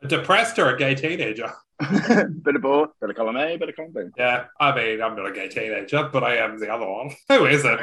A 0.06 0.08
depressed 0.08 0.58
or 0.58 0.72
a 0.72 0.78
gay 0.78 0.94
teenager? 0.94 1.52
bit 2.42 2.56
of 2.56 2.62
both. 2.62 2.90
Bit 3.00 3.10
of 3.10 3.16
column 3.16 3.36
A, 3.36 3.56
bit 3.56 3.68
of 3.68 3.76
column 3.76 3.92
B. 3.94 4.00
Yeah, 4.16 4.46
I 4.58 4.74
mean, 4.74 5.02
I'm 5.02 5.14
not 5.14 5.26
a 5.26 5.32
gay 5.32 5.48
teenager, 5.48 6.08
but 6.10 6.24
I 6.24 6.36
am 6.36 6.58
the 6.58 6.72
other 6.72 6.88
one. 6.88 7.10
Who 7.28 7.44
is 7.44 7.64
it? 7.66 7.80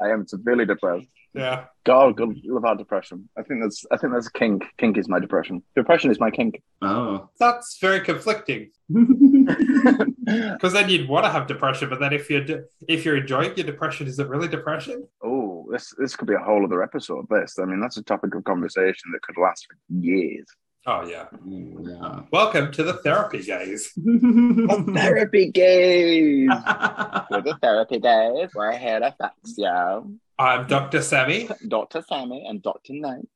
I 0.00 0.08
am 0.08 0.26
severely 0.26 0.64
depressed. 0.64 1.06
Yeah. 1.34 1.66
God, 1.84 2.16
God, 2.16 2.34
love 2.44 2.64
our 2.64 2.74
depression. 2.74 3.28
I 3.38 3.42
think 3.42 3.62
that's. 3.62 3.86
I 3.92 3.96
think 3.96 4.12
that's 4.12 4.26
a 4.26 4.32
kink. 4.32 4.64
Kink 4.78 4.98
is 4.98 5.08
my 5.08 5.20
depression. 5.20 5.62
Depression 5.76 6.10
is 6.10 6.18
my 6.18 6.30
kink. 6.30 6.62
Oh. 6.80 7.28
That's 7.38 7.78
very 7.80 8.00
conflicting 8.00 8.70
because 8.88 10.72
then 10.72 10.88
you'd 10.88 11.08
want 11.08 11.24
to 11.24 11.30
have 11.30 11.46
depression, 11.46 11.88
but 11.88 12.00
then 12.00 12.12
if 12.12 12.28
you're 12.28 12.44
de- 12.44 12.64
if 12.88 13.04
you're 13.04 13.18
enjoying 13.18 13.56
your 13.56 13.66
depression, 13.66 14.06
is 14.06 14.18
it 14.18 14.28
really 14.28 14.48
depression? 14.48 15.06
oh, 15.22 15.66
this 15.70 15.94
this 15.98 16.16
could 16.16 16.28
be 16.28 16.34
a 16.34 16.38
whole 16.38 16.64
other 16.64 16.82
episode. 16.82 17.26
This. 17.30 17.58
I 17.58 17.64
mean, 17.64 17.80
that's 17.80 17.96
a 17.96 18.02
topic 18.02 18.34
of 18.34 18.44
conversation 18.44 19.12
that 19.12 19.22
could 19.22 19.40
last 19.40 19.66
for 19.66 19.76
years. 19.94 20.46
Oh 20.84 21.06
yeah. 21.06 21.26
yeah. 21.46 22.22
Welcome 22.32 22.72
to 22.72 22.82
the 22.82 22.94
therapy 22.94 23.40
gaze. 23.40 23.92
therapy 23.94 25.48
gaze. 25.52 26.48
We're 27.30 27.40
the 27.40 27.56
therapy 27.62 28.00
gaze. 28.00 28.50
We're 28.52 28.76
here 28.76 28.98
to 28.98 29.14
fix 29.16 29.56
you. 29.56 30.18
I'm 30.40 30.66
Dr. 30.66 31.00
Sammy. 31.00 31.48
Dr. 31.68 32.02
Sammy 32.08 32.44
and 32.48 32.60
Dr. 32.62 32.94
Knight. 32.94 33.28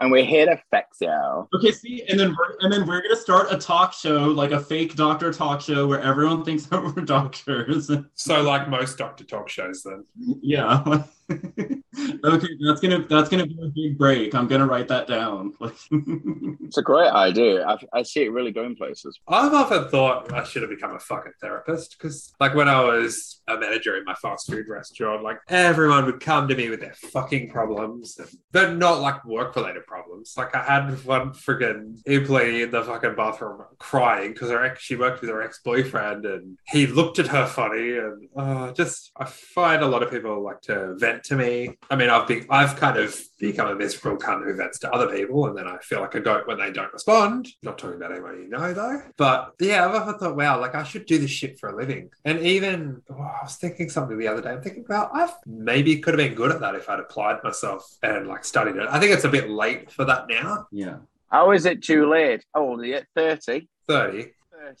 And 0.00 0.10
we're 0.10 0.24
here 0.24 0.46
to 0.46 0.60
fix 0.72 0.96
you. 1.00 1.48
Okay, 1.54 1.70
see, 1.70 2.02
and 2.08 2.18
then 2.18 2.30
we're, 2.36 2.56
and 2.58 2.72
then 2.72 2.88
we're 2.88 3.02
gonna 3.02 3.14
start 3.14 3.52
a 3.52 3.56
talk 3.56 3.92
show, 3.92 4.24
like 4.24 4.50
a 4.50 4.58
fake 4.58 4.96
doctor 4.96 5.32
talk 5.32 5.60
show, 5.60 5.86
where 5.86 6.00
everyone 6.00 6.44
thinks 6.44 6.64
that 6.66 6.82
we're 6.82 7.04
doctors. 7.04 7.88
So 8.14 8.42
like 8.42 8.68
most 8.68 8.98
Doctor 8.98 9.22
Talk 9.22 9.48
shows, 9.48 9.84
then. 9.84 10.04
yeah. 10.42 10.82
okay, 11.30 12.48
that's 12.60 12.80
gonna 12.80 13.06
that's 13.08 13.28
gonna 13.28 13.46
be 13.46 13.56
a 13.62 13.68
big 13.68 13.98
break. 13.98 14.34
I'm 14.34 14.46
gonna 14.48 14.66
write 14.66 14.88
that 14.88 15.06
down. 15.06 15.54
It's 15.60 16.78
a 16.78 16.82
great 16.82 17.10
idea. 17.10 17.66
I, 17.66 17.76
I 17.92 18.02
see 18.02 18.24
it 18.24 18.32
really 18.32 18.52
going 18.52 18.76
places. 18.76 19.18
I've 19.28 19.52
often 19.52 19.88
thought 19.88 20.32
I 20.32 20.44
should 20.44 20.62
have 20.62 20.70
become 20.70 20.94
a 20.94 20.98
fucking 20.98 21.32
therapist 21.40 21.96
because, 21.98 22.32
like, 22.40 22.54
when 22.54 22.68
I 22.68 22.80
was 22.82 23.40
a 23.48 23.56
manager 23.58 23.96
in 23.96 24.04
my 24.04 24.14
fast 24.14 24.50
food 24.50 24.68
restaurant, 24.68 25.22
like 25.22 25.38
everyone 25.48 26.06
would 26.06 26.20
come 26.20 26.48
to 26.48 26.54
me 26.54 26.68
with 26.70 26.80
their 26.80 26.94
fucking 26.94 27.50
problems, 27.50 28.18
and, 28.18 28.28
but 28.52 28.76
not 28.76 29.00
like 29.00 29.24
work 29.24 29.56
related 29.56 29.86
problems. 29.86 30.34
Like, 30.36 30.54
I 30.54 30.64
had 30.64 31.04
one 31.04 31.30
friggin' 31.30 32.00
employee 32.06 32.62
in 32.62 32.70
the 32.70 32.82
fucking 32.82 33.14
bathroom 33.14 33.62
crying 33.78 34.32
because 34.32 34.50
her 34.50 34.64
ex, 34.64 34.82
she 34.82 34.96
worked 34.96 35.20
with 35.20 35.30
her 35.30 35.42
ex 35.42 35.60
boyfriend, 35.64 36.24
and 36.24 36.58
he 36.66 36.86
looked 36.86 37.18
at 37.18 37.28
her 37.28 37.46
funny, 37.46 37.98
and 37.98 38.28
uh, 38.36 38.72
just 38.72 39.10
I 39.16 39.24
find 39.24 39.82
a 39.82 39.86
lot 39.86 40.02
of 40.02 40.10
people 40.10 40.42
like 40.42 40.60
to 40.62 40.94
vent 40.96 41.19
to 41.24 41.36
me. 41.36 41.76
I 41.90 41.96
mean, 41.96 42.10
I've 42.10 42.26
been 42.26 42.46
I've 42.50 42.76
kind 42.76 42.96
of 42.98 43.18
become 43.38 43.68
a 43.68 43.74
miserable 43.74 44.18
cunt 44.18 44.44
who 44.44 44.54
vents 44.54 44.78
to 44.80 44.92
other 44.92 45.08
people, 45.14 45.46
and 45.46 45.56
then 45.56 45.66
I 45.66 45.78
feel 45.78 46.00
like 46.00 46.14
a 46.14 46.20
goat 46.20 46.46
when 46.46 46.58
they 46.58 46.70
don't 46.70 46.92
respond. 46.92 47.48
Not 47.62 47.78
talking 47.78 47.96
about 47.96 48.12
anyone 48.12 48.38
you 48.40 48.48
know 48.48 48.72
though, 48.72 49.02
but 49.16 49.54
yeah, 49.60 49.86
I've 49.86 49.94
often 49.94 50.18
thought, 50.18 50.36
wow, 50.36 50.60
like 50.60 50.74
I 50.74 50.82
should 50.84 51.06
do 51.06 51.18
this 51.18 51.30
shit 51.30 51.58
for 51.58 51.70
a 51.70 51.76
living. 51.76 52.10
And 52.24 52.40
even 52.40 53.02
oh, 53.10 53.14
I 53.14 53.38
was 53.42 53.56
thinking 53.56 53.88
something 53.90 54.18
the 54.18 54.28
other 54.28 54.42
day. 54.42 54.50
I'm 54.50 54.62
thinking, 54.62 54.84
well, 54.88 55.10
I've 55.12 55.32
maybe 55.46 55.98
could 56.00 56.14
have 56.18 56.28
been 56.28 56.34
good 56.34 56.50
at 56.52 56.60
that 56.60 56.74
if 56.74 56.88
I'd 56.88 57.00
applied 57.00 57.42
myself 57.44 57.86
and 58.02 58.26
like 58.26 58.44
studied 58.44 58.76
it. 58.76 58.86
I 58.88 58.98
think 59.00 59.12
it's 59.12 59.24
a 59.24 59.28
bit 59.28 59.50
late 59.50 59.90
for 59.90 60.04
that 60.04 60.28
now. 60.28 60.66
yeah. 60.70 60.96
How 61.30 61.52
is 61.52 61.64
it 61.64 61.82
too 61.82 62.10
late? 62.10 62.44
How 62.52 62.62
old 62.62 62.80
are 62.80 62.84
you? 62.86 63.00
30? 63.14 63.68
Thirty. 63.86 64.32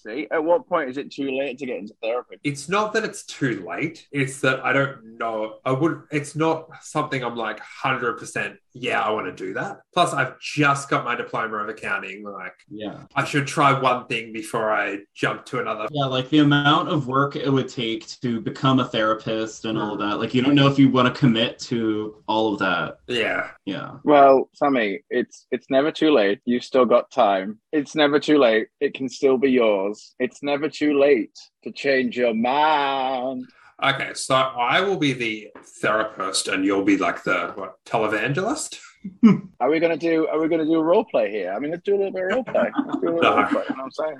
30. 0.04 0.28
At 0.30 0.44
what 0.44 0.68
point 0.68 0.90
is 0.90 0.96
it 0.98 1.10
too 1.12 1.30
late 1.30 1.58
to 1.58 1.66
get 1.66 1.78
into 1.78 1.94
therapy? 2.02 2.36
It's 2.44 2.68
not 2.68 2.92
that 2.92 3.04
it's 3.04 3.24
too 3.24 3.64
late. 3.68 4.06
It's 4.12 4.40
that 4.40 4.64
I 4.64 4.72
don't 4.72 5.18
know. 5.18 5.58
I 5.64 5.72
would. 5.72 6.02
It's 6.10 6.36
not 6.36 6.68
something 6.82 7.22
I'm 7.24 7.36
like 7.36 7.60
hundred 7.60 8.18
percent. 8.18 8.56
Yeah, 8.72 9.00
I 9.00 9.10
want 9.10 9.26
to 9.26 9.32
do 9.32 9.52
that. 9.54 9.80
Plus, 9.92 10.12
I've 10.12 10.38
just 10.38 10.88
got 10.88 11.04
my 11.04 11.16
diploma 11.16 11.56
of 11.56 11.68
accounting. 11.68 12.22
Like, 12.22 12.52
Yeah. 12.68 13.02
I 13.16 13.24
should 13.24 13.48
try 13.48 13.78
one 13.78 14.06
thing 14.06 14.32
before 14.32 14.70
I 14.72 14.98
jump 15.14 15.44
to 15.46 15.58
another. 15.58 15.88
Yeah, 15.90 16.04
like 16.04 16.28
the 16.30 16.38
amount 16.38 16.88
of 16.88 17.08
work 17.08 17.34
it 17.34 17.50
would 17.50 17.68
take 17.68 18.06
to 18.22 18.40
become 18.40 18.78
a 18.78 18.84
therapist 18.84 19.64
and 19.64 19.76
all 19.76 19.94
of 19.94 19.98
that. 20.00 20.20
Like 20.20 20.34
you 20.34 20.42
don't 20.42 20.54
know 20.54 20.68
if 20.68 20.78
you 20.78 20.88
want 20.88 21.12
to 21.12 21.18
commit 21.18 21.58
to 21.60 22.22
all 22.28 22.52
of 22.52 22.60
that. 22.60 22.98
Yeah, 23.08 23.50
Yeah. 23.64 23.96
Well, 24.04 24.48
Sammy, 24.54 25.00
it's 25.10 25.46
it's 25.50 25.68
never 25.70 25.90
too 25.90 26.12
late. 26.12 26.40
You've 26.44 26.64
still 26.64 26.84
got 26.84 27.10
time. 27.10 27.58
It's 27.72 27.94
never 27.94 28.18
too 28.18 28.38
late. 28.38 28.68
It 28.80 28.94
can 28.94 29.08
still 29.08 29.38
be 29.38 29.50
yours. 29.50 30.14
It's 30.18 30.42
never 30.42 30.68
too 30.68 30.98
late 30.98 31.38
to 31.64 31.70
change 31.70 32.16
your 32.16 32.34
mind. 32.34 33.44
Okay, 33.82 34.10
so 34.14 34.34
I 34.34 34.80
will 34.80 34.96
be 34.96 35.12
the 35.12 35.48
therapist, 35.80 36.48
and 36.48 36.64
you'll 36.64 36.84
be 36.84 36.96
like 36.98 37.22
the 37.22 37.52
what 37.54 37.76
televangelist. 37.86 38.78
Are 39.60 39.70
we 39.70 39.80
gonna 39.80 39.96
do? 39.96 40.26
Are 40.28 40.38
we 40.40 40.48
gonna 40.48 40.66
do 40.66 40.74
a 40.74 40.82
role 40.82 41.04
play 41.04 41.30
here? 41.30 41.52
I 41.54 41.58
mean, 41.58 41.70
let's 41.70 41.84
do 41.84 41.94
a 41.94 41.98
little 41.98 42.12
bit 42.12 42.24
of 42.24 42.30
role 42.34 42.44
play. 42.44 42.70
Let's 42.86 43.00
do 43.00 43.08
a 43.08 43.14
little 43.14 43.22
No. 43.22 43.36
role 43.36 43.46
play. 43.50 43.62
You 43.70 43.76
know 43.76 43.84
what 43.84 43.84
I'm 43.84 43.90
saying? 43.92 44.18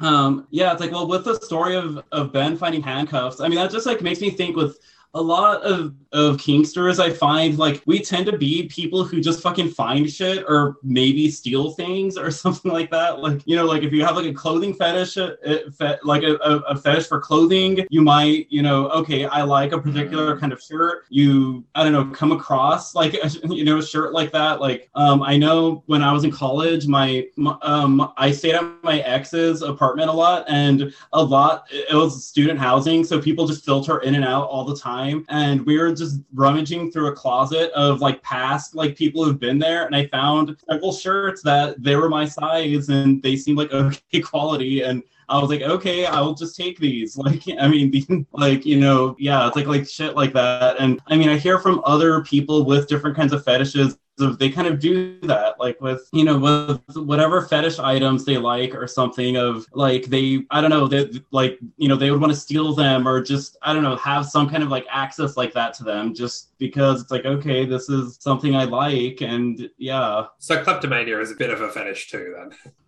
Um, 0.00 0.46
yeah, 0.50 0.72
it's 0.72 0.80
like 0.80 0.90
well, 0.92 1.06
with 1.06 1.24
the 1.24 1.34
story 1.36 1.76
of 1.76 2.02
of 2.10 2.32
Ben 2.32 2.56
finding 2.56 2.82
handcuffs, 2.82 3.40
I 3.40 3.48
mean 3.48 3.56
that 3.58 3.70
just 3.70 3.86
like 3.86 4.00
makes 4.02 4.20
me 4.20 4.30
think 4.30 4.56
with 4.56 4.78
a 5.14 5.20
lot 5.20 5.62
of 5.62 5.94
of 6.12 6.36
kinksters 6.38 6.98
i 6.98 7.10
find 7.10 7.58
like 7.58 7.82
we 7.84 7.98
tend 7.98 8.24
to 8.24 8.36
be 8.36 8.66
people 8.68 9.04
who 9.04 9.20
just 9.20 9.42
fucking 9.42 9.68
find 9.68 10.10
shit 10.10 10.44
or 10.48 10.76
maybe 10.82 11.30
steal 11.30 11.72
things 11.72 12.16
or 12.16 12.30
something 12.42 12.72
like 12.72 12.90
that. 12.90 13.20
Like 13.20 13.42
you 13.44 13.56
know 13.56 13.64
like 13.64 13.82
if 13.82 13.92
you 13.92 14.04
have 14.04 14.16
like 14.16 14.26
a 14.26 14.32
clothing 14.32 14.74
fetish 14.74 15.16
uh, 15.18 15.34
fe- 15.76 15.98
like 16.04 16.22
a, 16.22 16.34
a, 16.36 16.56
a 16.60 16.76
fetish 16.76 17.06
for 17.06 17.20
clothing 17.20 17.86
you 17.90 18.00
might 18.00 18.46
you 18.50 18.62
know 18.62 18.88
okay 18.90 19.26
i 19.26 19.42
like 19.42 19.72
a 19.72 19.80
particular 19.80 20.38
kind 20.38 20.52
of 20.52 20.62
shirt. 20.62 21.04
You 21.10 21.64
i 21.74 21.82
don't 21.82 21.92
know 21.92 22.06
come 22.06 22.32
across 22.32 22.94
like 22.94 23.14
a, 23.14 23.28
you 23.48 23.64
know 23.64 23.78
a 23.78 23.84
shirt 23.84 24.12
like 24.12 24.32
that. 24.32 24.60
Like 24.60 24.88
um 24.94 25.22
i 25.22 25.36
know 25.36 25.82
when 25.86 26.02
i 26.02 26.12
was 26.12 26.24
in 26.24 26.30
college 26.30 26.86
my, 26.86 27.26
my 27.36 27.56
um 27.62 28.12
i 28.16 28.30
stayed 28.30 28.54
at 28.54 28.64
my 28.82 29.00
ex's 29.00 29.62
apartment 29.62 30.08
a 30.08 30.12
lot 30.12 30.44
and 30.48 30.92
a 31.12 31.22
lot 31.22 31.66
it 31.70 31.94
was 31.94 32.26
student 32.26 32.58
housing 32.58 33.04
so 33.04 33.20
people 33.20 33.46
just 33.46 33.64
filter 33.64 33.98
in 34.00 34.14
and 34.14 34.24
out 34.24 34.48
all 34.48 34.64
the 34.64 34.76
time 34.76 34.97
and 35.28 35.64
we 35.66 35.78
were 35.78 35.92
just 35.92 36.20
rummaging 36.34 36.90
through 36.90 37.08
a 37.08 37.12
closet 37.12 37.70
of 37.72 38.00
like 38.00 38.22
past 38.22 38.74
like 38.74 38.96
people 38.96 39.24
who've 39.24 39.40
been 39.40 39.58
there 39.58 39.86
and 39.86 39.94
i 39.94 40.06
found 40.08 40.56
several 40.70 40.92
shirts 40.92 41.42
that 41.42 41.82
they 41.82 41.96
were 41.96 42.08
my 42.08 42.24
size 42.24 42.88
and 42.88 43.22
they 43.22 43.36
seemed 43.36 43.58
like 43.58 43.72
okay 43.72 44.20
quality 44.20 44.82
and 44.82 45.02
I 45.30 45.38
was 45.38 45.50
like, 45.50 45.60
okay, 45.60 46.06
I'll 46.06 46.32
just 46.32 46.56
take 46.56 46.78
these. 46.78 47.18
Like, 47.28 47.42
I 47.60 47.68
mean, 47.68 48.26
like 48.32 48.64
you 48.64 48.80
know, 48.80 49.14
yeah, 49.18 49.46
it's 49.46 49.56
like 49.56 49.66
like 49.66 49.86
shit 49.86 50.16
like 50.16 50.32
that. 50.32 50.76
And 50.78 51.00
I 51.08 51.16
mean, 51.16 51.28
I 51.28 51.36
hear 51.36 51.58
from 51.58 51.82
other 51.84 52.22
people 52.22 52.64
with 52.64 52.88
different 52.88 53.14
kinds 53.14 53.34
of 53.34 53.44
fetishes 53.44 53.98
of 54.20 54.38
they 54.38 54.50
kind 54.50 54.66
of 54.68 54.78
do 54.80 55.18
that 55.22 55.58
like 55.60 55.80
with 55.80 56.08
you 56.12 56.24
know 56.24 56.38
with 56.38 56.96
whatever 56.96 57.42
fetish 57.42 57.78
items 57.78 58.24
they 58.24 58.36
like 58.38 58.74
or 58.74 58.86
something 58.86 59.36
of 59.36 59.66
like 59.72 60.04
they 60.06 60.44
i 60.50 60.60
don't 60.60 60.70
know 60.70 60.86
that 60.88 61.22
like 61.30 61.58
you 61.76 61.88
know 61.88 61.96
they 61.96 62.10
would 62.10 62.20
want 62.20 62.32
to 62.32 62.38
steal 62.38 62.74
them 62.74 63.06
or 63.06 63.22
just 63.22 63.56
i 63.62 63.72
don't 63.72 63.82
know 63.82 63.96
have 63.96 64.26
some 64.26 64.48
kind 64.48 64.62
of 64.62 64.68
like 64.68 64.86
access 64.90 65.36
like 65.36 65.52
that 65.52 65.74
to 65.74 65.84
them 65.84 66.14
just 66.14 66.56
because 66.58 67.02
it's 67.02 67.10
like 67.10 67.24
okay 67.24 67.64
this 67.64 67.88
is 67.88 68.16
something 68.20 68.54
i 68.56 68.64
like 68.64 69.20
and 69.22 69.68
yeah 69.78 70.24
So 70.38 70.62
kleptomania 70.62 71.20
is 71.20 71.30
a 71.30 71.36
bit 71.36 71.50
of 71.50 71.60
a 71.60 71.70
fetish 71.70 72.10
too. 72.10 72.34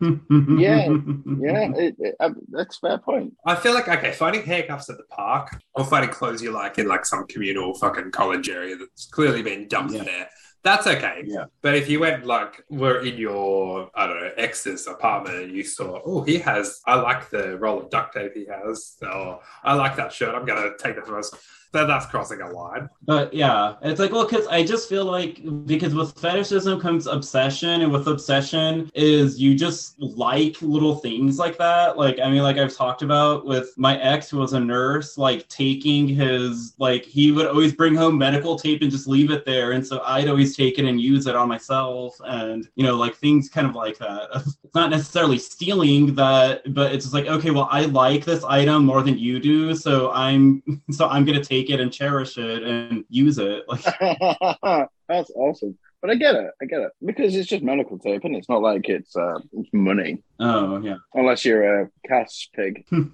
Then 0.01 0.21
Yeah, 0.59 0.87
Yeah, 0.87 1.73
it, 1.77 1.97
it, 1.99 2.17
uh, 2.21 2.31
that's 2.51 2.77
a 2.79 2.81
fair 2.81 2.99
point. 2.99 3.35
I 3.45 3.55
feel 3.55 3.75
like 3.75 3.89
okay, 3.89 4.13
finding 4.13 4.45
handcuffs 4.45 4.89
at 4.91 4.97
the 4.97 5.05
park 5.05 5.61
or 5.75 5.85
finding 5.85 6.11
clothes 6.11 6.43
you 6.43 6.53
like 6.53 6.79
in 6.79 6.89
like 6.89 7.05
some 7.05 7.27
communal 7.27 7.75
fucking 7.75 8.11
college 8.11 8.49
area 8.49 8.77
that's 8.77 9.07
clearly 9.07 9.43
been 9.43 9.69
dumped 9.69 9.95
Yeah. 9.95 10.05
there. 10.05 10.29
That's 10.63 10.87
okay. 10.87 11.23
Yeah. 11.25 11.45
But 11.63 11.75
if 11.77 11.89
you 11.89 12.01
went 12.01 12.27
like 12.27 12.63
were 12.69 13.01
in 13.01 13.17
your 13.17 13.91
I 13.95 14.07
don't 14.07 14.21
know 14.21 14.31
ex's 14.37 14.87
apartment 14.87 15.37
and 15.45 15.57
you 15.57 15.65
saw 15.65 16.01
oh 16.05 16.23
he 16.23 16.39
has 16.39 16.81
I 16.87 16.97
like 16.97 17.31
the 17.31 17.57
roll 17.59 17.81
of 17.81 17.91
duct 17.91 18.13
tape 18.15 18.33
he 18.35 18.47
has 18.47 18.97
or 19.01 19.41
I 19.65 19.75
like 19.75 19.97
that 19.97 20.13
shirt 20.13 20.35
I'm 20.35 20.45
gonna 20.45 20.73
take 20.79 20.97
that 20.97 21.07
from 21.07 21.19
us. 21.19 21.33
Then 21.73 21.87
that's 21.87 22.07
crossing 22.07 22.41
a 22.41 22.51
line. 22.51 22.91
But 23.05 23.33
yeah, 23.33 23.77
it's 23.83 24.01
like, 24.01 24.11
well, 24.13 24.27
because 24.27 24.47
I 24.49 24.65
just 24.65 24.89
feel 24.89 25.05
like 25.05 25.41
because 25.67 25.95
with 25.95 26.19
fetishism 26.19 26.81
comes 26.81 27.07
obsession, 27.07 27.83
and 27.83 27.93
with 27.93 28.09
obsession 28.09 28.91
is 28.95 29.41
you 29.41 29.55
just 29.55 30.01
like 30.01 30.61
little 30.63 30.97
things 30.97 31.39
like 31.39 31.59
that. 31.59 31.97
Like, 31.97 32.19
I 32.19 32.29
mean, 32.29 32.43
like 32.43 32.59
I've 32.59 32.75
talked 32.75 33.03
about 33.03 33.47
with 33.47 33.73
my 33.77 34.01
ex 34.01 34.31
who 34.31 34.39
was 34.39 34.53
a 34.53 34.61
nurse, 34.61 35.17
like 35.17 35.47
taking 35.49 36.09
his, 36.09 36.75
like, 36.79 37.05
he 37.05 37.31
would 37.31 37.47
always 37.47 37.73
bring 37.73 37.95
home 37.95 38.19
medical 38.19 38.59
tape 38.59 38.83
and 38.83 38.91
just 38.91 39.07
leave 39.07 39.31
it 39.31 39.45
there. 39.45 39.73
And 39.73 39.87
so 39.87 40.03
I'd 40.05 40.29
always 40.29 40.57
take 40.57 40.79
it 40.79 40.85
and 40.85 41.01
use 41.01 41.27
it 41.27 41.37
on 41.37 41.49
myself, 41.49 42.17
and, 42.25 42.69
you 42.75 42.85
know, 42.85 42.97
like 42.97 43.15
things 43.15 43.49
kind 43.49 43.67
of 43.67 43.75
like 43.75 43.99
that. 43.99 44.29
It's 44.71 44.77
not 44.77 44.91
necessarily 44.91 45.37
stealing 45.37 46.15
that, 46.15 46.63
but 46.75 46.93
it's 46.93 47.05
just 47.05 47.13
like, 47.13 47.27
okay, 47.27 47.51
well, 47.51 47.67
I 47.73 47.87
like 47.87 48.25
this 48.25 48.45
item 48.45 48.85
more 48.85 49.03
than 49.03 49.19
you 49.19 49.41
do. 49.41 49.75
So 49.75 50.13
I'm, 50.13 50.63
so 50.93 51.09
I'm 51.09 51.25
going 51.25 51.41
to 51.41 51.45
take 51.45 51.60
it 51.69 51.81
and 51.81 51.93
cherish 51.93 52.39
it 52.39 52.63
and 52.63 53.05
use 53.11 53.39
it. 53.39 53.65
Like, 53.69 53.83
that's 55.09 55.31
awesome. 55.35 55.77
But 56.03 56.11
I 56.11 56.15
get 56.15 56.35
it. 56.35 56.51
I 56.63 56.65
get 56.65 56.81
it 56.81 56.93
because 57.05 57.37
it's 57.37 57.49
just 57.49 57.63
medical 57.63 57.99
tape, 57.99 58.25
and 58.25 58.35
it's 58.35 58.49
not 58.49 58.63
like 58.63 58.89
it's 58.89 59.15
uh, 59.15 59.39
it's 59.53 59.69
money. 59.73 60.23
oh, 60.41 60.81
yeah. 60.81 60.97
Unless 61.15 61.45
you're 61.45 61.83
a 61.83 61.91
cash 62.09 62.49
pig. 62.55 62.87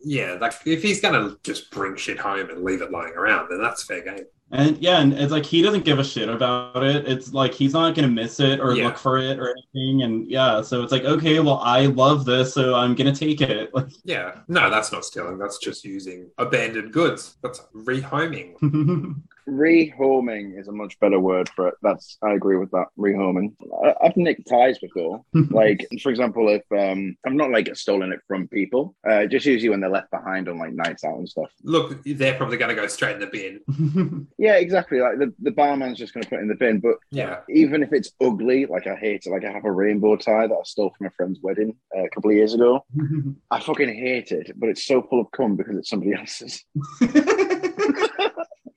Yeah, 0.00 0.38
like 0.40 0.54
if 0.64 0.82
he's 0.82 1.00
gonna 1.00 1.36
just 1.42 1.70
bring 1.70 1.96
shit 1.96 2.18
home 2.18 2.48
and 2.50 2.64
leave 2.64 2.82
it 2.82 2.90
lying 2.90 3.12
around, 3.14 3.48
then 3.50 3.60
that's 3.60 3.82
fair 3.82 4.02
game. 4.02 4.24
and 4.52 4.78
yeah, 4.78 5.00
and 5.00 5.12
it's 5.12 5.30
like 5.32 5.44
he 5.44 5.60
doesn't 5.60 5.84
give 5.84 5.98
a 5.98 6.04
shit 6.04 6.28
about 6.28 6.82
it. 6.82 7.06
It's 7.06 7.32
like 7.34 7.52
he's 7.52 7.72
not 7.74 7.94
gonna 7.94 8.08
miss 8.08 8.40
it 8.40 8.58
or 8.60 8.74
Yeah. 8.74 8.86
look 8.86 8.96
for 8.98 9.18
it 9.18 9.38
or 9.38 9.50
anything. 9.74 10.02
And 10.02 10.30
yeah, 10.30 10.62
so 10.62 10.82
it's 10.82 10.92
like, 10.92 11.04
okay, 11.04 11.40
well, 11.40 11.58
I 11.62 11.86
love 11.86 12.24
this, 12.24 12.54
so 12.54 12.74
I'm 12.74 12.94
gonna 12.94 13.14
take 13.14 13.40
it. 13.42 13.70
Like, 13.74 13.88
Yeah, 14.04 14.40
no, 14.48 14.70
that's 14.70 14.90
not 14.92 15.04
stealing. 15.04 15.36
That's 15.38 15.58
just 15.58 15.84
using 15.84 16.30
abandoned 16.38 16.92
goods. 16.92 17.36
That's 17.42 17.60
rehoming. 17.74 18.54
Rehoming 19.48 20.58
is 20.58 20.68
a 20.68 20.72
much 20.72 20.98
better 21.00 21.18
word 21.18 21.48
for 21.48 21.68
it. 21.68 21.74
That's 21.82 22.18
I 22.22 22.32
agree 22.32 22.56
with 22.56 22.70
that. 22.72 22.86
Rehoming. 22.98 23.54
I, 23.84 23.94
I've 24.02 24.16
nicked 24.16 24.48
ties 24.48 24.78
before. 24.78 25.24
like 25.50 25.86
for 26.02 26.10
example, 26.10 26.48
if 26.48 26.62
um, 26.72 27.16
I'm 27.26 27.36
not 27.36 27.50
like 27.50 27.74
stolen 27.76 28.12
it 28.12 28.20
from 28.26 28.48
people, 28.48 28.94
uh, 29.08 29.26
just 29.26 29.46
usually 29.46 29.70
when 29.70 29.80
they're 29.80 29.90
left 29.90 30.10
behind 30.10 30.48
on 30.48 30.58
like 30.58 30.72
nights 30.72 31.04
out 31.04 31.18
and 31.18 31.28
stuff. 31.28 31.50
Look, 31.62 32.02
they're 32.04 32.34
probably 32.34 32.56
going 32.56 32.74
to 32.74 32.80
go 32.80 32.86
straight 32.86 33.14
in 33.14 33.20
the 33.20 33.26
bin. 33.26 34.26
Yeah, 34.38 34.56
exactly. 34.56 35.00
Like 35.00 35.18
the, 35.18 35.32
the 35.40 35.50
barman's 35.50 35.98
just 35.98 36.14
going 36.14 36.22
to 36.22 36.28
put 36.28 36.38
it 36.38 36.42
in 36.42 36.48
the 36.48 36.54
bin. 36.54 36.80
But 36.80 36.96
Yeah, 37.10 37.40
even 37.50 37.82
if 37.82 37.92
it's 37.92 38.12
ugly, 38.20 38.66
like 38.66 38.86
I 38.86 38.94
hate 38.94 39.24
it. 39.26 39.30
Like 39.30 39.44
I 39.44 39.50
have 39.50 39.64
a 39.64 39.70
rainbow 39.70 40.16
tie 40.16 40.46
that 40.46 40.54
I 40.54 40.62
stole 40.64 40.92
from 40.96 41.06
a 41.06 41.10
friend's 41.10 41.40
wedding 41.42 41.74
uh, 41.96 42.04
a 42.04 42.10
couple 42.10 42.30
of 42.30 42.36
years 42.36 42.54
ago. 42.54 42.84
I 43.50 43.60
fucking 43.60 43.88
hate 43.94 44.32
it, 44.32 44.52
but 44.56 44.68
it's 44.68 44.84
so 44.84 45.02
full 45.02 45.20
of 45.20 45.30
cum 45.32 45.56
because 45.56 45.76
it's 45.76 45.90
somebody 45.90 46.14
else's. 46.14 46.64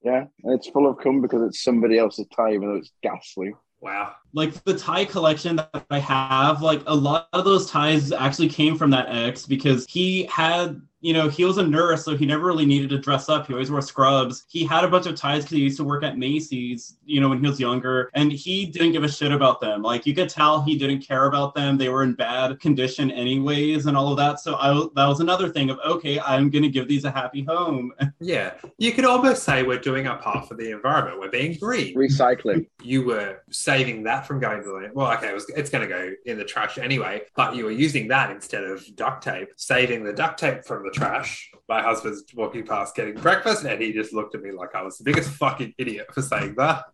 Yeah, 0.04 0.26
and 0.44 0.54
it's 0.54 0.70
full 0.70 0.90
of 0.90 0.98
cum 0.98 1.22
because 1.22 1.44
it's 1.44 1.64
somebody 1.64 1.98
else's 1.98 2.28
even 2.56 2.70
though 2.70 2.78
it's 2.78 2.92
ghastly. 3.04 3.54
wow. 3.80 4.14
Like 4.34 4.64
the 4.64 4.78
tie 4.78 5.06
collection 5.06 5.58
that 5.58 5.86
I 5.90 6.00
have, 6.00 6.62
like 6.62 6.82
a 6.88 6.96
lot 6.96 7.28
of 7.34 7.46
those 7.46 7.70
ties 7.70 8.12
actually 8.12 8.50
came 8.50 8.78
from 8.78 8.90
that 8.92 9.08
ex 9.10 9.46
because 9.46 9.86
he 9.90 10.24
had 10.26 10.82
you 11.02 11.14
know, 11.14 11.28
he 11.28 11.44
was 11.44 11.58
a 11.58 11.64
nurse, 11.64 12.06
so 12.06 12.16
he 12.16 12.28
never 12.28 12.46
really 12.46 12.66
needed 12.66 12.90
to 12.92 13.00
dress 13.00 13.28
up. 13.28 13.48
He 13.48 13.54
always 13.54 13.72
wore 13.72 13.82
scrubs. 13.82 14.46
He 14.48 14.64
had 14.64 14.84
a 14.84 14.88
bunch 14.88 15.08
of 15.08 15.16
ties 15.16 15.44
because 15.44 15.58
he 15.58 15.64
used 15.64 15.78
to 15.78 15.84
work 15.84 16.04
at 16.04 16.18
Macy's, 16.18 16.98
you 17.06 17.20
know, 17.20 17.30
when 17.30 17.44
he 17.44 17.50
was 17.50 17.60
younger, 17.60 18.12
and 18.14 18.32
he 18.32 18.68
didn't 18.68 18.92
give 18.92 19.04
a 19.04 19.10
shit 19.10 19.32
about 19.32 19.60
them. 19.60 19.82
Like 19.82 20.06
you 20.06 20.14
could 20.14 20.30
tell 20.30 20.62
he 20.62 20.78
didn't 20.78 21.02
care 21.02 21.26
about 21.26 21.56
them. 21.56 21.78
They 21.78 21.90
were 21.90 22.04
in 22.04 22.14
bad 22.14 22.60
condition 22.60 23.10
anyways, 23.10 23.88
and 23.88 23.98
all 23.98 24.12
of 24.12 24.18
that. 24.18 24.40
So 24.40 24.56
I 24.56 24.74
that 24.96 25.08
was 25.08 25.20
another 25.20 25.50
thing 25.50 25.72
of 25.72 25.80
okay, 25.84 26.20
I'm 26.20 26.52
gonna 26.52 26.70
give 26.70 26.88
these 26.88 27.04
a 27.04 27.12
happy 27.12 27.44
home. 27.44 27.92
Yeah, 28.24 28.54
you 28.78 28.92
could 28.92 29.06
almost 29.06 29.44
say 29.44 29.64
we're 29.64 29.80
doing 29.80 30.06
our 30.06 30.18
part 30.18 30.48
for 30.48 30.54
the 30.54 30.72
environment. 30.72 31.20
We're 31.20 31.32
being 31.32 31.58
green. 31.58 31.96
Recycling. 31.96 32.68
You 32.84 33.04
were 33.04 33.42
saving 33.50 34.04
that 34.04 34.21
from 34.26 34.40
going 34.40 34.64
to 34.64 34.68
the 34.68 34.90
well. 34.94 35.12
Okay, 35.14 35.30
it 35.30 35.34
was, 35.34 35.50
it's 35.56 35.70
going 35.70 35.88
to 35.88 35.94
go 35.94 36.12
in 36.26 36.38
the 36.38 36.46
trash 36.46 36.78
anyway, 36.78 37.22
but 37.36 37.56
you 37.56 37.66
were 37.66 37.72
using 37.72 38.08
that 38.10 38.32
instead 38.32 38.64
of 38.64 38.84
duct 38.96 39.24
tape, 39.24 39.50
saving 39.58 40.04
the 40.04 40.14
duct 40.14 40.40
tape 40.40 40.66
from 40.66 40.84
the 40.84 40.92
trash. 40.92 41.52
My 41.68 41.82
husband's 41.82 42.24
walking 42.34 42.66
past 42.66 42.96
getting 42.96 43.16
breakfast, 43.16 43.66
and 43.66 43.82
he 43.82 43.94
just 43.94 44.14
looked 44.14 44.36
at 44.36 44.42
me 44.42 44.52
like 44.52 44.76
I 44.76 44.82
was 44.82 44.98
the 44.98 45.04
biggest 45.04 45.30
fucking 45.32 45.74
idiot 45.78 46.08
for 46.14 46.22
saying 46.22 46.56
that. 46.56 46.86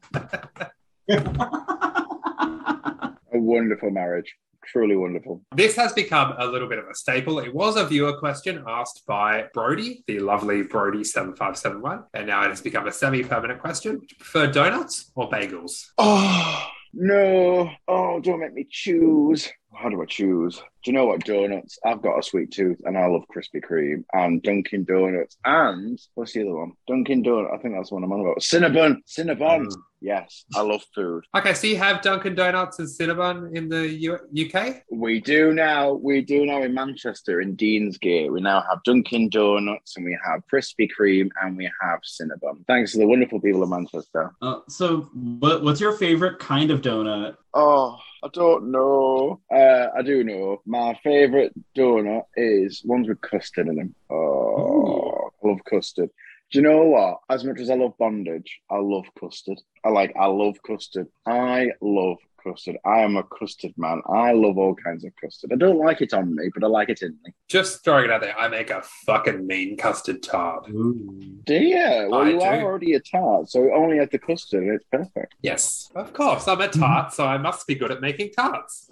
A 3.33 3.39
wonderful 3.39 3.91
marriage. 3.91 4.33
Truly 4.67 4.97
wonderful. 4.97 5.41
This 5.55 5.77
has 5.77 5.93
become 5.93 6.33
a 6.37 6.45
little 6.45 6.67
bit 6.67 6.77
of 6.77 6.87
a 6.89 6.93
staple. 6.93 7.39
It 7.39 7.53
was 7.53 7.77
a 7.77 7.85
viewer 7.85 8.17
question 8.17 8.61
asked 8.67 9.03
by 9.07 9.45
Brody, 9.53 10.03
the 10.07 10.19
lovely 10.19 10.63
Brody7571, 10.63 12.03
and 12.13 12.27
now 12.27 12.43
it 12.43 12.49
has 12.49 12.61
become 12.61 12.85
a 12.85 12.91
semi 12.91 13.23
permanent 13.23 13.61
question. 13.61 13.99
Would 13.99 14.11
you 14.11 14.17
prefer 14.17 14.51
donuts 14.51 15.09
or 15.15 15.29
bagels? 15.29 15.85
Oh, 15.97 16.67
no. 16.97 17.69
Oh, 17.87 18.19
don't 18.19 18.39
make 18.39 18.53
me 18.53 18.67
choose. 18.69 19.49
How 19.73 19.89
do 19.89 20.01
I 20.01 20.05
choose? 20.05 20.57
Do 20.57 20.91
you 20.91 20.93
know 20.93 21.05
what? 21.05 21.23
Donuts. 21.23 21.77
I've 21.85 22.01
got 22.01 22.17
a 22.17 22.23
sweet 22.23 22.51
tooth 22.51 22.81
and 22.83 22.97
I 22.97 23.05
love 23.05 23.23
Krispy 23.33 23.61
Kreme 23.63 24.03
and 24.13 24.41
Dunkin' 24.41 24.85
Donuts. 24.85 25.37
And 25.45 25.99
what's 26.15 26.33
the 26.33 26.41
other 26.41 26.55
one? 26.55 26.71
Dunkin' 26.87 27.23
Donut. 27.23 27.53
I 27.53 27.61
think 27.61 27.75
that's 27.75 27.89
the 27.89 27.95
one 27.95 28.03
I'm 28.03 28.11
on 28.11 28.21
about. 28.21 28.39
Cinnabon. 28.39 28.97
Cinnabon. 29.07 29.67
Mm. 29.67 29.75
Yes, 29.99 30.45
I 30.55 30.61
love 30.61 30.83
food. 30.93 31.25
Okay, 31.35 31.53
so 31.53 31.65
you 31.67 31.77
have 31.77 32.01
Dunkin' 32.01 32.35
Donuts 32.35 32.77
and 32.79 32.87
Cinnabon 32.87 33.55
in 33.55 33.67
the 33.67 33.87
U- 33.87 34.45
UK? 34.45 34.83
We 34.91 35.19
do 35.19 35.53
now. 35.53 35.93
We 35.93 36.21
do 36.21 36.45
now 36.45 36.61
in 36.61 36.73
Manchester 36.73 37.41
in 37.41 37.57
Deansgate. 37.57 38.31
We 38.31 38.41
now 38.41 38.63
have 38.69 38.83
Dunkin' 38.83 39.29
Donuts 39.29 39.97
and 39.97 40.05
we 40.05 40.17
have 40.23 40.43
Krispy 40.53 40.87
Kreme 40.97 41.29
and 41.41 41.57
we 41.57 41.69
have 41.81 41.99
Cinnabon. 42.01 42.65
Thanks 42.67 42.91
to 42.91 42.99
the 42.99 43.07
wonderful 43.07 43.41
people 43.41 43.63
of 43.63 43.69
Manchester. 43.69 44.33
Uh, 44.41 44.59
so, 44.69 45.09
what, 45.39 45.63
what's 45.63 45.81
your 45.81 45.93
favorite 45.93 46.37
kind 46.39 46.69
of 46.69 46.81
donut? 46.81 47.35
Oh, 47.55 47.97
I 48.23 48.27
don't 48.33 48.71
know. 48.71 49.41
Uh, 49.51 49.87
I 49.97 50.03
do 50.03 50.23
know. 50.23 50.61
My 50.65 50.99
favourite 51.03 51.53
donut 51.75 52.23
is 52.35 52.83
ones 52.85 53.07
with 53.07 53.21
custard 53.21 53.67
in 53.67 53.75
them. 53.75 53.95
Oh, 54.11 55.31
I 55.43 55.47
love 55.47 55.59
custard. 55.67 56.09
Do 56.51 56.59
you 56.59 56.63
know 56.63 56.83
what? 56.85 57.19
As 57.29 57.43
much 57.43 57.59
as 57.59 57.69
I 57.69 57.75
love 57.75 57.97
bondage, 57.97 58.61
I 58.71 58.77
love 58.77 59.05
custard. 59.19 59.59
I 59.83 59.89
like, 59.89 60.13
I 60.17 60.27
love 60.27 60.55
custard. 60.65 61.07
I 61.25 61.71
love 61.81 62.17
custard. 62.41 62.77
I 62.85 62.99
am 62.99 63.17
a 63.17 63.23
custard 63.23 63.73
man. 63.75 64.01
I 64.07 64.31
love 64.31 64.57
all 64.57 64.73
kinds 64.73 65.03
of 65.03 65.11
custard. 65.21 65.51
I 65.51 65.57
don't 65.57 65.77
like 65.77 66.01
it 66.01 66.13
on 66.13 66.33
me, 66.33 66.49
but 66.53 66.63
I 66.63 66.67
like 66.67 66.87
it 66.87 67.01
in 67.01 67.17
me. 67.25 67.33
Just 67.49 67.83
throwing 67.83 68.05
it 68.05 68.11
out 68.11 68.21
there, 68.21 68.37
I 68.37 68.47
make 68.47 68.69
a 68.69 68.81
fucking 69.05 69.45
mean 69.45 69.75
custard 69.75 70.23
tart. 70.23 70.67
Do 70.67 71.53
you? 71.53 72.07
Well, 72.09 72.21
I 72.21 72.29
you 72.29 72.39
do. 72.39 72.45
are 72.45 72.61
already 72.61 72.93
a 72.93 73.01
tart, 73.01 73.49
so 73.49 73.73
only 73.73 73.99
add 73.99 74.11
the 74.11 74.19
custard 74.19 74.63
and 74.63 74.73
it's 74.73 74.85
perfect. 74.89 75.35
Yes, 75.41 75.89
of 75.95 76.13
course. 76.13 76.47
I'm 76.47 76.61
a 76.61 76.69
tart, 76.69 77.13
so 77.13 77.25
I 77.25 77.37
must 77.37 77.67
be 77.67 77.75
good 77.75 77.91
at 77.91 77.99
making 77.99 78.31
tarts. 78.31 78.89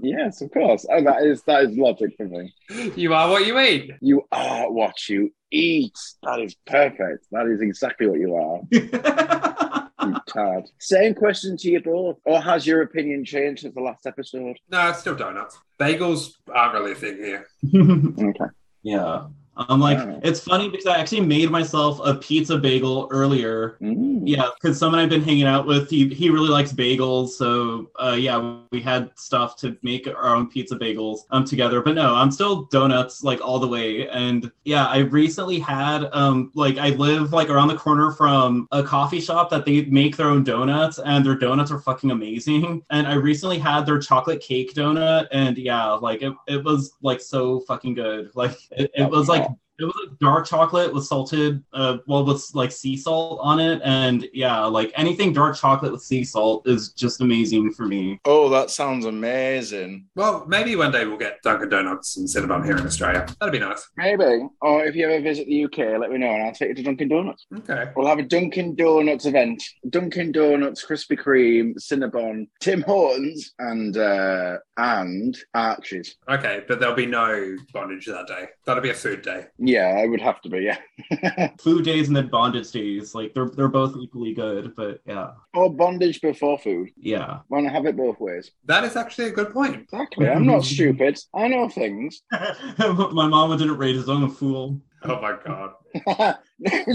Yes, 0.00 0.40
of 0.40 0.50
course. 0.52 0.86
Oh, 0.90 1.02
that 1.02 1.22
is 1.22 1.42
that 1.42 1.64
is 1.64 1.76
logic 1.76 2.14
for 2.16 2.26
me. 2.26 2.54
You 2.96 3.14
are 3.14 3.30
what 3.30 3.46
you 3.46 3.58
eat. 3.58 3.90
You 4.00 4.22
are 4.32 4.70
what 4.70 5.08
you 5.08 5.32
eat. 5.50 5.96
That 6.22 6.40
is 6.40 6.54
perfect. 6.66 7.26
That 7.32 7.46
is 7.46 7.60
exactly 7.60 8.06
what 8.06 8.18
you 8.20 8.34
are. 8.34 8.60
You 10.04 10.16
tart. 10.28 10.68
Same 10.80 11.14
question 11.14 11.56
to 11.56 11.70
you 11.70 11.80
both. 11.80 12.18
Or 12.26 12.38
has 12.40 12.66
your 12.66 12.82
opinion 12.82 13.24
changed 13.24 13.62
since 13.62 13.74
the 13.74 13.80
last 13.80 14.06
episode? 14.06 14.58
No, 14.68 14.90
it's 14.90 14.98
still 14.98 15.14
donuts. 15.14 15.58
Bagels 15.80 16.32
aren't 16.52 16.74
really 16.74 16.92
a 16.92 16.94
thing 16.94 17.16
here. 17.16 17.46
Okay. 17.64 18.44
yeah. 18.82 19.28
I'm 19.56 19.80
like, 19.80 19.98
Wow. 19.98 20.20
it's 20.22 20.40
funny 20.40 20.68
because 20.68 20.86
I 20.86 20.98
actually 20.98 21.20
made 21.20 21.50
myself 21.50 22.00
a 22.04 22.14
pizza 22.14 22.58
bagel 22.58 23.08
earlier. 23.10 23.76
Mm. 23.80 24.22
Yeah, 24.24 24.48
because 24.54 24.78
someone 24.78 25.00
I've 25.00 25.08
been 25.08 25.22
hanging 25.22 25.44
out 25.44 25.66
with, 25.66 25.88
he, 25.88 26.08
he 26.08 26.30
really 26.30 26.48
likes 26.48 26.72
bagels. 26.72 27.30
So, 27.30 27.90
uh, 28.00 28.16
yeah, 28.18 28.58
we 28.72 28.80
had 28.80 29.10
stuff 29.16 29.56
to 29.58 29.76
make 29.82 30.08
our 30.08 30.34
own 30.34 30.48
pizza 30.48 30.76
bagels 30.76 31.20
um, 31.30 31.44
together. 31.44 31.80
But 31.82 31.94
no, 31.94 32.14
I'm 32.14 32.30
still 32.30 32.64
donuts 32.64 33.22
like 33.22 33.40
all 33.40 33.58
the 33.58 33.68
way. 33.68 34.08
And 34.08 34.50
yeah, 34.64 34.86
I 34.86 34.98
recently 34.98 35.58
had, 35.58 36.08
um, 36.12 36.50
like, 36.54 36.78
I 36.78 36.90
live 36.90 37.32
like 37.32 37.48
around 37.50 37.68
the 37.68 37.76
corner 37.76 38.10
from 38.12 38.66
a 38.72 38.82
coffee 38.82 39.20
shop 39.20 39.50
that 39.50 39.64
they 39.64 39.84
make 39.84 40.16
their 40.16 40.28
own 40.28 40.42
donuts, 40.42 40.98
and 40.98 41.24
their 41.24 41.36
donuts 41.36 41.70
are 41.70 41.78
fucking 41.80 42.10
amazing. 42.10 42.82
And 42.90 43.06
I 43.08 43.14
recently 43.14 43.58
had 43.58 43.86
their 43.86 43.98
chocolate 43.98 44.40
cake 44.40 44.74
donut, 44.74 45.26
and 45.32 45.56
yeah, 45.58 45.92
like, 45.92 46.22
it, 46.22 46.32
it 46.46 46.62
was 46.62 46.92
like 47.02 47.20
so 47.20 47.60
fucking 47.60 47.94
good. 47.94 48.30
Like, 48.34 48.56
it, 48.72 48.90
it 48.94 49.10
was 49.10 49.28
like, 49.28 49.43
it 49.78 49.84
was 49.84 49.94
like 50.06 50.18
dark 50.18 50.46
chocolate 50.46 50.94
with 50.94 51.04
salted, 51.04 51.62
uh, 51.72 51.98
well, 52.06 52.24
with 52.24 52.48
like 52.54 52.72
sea 52.72 52.96
salt 52.96 53.40
on 53.42 53.58
it, 53.58 53.80
and 53.84 54.28
yeah, 54.32 54.64
like 54.64 54.92
anything 54.96 55.32
dark 55.32 55.56
chocolate 55.56 55.92
with 55.92 56.02
sea 56.02 56.24
salt 56.24 56.66
is 56.68 56.92
just 56.92 57.20
amazing 57.20 57.72
for 57.72 57.86
me. 57.86 58.20
Oh, 58.24 58.48
that 58.50 58.70
sounds 58.70 59.04
amazing. 59.04 60.06
Well, 60.14 60.44
maybe 60.46 60.76
one 60.76 60.92
day 60.92 61.06
we'll 61.06 61.18
get 61.18 61.42
Dunkin' 61.42 61.68
Donuts 61.68 62.16
and 62.16 62.28
Cinnabon 62.28 62.64
here 62.64 62.76
in 62.76 62.86
Australia. 62.86 63.26
That'd 63.40 63.52
be 63.52 63.58
nice. 63.58 63.88
Maybe. 63.96 64.46
Or 64.60 64.84
if 64.84 64.94
you 64.94 65.08
ever 65.08 65.22
visit 65.22 65.46
the 65.46 65.64
UK, 65.64 65.98
let 65.98 66.10
me 66.10 66.18
know 66.18 66.30
and 66.30 66.44
I'll 66.44 66.52
take 66.52 66.68
you 66.68 66.74
to 66.76 66.82
Dunkin' 66.82 67.08
Donuts. 67.08 67.46
Okay. 67.58 67.90
We'll 67.96 68.06
have 68.06 68.18
a 68.18 68.22
Dunkin' 68.22 68.76
Donuts 68.76 69.26
event. 69.26 69.62
Dunkin' 69.90 70.32
Donuts, 70.32 70.84
Krispy 70.84 71.18
Kreme, 71.18 71.74
Cinnabon, 71.76 72.48
Tim 72.60 72.82
Hortons, 72.82 73.54
and 73.58 73.96
uh, 73.96 74.58
and 74.76 75.36
Archie's. 75.54 76.16
Okay, 76.28 76.62
but 76.68 76.80
there'll 76.80 76.94
be 76.94 77.06
no 77.06 77.56
bondage 77.72 78.06
that 78.06 78.26
day. 78.26 78.48
That'll 78.66 78.82
be 78.82 78.90
a 78.90 78.94
food 78.94 79.22
day. 79.22 79.46
Yeah, 79.66 80.00
I 80.02 80.06
would 80.06 80.20
have 80.20 80.40
to 80.42 80.48
be. 80.48 80.60
Yeah. 80.70 81.50
Food 81.60 81.84
days 81.84 82.08
and 82.08 82.16
then 82.16 82.28
bondage 82.28 82.70
days, 82.70 83.14
like 83.14 83.34
they're 83.34 83.50
they're 83.50 83.68
both 83.68 83.96
equally 83.96 84.34
good, 84.34 84.74
but 84.76 85.00
yeah, 85.06 85.30
or 85.54 85.72
bondage 85.72 86.20
before 86.20 86.58
food. 86.58 86.90
yeah. 86.96 87.40
Want 87.48 87.66
to 87.66 87.70
have 87.70 87.86
it 87.86 87.96
both 87.96 88.20
ways. 88.20 88.50
That 88.66 88.84
is 88.84 88.96
actually 88.96 89.28
a 89.28 89.32
good 89.32 89.52
point. 89.52 89.76
Exactly. 89.76 90.28
I'm 90.28 90.46
not 90.46 90.64
stupid. 90.74 91.18
I 91.34 91.48
know 91.48 91.68
things. 91.68 92.22
My 92.78 93.26
mama 93.28 93.56
didn't 93.56 93.78
raise 93.78 93.96
his 93.96 94.08
own 94.08 94.30
fool. 94.30 94.80
Oh 95.02 95.20
my 95.20 95.36
god. 95.44 95.72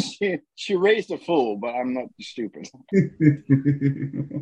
she, 0.02 0.39
she 0.56 0.76
raised 0.76 1.12
a 1.12 1.18
fool, 1.18 1.58
but 1.58 1.70
I'm 1.70 1.93
not 1.93 2.08
stupid. 2.20 2.68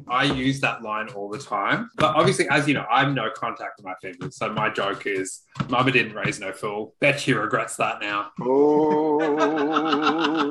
I 0.07 0.23
use 0.23 0.59
that 0.61 0.81
line 0.81 1.09
all 1.09 1.29
the 1.29 1.39
time. 1.39 1.89
But 1.97 2.15
obviously, 2.15 2.47
as 2.49 2.67
you 2.67 2.73
know, 2.73 2.85
I'm 2.91 3.13
no 3.13 3.29
contact 3.29 3.77
with 3.77 3.85
my 3.85 3.93
fingers. 4.01 4.37
So 4.37 4.51
my 4.51 4.69
joke 4.69 5.05
is, 5.05 5.41
Mama 5.69 5.91
didn't 5.91 6.13
raise 6.13 6.39
no 6.39 6.51
fool. 6.51 6.95
Bet 6.99 7.19
she 7.19 7.33
regrets 7.33 7.75
that 7.77 8.01
now. 8.01 8.31
Oh, 8.41 9.19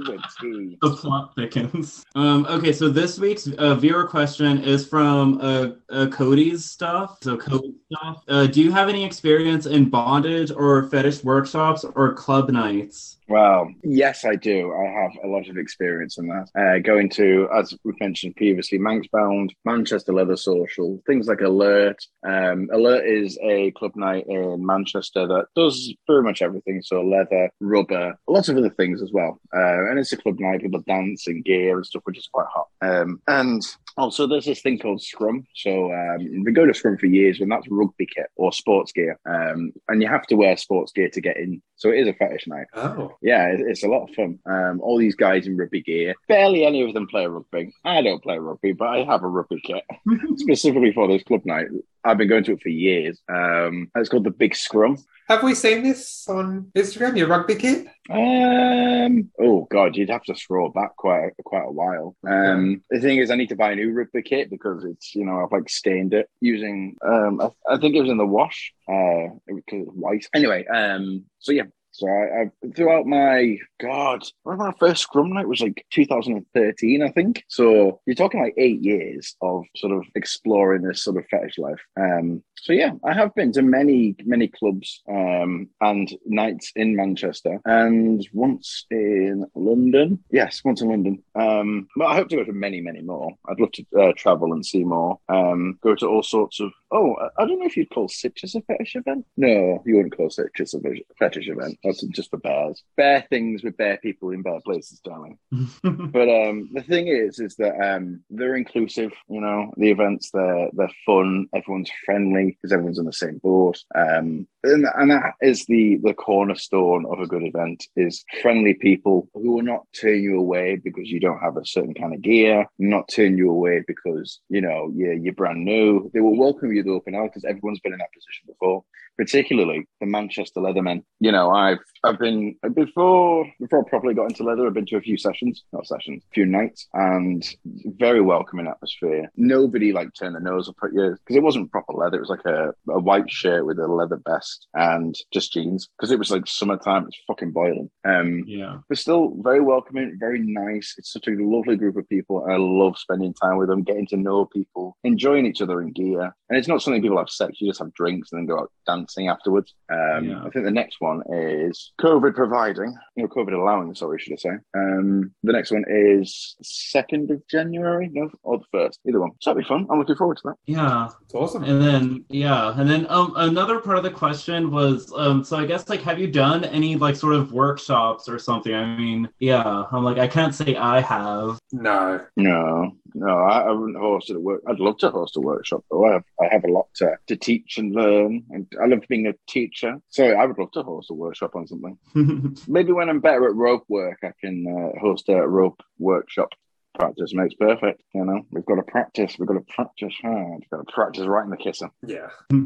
the 0.00 0.22
tea. 0.40 0.78
the 0.80 0.90
plot 0.90 1.32
thickens. 1.36 2.04
Um, 2.14 2.46
okay, 2.46 2.72
so 2.72 2.88
this 2.88 3.18
week's 3.18 3.48
uh, 3.48 3.74
viewer 3.74 4.06
question 4.06 4.62
is 4.62 4.86
from 4.86 5.40
uh, 5.40 5.68
uh, 5.90 6.06
Cody's 6.08 6.64
stuff. 6.64 7.18
So 7.22 7.36
Cody 7.36 7.74
stuff. 7.92 8.22
Uh, 8.28 8.46
do 8.46 8.62
you 8.62 8.70
have 8.72 8.88
any 8.88 9.04
experience 9.04 9.66
in 9.66 9.90
bondage 9.90 10.50
or 10.50 10.88
fetish 10.88 11.24
workshops 11.24 11.84
or 11.94 12.14
club 12.14 12.50
nights? 12.50 13.16
Well, 13.28 13.72
yes, 13.82 14.24
I 14.24 14.36
do. 14.36 14.72
I 14.72 14.84
have 14.84 15.12
a 15.24 15.26
lot 15.26 15.48
of 15.48 15.56
experience 15.56 16.16
in 16.16 16.28
that. 16.28 16.48
Uh, 16.56 16.78
going 16.78 17.08
to, 17.10 17.48
as 17.52 17.74
we 17.84 17.92
mentioned 18.00 18.36
previously, 18.36 18.78
Manxbound, 18.78 19.50
Manchester 19.64 20.12
Leather 20.12 20.36
Social, 20.36 21.02
things 21.06 21.26
like 21.26 21.40
Alert. 21.40 21.98
Um, 22.24 22.68
Alert 22.72 23.04
is 23.04 23.36
a 23.42 23.72
club 23.72 23.96
night 23.96 24.26
in 24.28 24.64
Manchester 24.64 25.26
that 25.26 25.46
does 25.56 25.92
pretty 26.06 26.22
much 26.22 26.40
everything. 26.40 26.82
So 26.82 27.02
leather, 27.02 27.50
rubber, 27.60 28.16
lots 28.28 28.48
of 28.48 28.56
other 28.56 28.70
things 28.70 29.02
as 29.02 29.10
well. 29.12 29.40
Uh, 29.52 29.90
and 29.90 29.98
it's 29.98 30.12
a 30.12 30.16
club 30.16 30.38
night. 30.38 30.62
People 30.62 30.82
dance 30.86 31.26
and 31.26 31.44
gear 31.44 31.76
and 31.76 31.86
stuff, 31.86 32.02
which 32.04 32.18
is 32.18 32.28
quite 32.32 32.46
hot. 32.54 32.68
Um, 32.80 33.20
and 33.26 33.60
also, 33.96 34.26
there's 34.26 34.44
this 34.44 34.60
thing 34.62 34.78
called 34.78 35.02
Scrum. 35.02 35.46
So 35.54 35.92
um, 35.92 36.44
we 36.44 36.52
go 36.52 36.66
to 36.66 36.74
Scrum 36.74 36.98
for 36.98 37.06
years, 37.06 37.40
and 37.40 37.50
that's 37.50 37.66
rugby 37.70 38.06
kit 38.06 38.26
or 38.36 38.52
sports 38.52 38.92
gear. 38.92 39.18
Um, 39.28 39.72
and 39.88 40.02
you 40.02 40.08
have 40.08 40.26
to 40.28 40.34
wear 40.36 40.56
sports 40.56 40.92
gear 40.92 41.08
to 41.10 41.20
get 41.20 41.36
in. 41.36 41.62
So 41.76 41.90
it 41.90 41.98
is 42.00 42.08
a 42.08 42.12
fetish 42.14 42.46
night. 42.46 42.66
Oh. 42.74 43.16
Yeah, 43.22 43.48
it- 43.48 43.60
it's 43.60 43.84
a 43.84 43.88
lot 43.88 44.08
of 44.08 44.14
fun. 44.14 44.38
Um, 44.46 44.80
all 44.82 44.98
these 44.98 45.14
guys 45.14 45.46
in 45.46 45.56
rugby 45.56 45.82
gear. 45.82 46.14
Barely 46.28 46.64
any 46.64 46.82
of 46.82 46.94
them 46.94 47.06
play 47.06 47.26
rugby. 47.26 47.72
I 47.84 48.02
don't 48.02 48.22
play 48.22 48.38
rugby, 48.38 48.72
but 48.72 48.88
I 48.88 49.04
have 49.04 49.22
a 49.22 49.28
rugby 49.28 49.60
kit 49.64 49.84
specifically 50.36 50.92
for 50.92 51.08
this 51.08 51.22
club 51.22 51.44
night. 51.44 51.66
I've 52.06 52.18
been 52.18 52.28
going 52.28 52.44
to 52.44 52.52
it 52.52 52.62
for 52.62 52.68
years. 52.68 53.20
Um, 53.28 53.90
it's 53.96 54.08
called 54.08 54.24
the 54.24 54.30
Big 54.30 54.54
Scrum. 54.54 54.96
Have 55.28 55.42
we 55.42 55.56
seen 55.56 55.82
this 55.82 56.28
on 56.28 56.70
Instagram, 56.76 57.16
your 57.16 57.26
rugby 57.26 57.56
kit? 57.56 57.88
Um, 58.08 59.28
oh 59.40 59.66
god, 59.68 59.96
you'd 59.96 60.10
have 60.10 60.22
to 60.24 60.36
scroll 60.36 60.68
back 60.68 60.94
quite 60.96 61.32
quite 61.44 61.66
a 61.66 61.72
while. 61.72 62.14
Um, 62.24 62.84
the 62.90 63.00
thing 63.00 63.18
is, 63.18 63.32
I 63.32 63.34
need 63.34 63.48
to 63.48 63.56
buy 63.56 63.72
a 63.72 63.74
new 63.74 63.92
rugby 63.92 64.22
kit 64.22 64.50
because 64.50 64.84
it's 64.84 65.16
you 65.16 65.24
know 65.24 65.42
I've 65.42 65.50
like 65.50 65.68
stained 65.68 66.14
it 66.14 66.30
using 66.40 66.96
um 67.04 67.40
I, 67.40 67.74
I 67.74 67.76
think 67.78 67.96
it 67.96 68.02
was 68.02 68.10
in 68.10 68.18
the 68.18 68.26
wash 68.26 68.72
uh 68.88 69.34
because 69.48 69.82
it's 69.82 69.90
white. 69.90 70.26
Anyway, 70.32 70.64
um, 70.66 71.24
so 71.40 71.50
yeah. 71.50 71.64
So 71.96 72.06
I, 72.08 72.42
I 72.42 72.68
throughout 72.74 73.06
my 73.06 73.56
God, 73.80 74.22
one 74.42 74.58
my 74.58 74.72
first 74.78 75.02
scrum 75.02 75.32
night 75.32 75.48
was 75.48 75.62
like 75.62 75.86
2013, 75.90 77.02
I 77.02 77.08
think. 77.08 77.44
So 77.48 78.00
you're 78.04 78.14
talking 78.14 78.42
like 78.42 78.54
eight 78.58 78.82
years 78.82 79.34
of 79.40 79.64
sort 79.76 79.92
of 79.92 80.04
exploring 80.14 80.82
this 80.82 81.02
sort 81.02 81.16
of 81.16 81.24
fetish 81.30 81.56
life. 81.56 81.80
Um, 81.98 82.42
so 82.56 82.72
yeah, 82.72 82.92
I 83.04 83.14
have 83.14 83.34
been 83.34 83.52
to 83.52 83.62
many, 83.62 84.14
many 84.24 84.48
clubs 84.48 85.02
um, 85.08 85.68
and 85.80 86.12
nights 86.26 86.72
in 86.76 86.96
Manchester, 86.96 87.60
and 87.64 88.26
once 88.32 88.84
in 88.90 89.46
London. 89.54 90.22
Yes, 90.30 90.62
once 90.64 90.82
in 90.82 90.88
London. 90.88 91.22
Um, 91.34 91.88
but 91.96 92.06
I 92.06 92.16
hope 92.16 92.28
to 92.30 92.36
go 92.36 92.44
to 92.44 92.52
many, 92.52 92.80
many 92.80 93.02
more. 93.02 93.30
I'd 93.48 93.60
love 93.60 93.72
to 93.72 93.86
uh, 93.98 94.12
travel 94.16 94.52
and 94.52 94.64
see 94.64 94.84
more. 94.84 95.18
Um, 95.28 95.78
go 95.82 95.94
to 95.94 96.06
all 96.06 96.22
sorts 96.22 96.60
of. 96.60 96.72
Oh, 96.90 97.14
I 97.14 97.46
I 97.46 97.46
don't 97.46 97.60
know 97.60 97.66
if 97.66 97.76
you'd 97.76 97.90
call 97.90 98.08
Citrus 98.08 98.54
a 98.54 98.62
fetish 98.62 98.96
event. 98.96 99.24
No, 99.36 99.82
you 99.86 99.96
wouldn't 99.96 100.16
call 100.16 100.30
Citrus 100.30 100.74
a 100.74 100.80
fetish 101.18 101.48
event. 101.48 101.78
That's 101.86 102.02
just 102.08 102.30
for 102.30 102.38
bears. 102.38 102.82
Bear 102.96 103.24
things 103.30 103.62
with 103.62 103.76
bear 103.76 103.98
people 103.98 104.30
in 104.30 104.42
bear 104.42 104.60
places, 104.60 105.00
darling. 105.00 105.38
But 105.82 106.28
um, 106.28 106.70
the 106.72 106.82
thing 106.86 107.08
is, 107.08 107.38
is 107.38 107.56
that 107.56 107.74
um, 107.80 108.22
they're 108.30 108.56
inclusive. 108.56 109.12
You 109.28 109.40
know, 109.40 109.72
the 109.76 109.90
events 109.90 110.30
they're 110.32 110.68
they're 110.72 110.90
fun. 111.04 111.46
Everyone's 111.54 111.90
friendly 112.04 112.52
because 112.52 112.72
everyone's 112.72 112.98
on 112.98 113.04
the 113.06 113.12
same 113.12 113.38
boat. 113.42 113.78
Um, 113.94 114.46
and, 114.66 114.86
and 114.96 115.10
that 115.10 115.34
is 115.40 115.66
the 115.66 115.96
the 116.02 116.14
cornerstone 116.14 117.06
of 117.06 117.20
a 117.20 117.26
good 117.26 117.42
event 117.42 117.84
is 117.96 118.24
friendly 118.42 118.74
people 118.74 119.28
who 119.34 119.52
will 119.52 119.62
not 119.62 119.86
turn 119.98 120.22
you 120.22 120.38
away 120.38 120.76
because 120.76 121.08
you 121.08 121.20
don't 121.20 121.40
have 121.40 121.56
a 121.56 121.66
certain 121.66 121.94
kind 121.94 122.14
of 122.14 122.22
gear, 122.22 122.66
not 122.78 123.08
turn 123.08 123.36
you 123.38 123.50
away 123.50 123.82
because 123.86 124.40
you 124.48 124.60
know 124.60 124.90
you're 124.94 125.14
you're 125.14 125.34
brand 125.34 125.64
new. 125.64 126.10
They 126.12 126.20
will 126.20 126.36
welcome 126.36 126.72
you 126.72 126.78
with 126.78 126.88
open 126.88 127.14
arms 127.14 127.30
because 127.30 127.44
everyone's 127.44 127.80
been 127.80 127.92
in 127.92 127.98
that 127.98 128.12
position 128.12 128.46
before. 128.46 128.84
Particularly 129.16 129.86
the 130.00 130.06
Manchester 130.06 130.60
Leathermen. 130.60 131.02
You 131.20 131.32
know, 131.32 131.50
I've 131.50 131.78
I've 132.04 132.18
been 132.18 132.56
before 132.74 133.50
before 133.58 133.80
I 133.80 133.88
properly 133.88 134.14
got 134.14 134.30
into 134.30 134.44
leather. 134.44 134.66
I've 134.66 134.74
been 134.74 134.86
to 134.86 134.96
a 134.96 135.00
few 135.00 135.16
sessions, 135.16 135.64
not 135.72 135.86
sessions, 135.86 136.22
a 136.30 136.34
few 136.34 136.44
nights, 136.44 136.86
and 136.92 137.46
very 137.64 138.20
welcoming 138.20 138.66
atmosphere. 138.66 139.30
Nobody 139.36 139.92
like 139.92 140.10
turned 140.18 140.34
their 140.34 140.42
nose 140.42 140.68
up 140.68 140.76
at 140.84 140.92
you 140.92 141.12
because 141.12 141.36
it 141.36 141.42
wasn't 141.42 141.72
proper 141.72 141.94
leather. 141.94 142.18
It 142.18 142.20
was 142.20 142.28
like 142.28 142.44
a, 142.44 142.74
a 142.90 142.98
white 142.98 143.30
shirt 143.30 143.64
with 143.64 143.78
a 143.78 143.86
leather 143.86 144.20
vest 144.26 144.55
and 144.74 145.14
just 145.32 145.52
jeans 145.52 145.88
because 145.96 146.10
it 146.10 146.18
was 146.18 146.30
like 146.30 146.46
summertime. 146.46 147.06
It's 147.06 147.18
fucking 147.26 147.52
boiling. 147.52 147.90
Um, 148.06 148.44
yeah. 148.46 148.78
but 148.88 148.98
still 148.98 149.34
very 149.40 149.60
welcoming, 149.60 150.16
very 150.18 150.40
nice. 150.40 150.94
It's 150.98 151.12
such 151.12 151.26
a 151.28 151.32
lovely 151.38 151.76
group 151.76 151.96
of 151.96 152.08
people. 152.08 152.46
I 152.50 152.56
love 152.56 152.98
spending 152.98 153.34
time 153.34 153.56
with 153.56 153.68
them, 153.68 153.82
getting 153.82 154.06
to 154.08 154.16
know 154.16 154.46
people, 154.46 154.96
enjoying 155.04 155.46
each 155.46 155.62
other 155.62 155.80
in 155.82 155.92
gear. 155.92 156.34
And 156.48 156.58
it's 156.58 156.68
not 156.68 156.82
something 156.82 157.02
people 157.02 157.18
have 157.18 157.30
sex. 157.30 157.60
You 157.60 157.68
just 157.68 157.80
have 157.80 157.92
drinks 157.94 158.32
and 158.32 158.40
then 158.40 158.46
go 158.46 158.60
out 158.60 158.70
dancing 158.86 159.28
afterwards. 159.28 159.74
Um, 159.90 160.24
Yeah. 160.28 160.38
I 160.44 160.50
think 160.50 160.64
the 160.64 160.70
next 160.70 160.96
one 161.00 161.22
is 161.32 161.92
COVID 162.00 162.34
providing, 162.34 162.94
you 163.16 163.22
know, 163.24 163.28
COVID 163.28 163.52
allowing, 163.52 163.94
sorry, 163.94 164.18
should 164.18 164.34
I 164.34 164.36
say. 164.36 164.50
Um, 164.76 165.32
the 165.42 165.52
next 165.52 165.70
one 165.72 165.84
is 165.88 166.56
2nd 166.62 167.30
of 167.30 167.42
January, 167.48 168.08
no, 168.12 168.30
or 168.42 168.58
the 168.58 168.78
1st, 168.78 168.98
either 169.08 169.20
one. 169.20 169.30
So 169.40 169.50
that'd 169.50 169.62
be 169.64 169.68
fun. 169.68 169.86
I'm 169.90 169.98
looking 169.98 170.16
forward 170.16 170.36
to 170.38 170.42
that. 170.44 170.54
Yeah. 170.66 171.08
It's 171.24 171.34
awesome. 171.34 171.64
And 171.64 171.82
then 171.82 172.24
yeah, 172.28 172.78
and 172.78 172.88
then 172.88 173.06
um 173.08 173.32
another 173.36 173.80
part 173.80 173.98
of 173.98 174.04
the 174.04 174.10
question 174.10 174.45
was 174.48 175.12
um 175.14 175.44
so 175.44 175.56
I 175.56 175.66
guess 175.66 175.88
like 175.88 176.02
have 176.02 176.18
you 176.18 176.26
done 176.26 176.64
any 176.64 176.96
like 176.96 177.16
sort 177.16 177.34
of 177.34 177.52
workshops 177.52 178.28
or 178.28 178.38
something? 178.38 178.74
I 178.74 178.96
mean, 178.96 179.28
yeah, 179.38 179.84
I'm 179.90 180.04
like 180.04 180.18
I 180.18 180.28
can't 180.28 180.54
say 180.54 180.76
I 180.76 181.00
have. 181.00 181.58
No. 181.72 182.24
No, 182.36 182.92
no, 183.14 183.38
I, 183.38 183.60
I 183.60 183.72
wouldn't 183.72 183.96
host 183.96 184.30
a 184.30 184.38
work. 184.38 184.62
I'd 184.68 184.78
love 184.78 184.98
to 184.98 185.10
host 185.10 185.36
a 185.36 185.40
workshop, 185.40 185.84
though. 185.90 186.04
I 186.04 186.12
have, 186.12 186.24
I 186.40 186.48
have 186.50 186.64
a 186.64 186.70
lot 186.70 186.88
to, 186.96 187.16
to 187.28 187.36
teach 187.36 187.78
and 187.78 187.94
learn, 187.94 188.44
and 188.50 188.66
I 188.82 188.86
love 188.86 189.00
being 189.08 189.26
a 189.26 189.34
teacher. 189.48 189.98
So 190.08 190.32
I 190.32 190.44
would 190.44 190.58
love 190.58 190.70
to 190.72 190.82
host 190.82 191.10
a 191.10 191.14
workshop 191.14 191.56
on 191.56 191.66
something. 191.66 191.98
Maybe 192.68 192.92
when 192.92 193.08
I'm 193.08 193.20
better 193.20 193.46
at 193.46 193.54
rope 193.54 193.84
work, 193.88 194.18
I 194.22 194.32
can 194.38 194.66
uh, 194.66 195.00
host 195.00 195.30
a 195.30 195.46
rope 195.48 195.82
workshop. 195.98 196.50
Practice 196.98 197.34
makes 197.34 197.54
perfect. 197.54 198.02
You 198.14 198.24
know, 198.24 198.46
we've 198.50 198.64
got 198.64 198.76
to 198.76 198.82
practice. 198.82 199.36
We've 199.38 199.46
got 199.48 199.54
to 199.54 199.64
practice 199.74 200.14
hard. 200.22 200.60
We've 200.60 200.70
got 200.70 200.86
to 200.86 200.92
practice 200.92 201.26
right 201.26 201.44
in 201.44 201.50
the 201.50 201.56
kisser. 201.56 201.90
Yeah. 202.06 202.28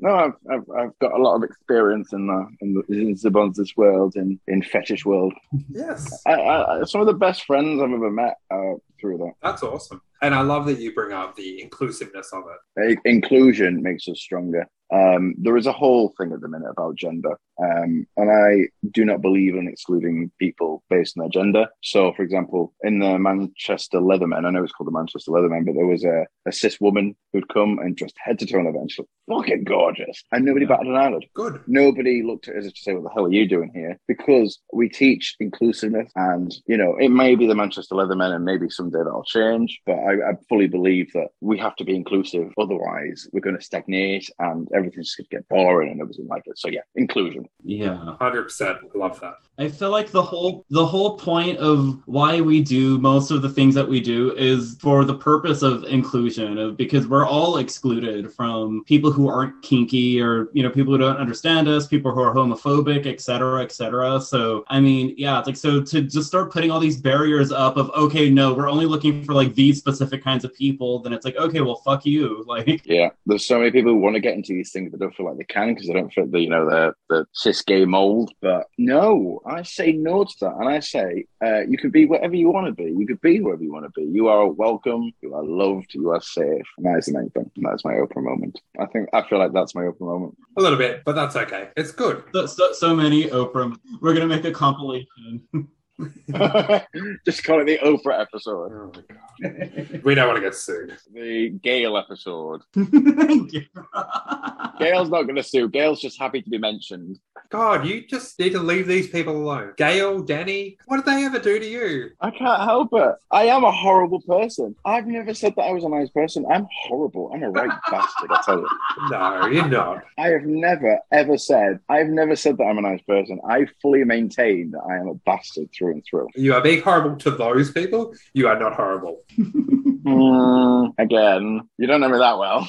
No, 0.00 0.14
I've, 0.14 0.32
I've, 0.48 0.70
I've 0.78 0.98
got 1.00 1.12
a 1.12 1.20
lot 1.20 1.34
of 1.34 1.42
experience 1.42 2.12
in 2.12 2.28
the 2.28 2.46
in 2.60 2.74
the 2.74 2.82
in 2.88 3.16
Zabonz's 3.16 3.76
world, 3.76 4.14
in 4.14 4.38
in 4.46 4.62
fetish 4.62 5.04
world. 5.04 5.34
Yes. 5.68 6.22
I, 6.24 6.34
I, 6.34 6.84
some 6.84 7.00
of 7.00 7.08
the 7.08 7.14
best 7.14 7.44
friends 7.44 7.82
I've 7.82 7.90
ever 7.90 8.08
met 8.08 8.36
are 8.48 8.76
through 9.00 9.18
that. 9.18 9.32
That's 9.42 9.64
awesome. 9.64 10.00
And 10.22 10.34
I 10.34 10.40
love 10.42 10.66
that 10.66 10.80
you 10.80 10.92
bring 10.92 11.12
up 11.12 11.36
the 11.36 11.62
inclusiveness 11.62 12.30
of 12.32 12.44
it. 12.76 12.98
Inclusion 13.04 13.82
makes 13.82 14.08
us 14.08 14.20
stronger. 14.20 14.66
Um, 14.90 15.34
there 15.36 15.58
is 15.58 15.66
a 15.66 15.72
whole 15.72 16.14
thing 16.18 16.32
at 16.32 16.40
the 16.40 16.48
minute 16.48 16.70
about 16.70 16.96
gender, 16.96 17.38
um, 17.62 18.06
and 18.16 18.30
I 18.30 18.68
do 18.90 19.04
not 19.04 19.20
believe 19.20 19.54
in 19.54 19.68
excluding 19.68 20.30
people 20.40 20.82
based 20.88 21.18
on 21.18 21.24
their 21.24 21.28
gender. 21.28 21.66
So, 21.82 22.14
for 22.14 22.22
example, 22.22 22.72
in 22.82 22.98
the 23.00 23.18
Manchester 23.18 23.98
Leathermen, 23.98 24.46
I 24.46 24.50
know 24.50 24.62
it's 24.62 24.72
called 24.72 24.86
the 24.88 24.92
Manchester 24.98 25.30
Leathermen, 25.30 25.66
but 25.66 25.74
there 25.74 25.84
was 25.86 26.04
a, 26.04 26.24
a 26.46 26.52
cis 26.52 26.80
woman 26.80 27.14
who'd 27.34 27.50
come 27.52 27.78
and 27.80 27.96
dressed 27.96 28.14
head 28.24 28.38
to 28.38 28.46
toe 28.46 28.60
in. 28.60 28.88
She 28.88 29.02
looked 29.02 29.10
fucking 29.28 29.64
gorgeous, 29.64 30.24
and 30.32 30.46
nobody 30.46 30.64
Yeah. 30.64 30.70
batted 30.76 30.86
an 30.86 30.96
eyelid. 30.96 31.26
Good. 31.34 31.60
Nobody 31.66 32.22
looked 32.22 32.48
at 32.48 32.56
us 32.56 32.72
to 32.72 32.80
say, 32.80 32.94
"What 32.94 33.02
the 33.04 33.10
hell 33.10 33.26
are 33.26 33.32
you 33.32 33.46
doing 33.46 33.70
here?" 33.74 33.98
Because 34.08 34.58
we 34.72 34.88
teach 34.88 35.36
inclusiveness, 35.38 36.10
and 36.16 36.50
you 36.66 36.78
know, 36.78 36.96
it 36.96 37.10
may 37.10 37.34
be 37.34 37.46
the 37.46 37.54
Manchester 37.54 37.94
Leathermen, 37.94 38.34
and 38.34 38.42
maybe 38.46 38.70
someday 38.70 39.00
that'll 39.04 39.22
change. 39.24 39.82
But 39.84 39.98
I, 40.08 40.30
I 40.30 40.32
fully 40.48 40.68
believe 40.68 41.12
that 41.12 41.28
we 41.40 41.58
have 41.58 41.76
to 41.76 41.84
be 41.84 41.94
inclusive. 41.94 42.52
Otherwise, 42.58 43.28
we're 43.32 43.40
going 43.40 43.56
to 43.56 43.62
stagnate, 43.62 44.28
and 44.38 44.68
everything's 44.74 45.14
going 45.14 45.26
to 45.30 45.36
get 45.36 45.48
boring 45.48 45.92
and 45.92 46.00
everything 46.00 46.28
like 46.28 46.44
it. 46.46 46.58
So 46.58 46.68
yeah, 46.68 46.80
inclusion. 46.94 47.48
yeah. 47.62 48.16
100%. 48.20 48.94
Love 48.94 49.20
that. 49.20 49.34
I 49.58 49.68
feel 49.68 49.90
like 49.90 50.10
the 50.10 50.22
whole 50.22 50.64
the 50.70 50.86
whole 50.86 51.16
point 51.18 51.58
of 51.58 52.00
why 52.06 52.40
we 52.40 52.62
do 52.62 52.96
most 52.98 53.32
of 53.32 53.42
the 53.42 53.48
things 53.48 53.74
that 53.74 53.88
we 53.88 54.00
do 54.00 54.32
is 54.36 54.76
for 54.80 55.04
the 55.04 55.14
purpose 55.14 55.62
of 55.62 55.82
inclusion 55.84 56.58
of 56.58 56.76
because 56.76 57.08
we're 57.08 57.26
all 57.26 57.58
excluded 57.58 58.32
from 58.32 58.84
people 58.84 59.10
who 59.10 59.28
aren't 59.28 59.60
kinky 59.62 60.22
or 60.22 60.48
you 60.52 60.62
know 60.62 60.70
people 60.70 60.92
who 60.92 60.98
don't 60.98 61.16
understand 61.16 61.66
us 61.66 61.88
people 61.88 62.12
who 62.12 62.20
are 62.20 62.32
homophobic 62.32 63.06
etc 63.06 63.20
cetera, 63.20 63.62
etc 63.62 64.10
cetera. 64.10 64.20
so 64.20 64.64
i 64.68 64.78
mean 64.78 65.12
yeah 65.18 65.38
it's 65.40 65.48
like 65.48 65.56
so 65.56 65.82
to 65.82 66.02
just 66.02 66.28
start 66.28 66.52
putting 66.52 66.70
all 66.70 66.78
these 66.80 66.96
barriers 66.96 67.50
up 67.50 67.76
of 67.76 67.90
okay 67.90 68.30
no 68.30 68.54
we're 68.54 68.70
only 68.70 68.86
looking 68.86 69.24
for 69.24 69.34
like 69.34 69.54
these 69.54 69.78
specific 69.78 69.97
kinds 70.18 70.44
of 70.44 70.54
people 70.54 70.98
then 71.00 71.12
it's 71.12 71.24
like 71.24 71.36
okay 71.36 71.60
well 71.60 71.80
fuck 71.84 72.04
you 72.04 72.44
like 72.46 72.82
Yeah, 72.84 73.10
there's 73.26 73.46
so 73.46 73.58
many 73.58 73.70
people 73.70 73.92
who 73.92 73.98
want 73.98 74.14
to 74.14 74.20
get 74.20 74.34
into 74.34 74.52
these 74.52 74.72
things 74.72 74.90
but 74.90 75.00
don't 75.00 75.14
feel 75.14 75.26
like 75.26 75.38
they 75.38 75.44
can 75.44 75.74
because 75.74 75.86
they 75.86 75.92
don't 75.92 76.12
fit 76.12 76.30
the 76.32 76.40
you 76.40 76.50
know 76.50 76.68
the 76.68 76.94
the 77.08 77.26
cis 77.32 77.62
gay 77.62 77.84
mold. 77.84 78.32
But 78.40 78.66
no, 78.78 79.40
I 79.46 79.62
say 79.62 79.92
no 79.92 80.24
to 80.24 80.34
that, 80.40 80.54
and 80.58 80.68
I 80.68 80.80
say 80.80 81.26
uh, 81.44 81.60
you 81.60 81.78
can 81.78 81.90
be 81.90 82.06
whatever 82.06 82.34
you 82.34 82.50
want 82.50 82.66
to 82.66 82.72
be. 82.72 82.90
You 82.90 83.06
could 83.06 83.20
be 83.20 83.38
whoever 83.38 83.62
you 83.62 83.72
want 83.72 83.86
to 83.86 84.00
be. 84.00 84.06
You 84.06 84.28
are 84.28 84.46
welcome. 84.46 85.12
You 85.22 85.34
are 85.34 85.44
loved. 85.44 85.94
You 85.94 86.10
are 86.10 86.20
safe. 86.20 86.66
And 86.76 86.86
that 86.86 86.98
is 86.98 87.06
the 87.06 87.12
main 87.12 87.30
thing. 87.30 87.50
And 87.56 87.66
That's 87.66 87.84
my 87.84 87.94
open 87.94 88.24
moment. 88.24 88.60
I 88.80 88.86
think 88.86 89.08
I 89.12 89.22
feel 89.28 89.38
like 89.38 89.52
that's 89.52 89.74
my 89.74 89.86
open 89.86 90.06
moment. 90.06 90.36
A 90.56 90.62
little 90.62 90.78
bit, 90.78 91.02
but 91.04 91.14
that's 91.14 91.36
okay. 91.36 91.70
It's 91.76 91.92
good. 91.92 92.24
so, 92.32 92.46
so, 92.46 92.72
so 92.72 92.94
many 92.94 93.24
oprah 93.24 93.76
we're 94.00 94.14
gonna 94.14 94.26
make 94.26 94.44
a 94.44 94.52
compilation 94.52 95.42
Just 97.24 97.44
call 97.44 97.60
it 97.60 97.64
the 97.64 97.78
Oprah 97.78 98.20
episode, 98.20 98.72
Oh 98.72 98.92
my 98.94 99.02
God. 99.08 100.04
We 100.04 100.14
don't 100.14 100.26
want 100.28 100.36
to 100.36 100.42
get 100.42 100.54
sued. 100.54 100.96
the 101.12 101.50
Gayle 101.62 101.96
episode. 101.96 102.62
Thank 102.74 103.52
you. 103.52 103.62
Gayle's 104.78 105.10
not 105.10 105.22
going 105.22 105.36
to 105.36 105.42
sue. 105.42 105.68
Gayle's 105.68 106.00
just 106.00 106.18
happy 106.20 106.40
to 106.40 106.50
be 106.50 106.58
mentioned. 106.58 107.18
God, 107.50 107.86
you 107.86 108.06
just 108.06 108.38
need 108.38 108.52
to 108.52 108.60
leave 108.60 108.86
these 108.86 109.08
people 109.08 109.36
alone. 109.36 109.72
Gayle, 109.76 110.20
Danny, 110.20 110.76
what 110.86 110.98
did 110.98 111.06
they 111.06 111.24
ever 111.24 111.38
do 111.38 111.58
to 111.58 111.66
you? 111.66 112.10
I 112.20 112.30
can't 112.30 112.62
help 112.62 112.90
it. 112.92 113.14
I 113.30 113.44
am 113.44 113.64
a 113.64 113.72
horrible 113.72 114.20
person. 114.20 114.76
I've 114.84 115.06
never 115.06 115.34
said 115.34 115.54
that 115.56 115.62
I 115.62 115.72
was 115.72 115.84
a 115.84 115.88
nice 115.88 116.10
person. 116.10 116.44
I'm 116.50 116.66
horrible. 116.82 117.30
I'm 117.34 117.42
a 117.42 117.50
right 117.50 117.76
bastard, 117.90 118.30
I 118.30 118.42
tell 118.44 118.58
you. 118.60 118.68
No, 119.10 119.46
you're 119.46 119.68
not. 119.68 120.04
I 120.18 120.28
have 120.28 120.42
never, 120.44 120.98
ever 121.10 121.38
said, 121.38 121.80
I've 121.88 122.08
never 122.08 122.36
said 122.36 122.58
that 122.58 122.64
I'm 122.64 122.78
a 122.78 122.82
nice 122.82 123.02
person. 123.02 123.40
I 123.48 123.66
fully 123.82 124.04
maintain 124.04 124.70
that 124.72 124.82
I 124.88 124.96
am 124.96 125.08
a 125.08 125.14
bastard 125.14 125.70
through 125.76 125.87
and 125.90 126.04
through. 126.08 126.28
You 126.34 126.54
are 126.54 126.60
being 126.60 126.82
horrible 126.82 127.16
to 127.16 127.30
those 127.30 127.70
people. 127.72 128.14
You 128.34 128.48
are 128.48 128.58
not 128.58 128.74
horrible. 128.74 129.22
Mm, 130.08 130.94
again, 130.96 131.68
you 131.76 131.86
don't 131.86 132.00
know 132.00 132.08
me 132.08 132.18
that 132.18 132.38
well. 132.38 132.66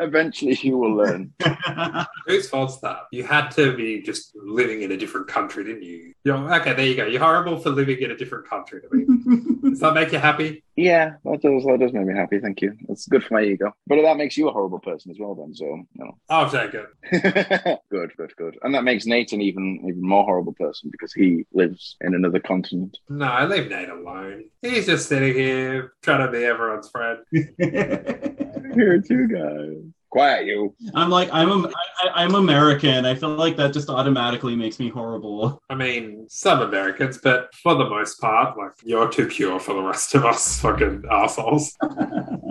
Eventually, 0.00 0.58
you 0.62 0.78
will 0.78 0.94
learn. 0.94 1.32
Whose 2.26 2.48
fault's 2.48 2.78
that? 2.78 3.02
You 3.12 3.24
had 3.24 3.48
to 3.52 3.76
be 3.76 4.02
just 4.02 4.32
living 4.36 4.82
in 4.82 4.92
a 4.92 4.96
different 4.96 5.28
country, 5.28 5.64
didn't 5.64 5.82
you? 5.82 6.12
You're, 6.24 6.54
okay, 6.60 6.74
there 6.74 6.86
you 6.86 6.96
go. 6.96 7.06
You're 7.06 7.20
horrible 7.20 7.58
for 7.58 7.70
living 7.70 7.98
in 8.00 8.10
a 8.10 8.16
different 8.16 8.48
country 8.48 8.80
to 8.82 8.88
me. 8.94 9.04
Does 9.70 9.80
that 9.80 9.94
make 9.94 10.12
you 10.12 10.18
happy? 10.18 10.62
Yeah, 10.76 11.14
that 11.24 11.40
does, 11.40 11.64
that 11.64 11.78
does 11.80 11.92
make 11.94 12.06
me 12.06 12.14
happy. 12.14 12.38
Thank 12.38 12.60
you. 12.60 12.76
That's 12.86 13.06
good 13.06 13.24
for 13.24 13.34
my 13.34 13.42
ego. 13.42 13.74
But 13.86 14.02
that 14.02 14.18
makes 14.18 14.36
you 14.36 14.48
a 14.48 14.52
horrible 14.52 14.78
person 14.78 15.10
as 15.10 15.16
well, 15.18 15.34
then. 15.34 15.54
So, 15.54 15.64
you 15.64 15.86
know. 15.94 16.18
Oh, 16.28 16.36
I'll 16.36 16.50
take 16.50 16.72
good, 17.90 18.12
good, 18.16 18.36
good. 18.36 18.58
And 18.62 18.74
that 18.74 18.84
makes 18.84 19.06
Nate 19.06 19.32
an 19.32 19.40
even 19.40 19.80
even 19.88 20.02
more 20.02 20.24
horrible 20.24 20.52
person 20.52 20.90
because 20.90 21.14
he 21.14 21.46
lives 21.54 21.96
in 22.02 22.14
another 22.14 22.40
continent. 22.40 22.98
No, 23.08 23.24
I 23.24 23.46
leave 23.46 23.70
Nate 23.70 23.88
alone. 23.88 24.44
He's 24.60 24.84
just 24.86 25.08
sitting 25.08 25.34
here 25.34 25.94
trying 26.02 26.26
to 26.26 26.30
be 26.30 26.44
everyone's 26.44 26.90
friend. 26.90 27.20
Here 28.76 28.94
are 28.94 29.00
two 29.00 29.26
guys. 29.26 29.90
quiet, 30.10 30.46
you. 30.46 30.74
I'm 30.94 31.08
like 31.08 31.30
I'm 31.32 31.50
a, 31.50 31.68
I, 31.68 32.24
I'm 32.24 32.34
American. 32.34 33.06
I 33.06 33.14
feel 33.14 33.30
like 33.30 33.56
that 33.56 33.72
just 33.72 33.88
automatically 33.88 34.54
makes 34.54 34.78
me 34.78 34.90
horrible. 34.90 35.62
I 35.70 35.74
mean, 35.74 36.26
some 36.28 36.60
Americans, 36.60 37.16
but 37.16 37.54
for 37.54 37.74
the 37.74 37.88
most 37.88 38.20
part, 38.20 38.58
like 38.58 38.72
you're 38.84 39.08
too 39.10 39.28
pure 39.28 39.58
for 39.58 39.74
the 39.74 39.82
rest 39.82 40.14
of 40.14 40.26
us 40.26 40.60
fucking 40.60 41.04
assholes. 41.10 41.74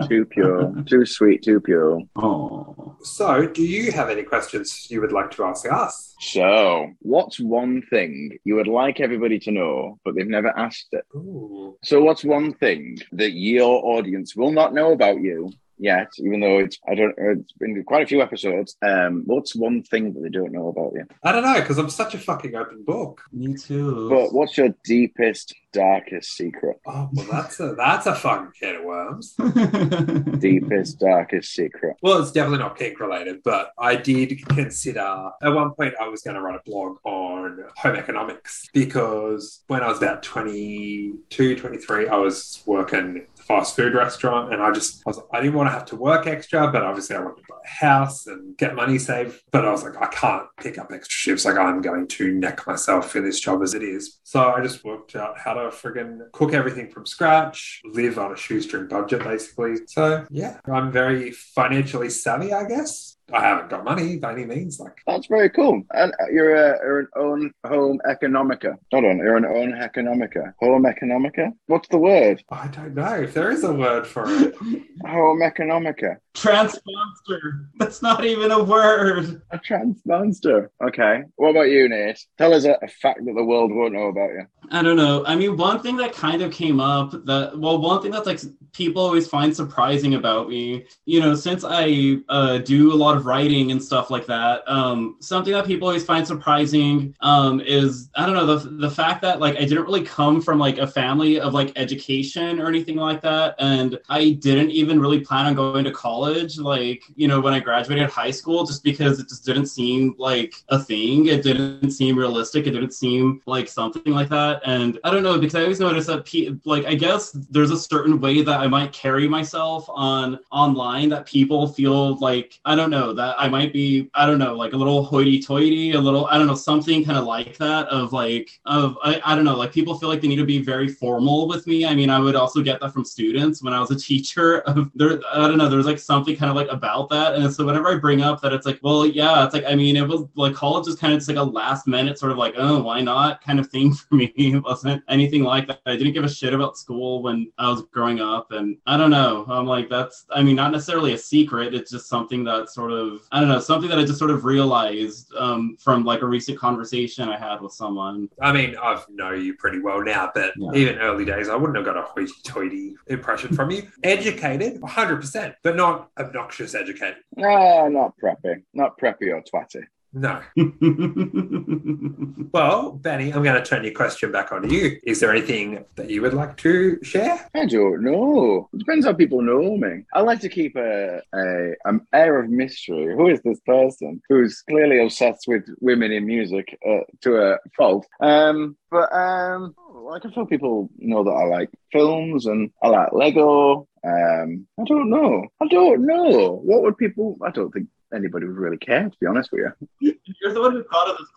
Too 0.08 0.26
pure, 0.26 0.74
too 0.86 1.06
sweet, 1.06 1.42
too 1.42 1.58
pure. 1.58 2.00
Oh, 2.16 2.96
So, 3.02 3.46
do 3.46 3.62
you 3.62 3.90
have 3.92 4.10
any 4.10 4.22
questions 4.22 4.88
you 4.90 5.00
would 5.00 5.10
like 5.10 5.30
to 5.32 5.44
ask 5.44 5.66
us? 5.72 6.14
So, 6.20 6.92
what's 7.00 7.40
one 7.40 7.80
thing 7.88 8.38
you 8.44 8.56
would 8.56 8.68
like 8.68 9.00
everybody 9.00 9.38
to 9.40 9.50
know, 9.50 9.98
but 10.04 10.14
they've 10.14 10.28
never 10.28 10.56
asked 10.56 10.88
it? 10.92 11.04
Ooh. 11.16 11.78
So, 11.82 12.02
what's 12.02 12.24
one 12.24 12.52
thing 12.52 12.98
that 13.12 13.32
your 13.32 13.84
audience 13.86 14.36
will 14.36 14.52
not 14.52 14.74
know 14.74 14.92
about 14.92 15.20
you 15.22 15.50
yet, 15.78 16.08
even 16.18 16.40
though 16.40 16.58
it's 16.58 16.78
I 16.88 16.94
don't 16.94 17.14
it's 17.18 17.52
been 17.52 17.82
quite 17.84 18.04
a 18.04 18.06
few 18.06 18.22
episodes. 18.22 18.76
Um, 18.82 19.22
what's 19.26 19.54
one 19.54 19.82
thing 19.82 20.12
that 20.14 20.20
they 20.20 20.28
don't 20.28 20.52
know 20.52 20.68
about 20.68 20.92
you? 20.94 21.06
I 21.22 21.32
don't 21.32 21.42
know, 21.42 21.60
because 21.60 21.78
I'm 21.78 21.90
such 21.90 22.14
a 22.14 22.18
fucking 22.18 22.54
open 22.54 22.84
book. 22.84 23.22
me 23.32 23.54
too. 23.54 24.08
But 24.08 24.32
what's 24.32 24.56
your 24.56 24.74
deepest, 24.84 25.54
darkest 25.72 26.36
secret? 26.36 26.80
Oh, 26.86 27.08
well, 27.12 27.26
that's 27.30 27.60
a 27.60 27.74
that's 27.74 28.06
a 28.06 28.14
fucking 28.14 28.52
can 28.60 28.76
of 28.76 28.84
worms. 28.84 29.34
Deepest, 30.38 30.98
darkest 30.98 31.52
secret. 31.54 31.96
Well, 32.02 32.20
it's 32.20 32.32
definitely 32.32 32.58
not 32.58 32.78
kink 32.78 33.00
related, 33.00 33.42
but 33.42 33.70
I 33.78 33.96
did 33.96 34.46
consider 34.48 35.30
at 35.42 35.50
one 35.50 35.72
point 35.72 35.94
I 36.00 36.08
was 36.08 36.22
going 36.22 36.36
to 36.36 36.42
write 36.42 36.56
a 36.56 36.70
blog 36.70 36.98
on 37.04 37.64
home 37.76 37.96
economics 37.96 38.68
because 38.72 39.62
when 39.66 39.82
I 39.82 39.88
was 39.88 39.98
about 39.98 40.22
22, 40.22 41.56
23, 41.56 42.08
I 42.08 42.16
was 42.16 42.62
working 42.66 43.26
at 43.34 43.35
a 43.35 43.35
fast 43.46 43.76
food 43.76 43.94
restaurant 43.94 44.52
and 44.52 44.62
I 44.62 44.70
just, 44.72 45.02
I, 45.06 45.10
was, 45.10 45.20
I 45.32 45.40
didn't 45.40 45.54
want 45.54 45.68
to 45.68 45.72
have 45.72 45.84
to 45.86 45.96
work 45.96 46.26
extra, 46.26 46.70
but 46.70 46.82
obviously 46.82 47.16
I 47.16 47.20
wanted 47.20 47.42
to 47.42 47.42
buy 47.48 47.56
a 47.64 47.68
house 47.68 48.26
and 48.26 48.56
get 48.56 48.74
money 48.74 48.98
saved. 48.98 49.40
But 49.50 49.64
I 49.64 49.70
was 49.70 49.84
like, 49.84 49.96
I 49.96 50.06
can't 50.06 50.46
pick 50.60 50.78
up 50.78 50.90
extra 50.92 51.12
shifts. 51.12 51.44
Like 51.44 51.56
I'm 51.56 51.80
going 51.80 52.08
to 52.08 52.32
neck 52.32 52.66
myself 52.66 53.10
for 53.10 53.20
this 53.20 53.40
job 53.40 53.62
as 53.62 53.74
it 53.74 53.82
is. 53.82 54.20
So 54.24 54.52
I 54.52 54.60
just 54.62 54.84
worked 54.84 55.16
out 55.16 55.38
how 55.38 55.54
to 55.54 55.68
friggin' 55.68 56.30
cook 56.32 56.52
everything 56.52 56.90
from 56.90 57.06
scratch, 57.06 57.80
live 57.84 58.18
on 58.18 58.32
a 58.32 58.36
shoestring 58.36 58.88
budget 58.88 59.22
basically. 59.22 59.76
So 59.86 60.26
yeah, 60.30 60.58
I'm 60.70 60.90
very 60.90 61.30
financially 61.30 62.10
savvy, 62.10 62.52
I 62.52 62.64
guess. 62.64 63.15
I 63.32 63.40
haven't 63.40 63.70
got 63.70 63.84
money 63.84 64.16
by 64.18 64.32
any 64.32 64.44
means. 64.44 64.78
Like 64.78 64.98
That's 65.06 65.26
very 65.26 65.50
cool. 65.50 65.82
And 65.92 66.12
uh, 66.12 66.26
you're, 66.32 66.54
a, 66.54 66.78
you're 66.84 67.00
an 67.00 67.08
own 67.16 67.52
home 67.66 68.00
economica. 68.08 68.78
Hold 68.92 69.04
on, 69.04 69.18
you're 69.18 69.36
an 69.36 69.44
own 69.44 69.74
economica. 69.74 70.54
Home 70.60 70.86
economica? 70.86 71.52
What's 71.66 71.88
the 71.88 71.98
word? 71.98 72.44
I 72.50 72.68
don't 72.68 72.94
know 72.94 73.16
if 73.16 73.34
there 73.34 73.50
is 73.50 73.64
a 73.64 73.72
word 73.72 74.06
for 74.06 74.24
it. 74.28 74.54
Home 75.06 75.42
economica. 75.42 76.18
Transmonster. 76.36 77.66
That's 77.76 78.02
not 78.02 78.24
even 78.24 78.50
a 78.50 78.62
word. 78.62 79.42
A 79.50 79.58
trans 79.58 80.00
monster. 80.04 80.70
Okay. 80.82 81.22
What 81.36 81.50
about 81.50 81.70
you, 81.70 81.88
Nate? 81.88 82.24
Tell 82.38 82.52
us 82.52 82.64
a, 82.64 82.78
a 82.82 82.88
fact 82.88 83.24
that 83.24 83.34
the 83.34 83.44
world 83.44 83.72
won't 83.72 83.94
know 83.94 84.08
about 84.08 84.30
you. 84.30 84.46
I 84.70 84.82
don't 84.82 84.96
know. 84.96 85.24
I 85.24 85.36
mean, 85.36 85.56
one 85.56 85.80
thing 85.80 85.96
that 85.96 86.12
kind 86.12 86.42
of 86.42 86.52
came 86.52 86.80
up 86.80 87.12
that, 87.26 87.58
well, 87.58 87.80
one 87.80 88.02
thing 88.02 88.10
that's 88.10 88.26
like 88.26 88.40
people 88.72 89.00
always 89.00 89.26
find 89.26 89.54
surprising 89.54 90.14
about 90.14 90.48
me, 90.48 90.84
you 91.04 91.20
know, 91.20 91.34
since 91.34 91.64
I 91.64 92.18
uh, 92.28 92.58
do 92.58 92.92
a 92.92 92.96
lot 92.96 93.16
of 93.16 93.26
writing 93.26 93.70
and 93.70 93.82
stuff 93.82 94.10
like 94.10 94.26
that, 94.26 94.62
um, 94.66 95.16
something 95.20 95.52
that 95.52 95.66
people 95.66 95.88
always 95.88 96.04
find 96.04 96.26
surprising 96.26 97.14
um, 97.20 97.60
is, 97.60 98.10
I 98.16 98.26
don't 98.26 98.34
know, 98.34 98.56
the, 98.56 98.68
the 98.70 98.90
fact 98.90 99.22
that 99.22 99.40
like 99.40 99.56
I 99.56 99.60
didn't 99.60 99.84
really 99.84 100.02
come 100.02 100.42
from 100.42 100.58
like 100.58 100.78
a 100.78 100.86
family 100.86 101.40
of 101.40 101.54
like 101.54 101.72
education 101.76 102.60
or 102.60 102.66
anything 102.66 102.96
like 102.96 103.22
that. 103.22 103.54
And 103.58 103.98
I 104.08 104.30
didn't 104.30 104.72
even 104.72 105.00
really 105.00 105.20
plan 105.20 105.46
on 105.46 105.54
going 105.54 105.84
to 105.84 105.92
college, 105.92 106.25
like, 106.58 107.02
you 107.14 107.28
know, 107.28 107.40
when 107.40 107.54
I 107.54 107.60
graduated 107.60 108.10
high 108.10 108.30
school, 108.30 108.64
just 108.64 108.82
because 108.82 109.20
it 109.20 109.28
just 109.28 109.44
didn't 109.44 109.66
seem 109.66 110.14
like 110.18 110.54
a 110.68 110.78
thing. 110.78 111.26
It 111.26 111.42
didn't 111.42 111.90
seem 111.90 112.18
realistic. 112.18 112.66
It 112.66 112.72
didn't 112.72 112.92
seem 112.92 113.40
like 113.46 113.68
something 113.68 114.12
like 114.12 114.28
that. 114.30 114.62
And 114.64 114.98
I 115.04 115.10
don't 115.10 115.22
know, 115.22 115.38
because 115.38 115.54
I 115.54 115.62
always 115.62 115.80
notice 115.80 116.06
that, 116.06 116.24
pe- 116.24 116.50
like, 116.64 116.84
I 116.86 116.94
guess 116.94 117.32
there's 117.32 117.70
a 117.70 117.78
certain 117.78 118.20
way 118.20 118.42
that 118.42 118.60
I 118.60 118.66
might 118.66 118.92
carry 118.92 119.28
myself 119.28 119.86
on 119.88 120.38
online 120.50 121.08
that 121.10 121.26
people 121.26 121.68
feel 121.68 122.16
like, 122.18 122.58
I 122.64 122.74
don't 122.74 122.90
know, 122.90 123.12
that 123.12 123.36
I 123.38 123.48
might 123.48 123.72
be, 123.72 124.10
I 124.14 124.26
don't 124.26 124.38
know, 124.38 124.54
like 124.54 124.72
a 124.72 124.76
little 124.76 125.04
hoity 125.04 125.40
toity, 125.40 125.92
a 125.92 126.00
little, 126.00 126.26
I 126.26 126.38
don't 126.38 126.46
know, 126.46 126.54
something 126.54 127.04
kind 127.04 127.18
of 127.18 127.24
like 127.24 127.56
that 127.58 127.86
of 127.88 128.12
like, 128.12 128.50
of, 128.64 128.96
I, 129.02 129.20
I 129.24 129.34
don't 129.34 129.44
know, 129.44 129.56
like 129.56 129.72
people 129.72 129.98
feel 129.98 130.08
like 130.08 130.20
they 130.20 130.28
need 130.28 130.36
to 130.36 130.44
be 130.44 130.62
very 130.62 130.88
formal 130.88 131.48
with 131.48 131.66
me. 131.66 131.86
I 131.86 131.94
mean, 131.94 132.10
I 132.10 132.18
would 132.18 132.36
also 132.36 132.62
get 132.62 132.80
that 132.80 132.92
from 132.92 133.04
students 133.04 133.62
when 133.62 133.72
I 133.72 133.80
was 133.80 133.90
a 133.90 133.96
teacher. 134.06 134.60
Of 134.60 134.90
there, 134.94 135.20
I 135.32 135.48
don't 135.48 135.58
know, 135.58 135.68
there's 135.68 135.86
like 135.86 135.98
something 136.16 136.36
kind 136.36 136.48
of 136.50 136.56
like 136.56 136.68
about 136.68 137.10
that. 137.10 137.34
And 137.34 137.52
so 137.52 137.66
whenever 137.66 137.88
I 137.88 137.96
bring 137.98 138.22
up 138.22 138.40
that, 138.40 138.52
it's 138.54 138.64
like, 138.64 138.78
well, 138.82 139.04
yeah, 139.04 139.44
it's 139.44 139.52
like, 139.52 139.64
I 139.66 139.74
mean, 139.74 139.96
it 139.96 140.08
was 140.08 140.24
like 140.34 140.54
college 140.54 140.88
is 140.88 140.96
kind 140.96 141.12
of 141.12 141.18
just 141.18 141.28
like 141.28 141.36
a 141.36 141.42
last 141.42 141.86
minute 141.86 142.18
sort 142.18 142.32
of 142.32 142.38
like, 142.38 142.54
oh, 142.56 142.80
why 142.82 143.02
not 143.02 143.42
kind 143.44 143.60
of 143.60 143.66
thing 143.68 143.92
for 143.94 144.14
me. 144.14 144.32
It 144.36 144.62
wasn't 144.62 145.02
anything 145.08 145.42
like 145.44 145.66
that. 145.68 145.80
I 145.84 145.96
didn't 145.96 146.14
give 146.14 146.24
a 146.24 146.28
shit 146.28 146.54
about 146.54 146.78
school 146.78 147.22
when 147.22 147.52
I 147.58 147.68
was 147.68 147.82
growing 147.92 148.20
up. 148.20 148.52
And 148.52 148.78
I 148.86 148.96
don't 148.96 149.10
know. 149.10 149.44
I'm 149.48 149.66
like, 149.66 149.90
that's, 149.90 150.24
I 150.30 150.42
mean, 150.42 150.56
not 150.56 150.72
necessarily 150.72 151.12
a 151.12 151.18
secret. 151.18 151.74
It's 151.74 151.90
just 151.90 152.08
something 152.08 152.44
that 152.44 152.70
sort 152.70 152.92
of, 152.92 153.20
I 153.30 153.40
don't 153.40 153.48
know, 153.50 153.60
something 153.60 153.90
that 153.90 153.98
I 153.98 154.04
just 154.04 154.18
sort 154.18 154.30
of 154.30 154.46
realized 154.46 155.34
um, 155.38 155.76
from 155.78 156.04
like 156.04 156.22
a 156.22 156.26
recent 156.26 156.58
conversation 156.58 157.28
I 157.28 157.38
had 157.38 157.60
with 157.60 157.72
someone. 157.72 158.30
I 158.40 158.52
mean, 158.52 158.74
I've 158.82 159.04
know 159.10 159.32
you 159.32 159.54
pretty 159.54 159.80
well 159.80 160.02
now, 160.02 160.30
but 160.34 160.52
Yeah. 160.56 160.72
even 160.74 160.98
early 160.98 161.26
days, 161.26 161.48
I 161.50 161.56
wouldn't 161.56 161.76
have 161.76 161.84
got 161.84 161.96
a 161.98 162.02
hoity-toity 162.02 162.94
impression 163.08 163.54
from 163.54 163.70
you. 163.70 163.86
Educated, 164.02 164.80
100%, 164.80 165.54
but 165.62 165.76
not 165.76 166.05
obnoxious 166.18 166.74
educated. 166.74 167.16
Ah, 167.38 167.88
not 167.88 168.14
preppy. 168.22 168.62
Not 168.74 168.98
preppy 168.98 169.28
or 169.32 169.42
twatty. 169.42 169.84
No. 170.12 170.40
Well, 172.52 172.92
Benny, 172.92 173.32
I'm 173.32 173.42
going 173.42 173.62
to 173.62 173.62
turn 173.62 173.84
your 173.84 173.92
question 173.92 174.32
back 174.32 174.50
on 174.50 174.62
to 174.62 174.74
you. 174.74 174.98
Is 175.04 175.20
there 175.20 175.30
anything 175.30 175.84
that 175.96 176.08
you 176.08 176.22
would 176.22 176.32
like 176.32 176.56
to 176.58 176.98
share? 177.02 177.48
I 177.54 177.66
don't 177.66 178.02
know. 178.02 178.70
It 178.72 178.78
depends 178.78 179.04
how 179.04 179.12
people 179.12 179.42
know 179.42 179.76
me. 179.76 180.04
I 180.14 180.22
like 180.22 180.40
to 180.40 180.48
keep 180.48 180.74
a, 180.76 181.20
a 181.34 181.72
an 181.84 182.00
air 182.14 182.40
of 182.40 182.48
mystery. 182.48 183.14
Who 183.14 183.28
is 183.28 183.42
this 183.42 183.60
person 183.66 184.22
who's 184.28 184.62
clearly 184.62 185.02
obsessed 185.02 185.44
with 185.46 185.64
women 185.80 186.12
in 186.12 186.26
music 186.26 186.78
uh, 186.88 187.00
to 187.22 187.36
a 187.36 187.58
fault? 187.76 188.06
Um, 188.20 188.76
but 188.90 189.12
um, 189.12 189.74
I 190.14 190.18
can 190.18 190.32
tell 190.32 190.46
people 190.46 190.88
know 190.98 191.24
that 191.24 191.30
I 191.30 191.44
like 191.44 191.70
films 191.92 192.46
and 192.46 192.70
I 192.82 192.88
like 192.88 193.12
Lego. 193.12 193.86
Um, 194.06 194.66
I 194.78 194.84
don't 194.84 195.10
know. 195.10 195.46
I 195.60 195.66
don't 195.66 196.06
know. 196.06 196.60
What 196.64 196.82
would 196.82 196.96
people? 196.96 197.36
I 197.44 197.50
don't 197.50 197.72
think 197.72 197.88
anybody 198.14 198.46
would 198.46 198.56
really 198.56 198.76
care. 198.76 199.08
To 199.08 199.16
be 199.20 199.26
honest 199.26 199.50
with 199.50 199.72
you. 200.00 200.14
You're 200.42 200.54
the 200.54 200.60
one 200.60 200.72
who 200.72 200.84
thought 200.84 201.10
of 201.10 201.18
this. 201.18 201.28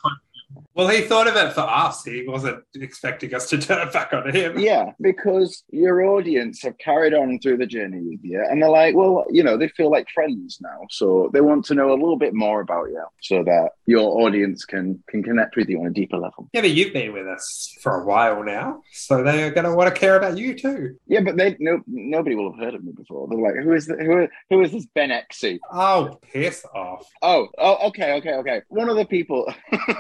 Well, 0.79 0.87
he 0.87 1.01
thought 1.01 1.27
of 1.27 1.35
it 1.35 1.51
for 1.51 1.59
us. 1.59 2.05
He 2.05 2.25
wasn't 2.25 2.63
expecting 2.73 3.35
us 3.35 3.49
to 3.49 3.57
turn 3.57 3.85
it 3.85 3.91
back 3.91 4.13
on 4.13 4.33
him. 4.33 4.57
Yeah, 4.57 4.93
because 5.01 5.65
your 5.71 6.03
audience 6.03 6.63
have 6.63 6.77
carried 6.77 7.13
on 7.13 7.37
through 7.41 7.57
the 7.57 7.65
journey 7.65 7.99
with 7.99 8.21
you, 8.23 8.41
and 8.41 8.63
they're 8.63 8.69
like, 8.69 8.95
well, 8.95 9.25
you 9.29 9.43
know, 9.43 9.57
they 9.57 9.67
feel 9.67 9.91
like 9.91 10.07
friends 10.13 10.59
now, 10.61 10.87
so 10.89 11.29
they 11.33 11.41
want 11.41 11.65
to 11.65 11.75
know 11.75 11.89
a 11.89 11.99
little 11.99 12.15
bit 12.15 12.33
more 12.33 12.61
about 12.61 12.87
you, 12.87 13.03
so 13.21 13.43
that 13.43 13.71
your 13.87 14.21
audience 14.21 14.63
can 14.63 15.03
can 15.09 15.21
connect 15.21 15.57
with 15.57 15.67
you 15.67 15.81
on 15.81 15.87
a 15.87 15.89
deeper 15.89 16.15
level. 16.15 16.49
Yeah, 16.53 16.61
but 16.61 16.69
you've 16.69 16.93
been 16.93 17.11
with 17.11 17.27
us 17.27 17.75
for 17.81 18.01
a 18.01 18.05
while 18.05 18.41
now, 18.41 18.81
so 18.93 19.21
they're 19.21 19.51
going 19.51 19.65
to 19.65 19.75
want 19.75 19.93
to 19.93 19.99
care 19.99 20.15
about 20.15 20.37
you 20.37 20.53
too. 20.53 20.95
Yeah, 21.07 21.19
but 21.25 21.35
they 21.35 21.57
no 21.59 21.81
nobody 21.87 22.37
will 22.37 22.53
have 22.53 22.59
heard 22.61 22.75
of 22.75 22.85
me 22.85 22.93
before. 22.93 23.27
They're 23.27 23.37
like, 23.37 23.55
who 23.61 23.73
is 23.73 23.85
the, 23.85 23.97
who 23.97 24.29
who 24.49 24.61
is 24.61 24.71
this 24.71 24.85
Ben 24.95 25.09
Exy? 25.09 25.59
Oh, 25.73 26.19
piss 26.31 26.65
off. 26.73 27.05
Oh, 27.21 27.49
oh, 27.57 27.89
okay, 27.89 28.13
okay, 28.13 28.35
okay. 28.35 28.61
One 28.69 28.87
of 28.87 28.95
the 28.95 29.03
people, 29.03 29.53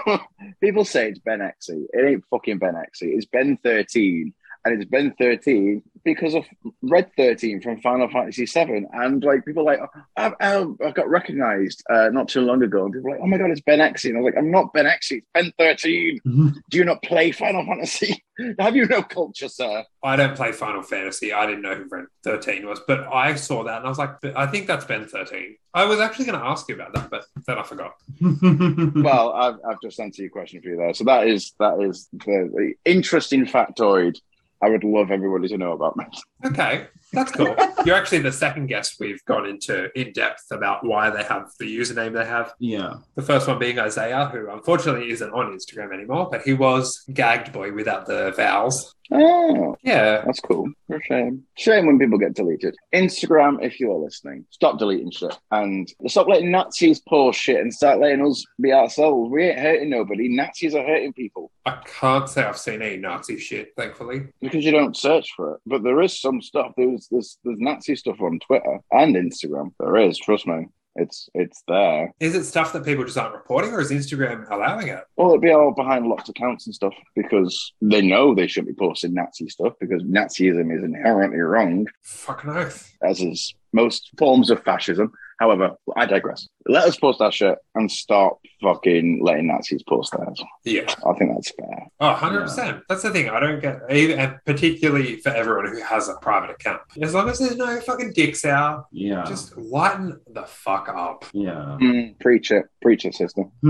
people 0.69 0.85
say 0.85 1.09
it's 1.09 1.19
Ben 1.19 1.39
Exy. 1.39 1.85
It 1.91 2.07
ain't 2.07 2.23
fucking 2.29 2.59
Ben 2.59 2.75
Exy. 2.75 3.15
It's 3.15 3.25
Ben 3.25 3.57
thirteen, 3.57 4.35
and 4.65 4.81
it's 4.81 4.89
Ben 4.89 5.13
thirteen 5.19 5.83
because 6.03 6.33
of 6.33 6.45
Red 6.81 7.11
thirteen 7.17 7.61
from 7.61 7.81
Final 7.81 8.09
Fantasy 8.09 8.45
VII. 8.45 8.85
And 8.93 9.23
like 9.23 9.45
people 9.45 9.65
like, 9.65 9.79
oh, 9.79 10.01
I've, 10.15 10.33
I've 10.39 10.93
got 10.93 11.09
recognised 11.09 11.83
uh, 11.89 12.09
not 12.11 12.27
too 12.27 12.41
long 12.41 12.61
ago. 12.63 12.85
And 12.85 12.93
people 12.93 13.09
are 13.09 13.13
like, 13.13 13.21
oh 13.23 13.27
my 13.27 13.37
god, 13.37 13.51
it's 13.51 13.61
Ben 13.61 13.79
Exy. 13.79 14.09
And 14.09 14.17
I 14.17 14.21
was 14.21 14.33
like, 14.33 14.37
I'm 14.37 14.51
not 14.51 14.73
Ben 14.73 14.85
Exy. 14.85 15.17
It's 15.17 15.27
Ben 15.33 15.51
thirteen. 15.57 16.19
Do 16.25 16.77
you 16.77 16.85
not 16.85 17.01
play 17.03 17.31
Final 17.31 17.65
Fantasy? 17.65 18.23
have 18.59 18.75
you 18.75 18.85
no 18.87 19.01
culture, 19.03 19.47
sir? 19.47 19.83
I 20.03 20.15
don't 20.15 20.35
play 20.35 20.51
Final 20.51 20.81
Fantasy. 20.81 21.33
I 21.33 21.45
didn't 21.45 21.61
know 21.61 21.75
who 21.75 21.85
Red 21.89 22.05
13 22.23 22.65
was, 22.65 22.79
but 22.87 23.11
I 23.11 23.35
saw 23.35 23.63
that 23.63 23.77
and 23.77 23.85
I 23.85 23.89
was 23.89 23.97
like, 23.97 24.23
I 24.35 24.47
think 24.47 24.67
that's 24.67 24.85
Ben 24.85 25.07
13. 25.07 25.55
I 25.73 25.85
was 25.85 25.99
actually 25.99 26.25
going 26.25 26.39
to 26.39 26.45
ask 26.45 26.67
you 26.67 26.75
about 26.75 26.93
that, 26.93 27.09
but 27.09 27.25
then 27.45 27.57
I 27.57 27.63
forgot. 27.63 27.93
well, 28.21 29.33
I've, 29.33 29.55
I've 29.67 29.81
just 29.81 29.99
answered 29.99 30.23
your 30.23 30.31
question 30.31 30.61
for 30.61 30.69
you 30.69 30.77
there. 30.77 30.93
So 30.93 31.03
that 31.05 31.27
is 31.27 31.53
that 31.59 31.79
is 31.81 32.07
the, 32.11 32.49
the 32.53 32.73
interesting 32.85 33.45
factoid 33.45 34.19
I 34.61 34.69
would 34.69 34.83
love 34.83 35.11
everybody 35.11 35.47
to 35.49 35.57
know 35.57 35.71
about 35.71 35.95
me. 35.97 36.05
Okay. 36.45 36.87
That's 37.13 37.31
cool. 37.31 37.55
You're 37.85 37.95
actually 37.95 38.19
the 38.19 38.31
second 38.31 38.67
guest 38.67 38.97
we've 38.99 39.23
gone 39.25 39.45
into 39.47 39.89
in 39.99 40.13
depth 40.13 40.45
about 40.51 40.85
why 40.85 41.09
they 41.09 41.23
have 41.23 41.49
the 41.59 41.65
username 41.65 42.13
they 42.13 42.25
have. 42.25 42.53
Yeah. 42.59 42.95
The 43.15 43.21
first 43.23 43.47
one 43.47 43.57
being 43.59 43.79
Isaiah, 43.79 44.25
who 44.31 44.49
unfortunately 44.51 45.09
isn't 45.11 45.31
on 45.31 45.51
Instagram 45.57 45.93
anymore, 45.93 46.29
but 46.31 46.41
he 46.43 46.53
was 46.53 47.03
gagged 47.13 47.51
boy 47.51 47.71
without 47.73 48.05
the 48.05 48.31
vowels. 48.35 48.95
Oh, 49.11 49.75
Yeah. 49.81 50.21
that's 50.23 50.39
cool. 50.39 50.69
For 50.85 50.97
a 50.97 51.03
shame. 51.03 51.43
Shame 51.57 51.87
when 51.87 51.97
people 51.97 52.19
get 52.19 52.35
deleted. 52.35 52.75
Instagram, 52.93 53.57
if 53.63 53.79
you're 53.79 53.97
listening, 53.97 54.45
stop 54.51 54.77
deleting 54.77 55.09
shit 55.09 55.35
and 55.49 55.91
stop 56.07 56.27
letting 56.27 56.51
Nazis 56.51 56.99
post 57.01 57.39
shit 57.39 57.59
and 57.59 57.73
start 57.73 57.99
letting 57.99 58.23
us 58.23 58.45
be 58.61 58.71
ourselves. 58.71 59.31
We 59.31 59.45
ain't 59.45 59.57
hurting 59.59 59.89
nobody. 59.89 60.29
Nazis 60.29 60.75
are 60.75 60.85
hurting 60.85 61.13
people 61.13 61.51
I 61.65 61.81
can't 61.85 62.27
say 62.27 62.43
I've 62.43 62.57
seen 62.57 62.81
any 62.81 62.97
Nazi 62.97 63.37
shit, 63.37 63.73
thankfully. 63.75 64.27
because 64.41 64.63
you 64.65 64.71
don't 64.71 64.97
search 64.97 65.29
for 65.35 65.55
it. 65.55 65.59
But 65.67 65.83
there 65.83 66.01
is 66.01 66.19
some 66.19 66.41
stuff. 66.41 66.71
There's 66.99 67.07
there's, 67.11 67.37
there's 67.43 67.59
Nazi 67.59 67.95
stuff 67.95 68.19
on 68.21 68.39
Twitter 68.39 68.79
and 68.91 69.15
Instagram. 69.15 69.71
There 69.79 69.95
is. 69.97 70.17
Trust 70.17 70.47
me. 70.47 70.67
It's 70.95 71.29
it's 71.33 71.63
there. 71.67 72.11
Is 72.19 72.35
it 72.35 72.43
stuff 72.45 72.73
that 72.73 72.83
people 72.83 73.05
just 73.05 73.17
aren't 73.17 73.35
reporting, 73.35 73.71
or 73.71 73.79
is 73.79 73.91
Instagram 73.91 74.49
allowing 74.51 74.87
it? 74.89 75.03
Well, 75.15 75.29
it'd 75.29 75.41
be 75.41 75.51
all 75.51 75.71
behind 75.71 76.07
locked 76.07 76.27
accounts 76.29 76.65
and 76.65 76.75
stuff 76.75 76.93
because 77.15 77.71
they 77.81 78.01
know 78.01 78.33
they 78.33 78.47
shouldn't 78.47 78.75
be 78.75 78.79
posting 78.85 79.13
Nazi 79.13 79.47
stuff 79.47 79.73
because 79.79 80.03
Nazism 80.03 80.75
is 80.75 80.83
inherently 80.83 81.39
wrong, 81.39 81.85
Fucking 82.03 82.49
oath. 82.49 82.91
as 83.03 83.21
is 83.21 83.53
most 83.71 84.09
forms 84.17 84.49
of 84.49 84.63
fascism. 84.63 85.11
However, 85.39 85.71
I 85.95 86.05
digress. 86.05 86.47
Let 86.67 86.83
us 86.85 86.97
post 86.97 87.21
our 87.21 87.31
shit 87.31 87.57
and 87.75 87.89
stop 87.91 88.39
fucking 88.61 89.21
letting 89.23 89.47
Nazis 89.47 89.81
post 89.83 90.13
theirs. 90.17 90.41
Yeah. 90.65 90.81
I 91.07 91.13
think 91.17 91.31
that's 91.33 91.51
fair. 91.51 91.87
Oh, 92.01 92.13
100%. 92.19 92.81
That's 92.89 93.03
the 93.03 93.11
thing. 93.11 93.29
I 93.29 93.39
don't 93.39 93.61
get, 93.61 93.79
and 93.89 94.37
particularly 94.45 95.17
for 95.21 95.29
everyone 95.29 95.67
who 95.67 95.81
has 95.81 96.09
a 96.09 96.15
private 96.21 96.49
account. 96.51 96.81
As 97.01 97.13
long 97.13 97.29
as 97.29 97.39
there's 97.39 97.55
no 97.55 97.79
fucking 97.81 98.11
dicks 98.13 98.43
out, 98.45 98.87
Yeah. 98.91 99.23
just 99.25 99.55
lighten 99.57 100.19
the 100.33 100.43
fuck 100.43 100.89
up. 100.89 101.25
yeah. 101.33 101.77
Mm, 101.81 102.19
preach 102.19 102.51
it. 102.51 102.65
Preach 102.81 103.05
it, 103.05 103.15
sister. 103.15 103.43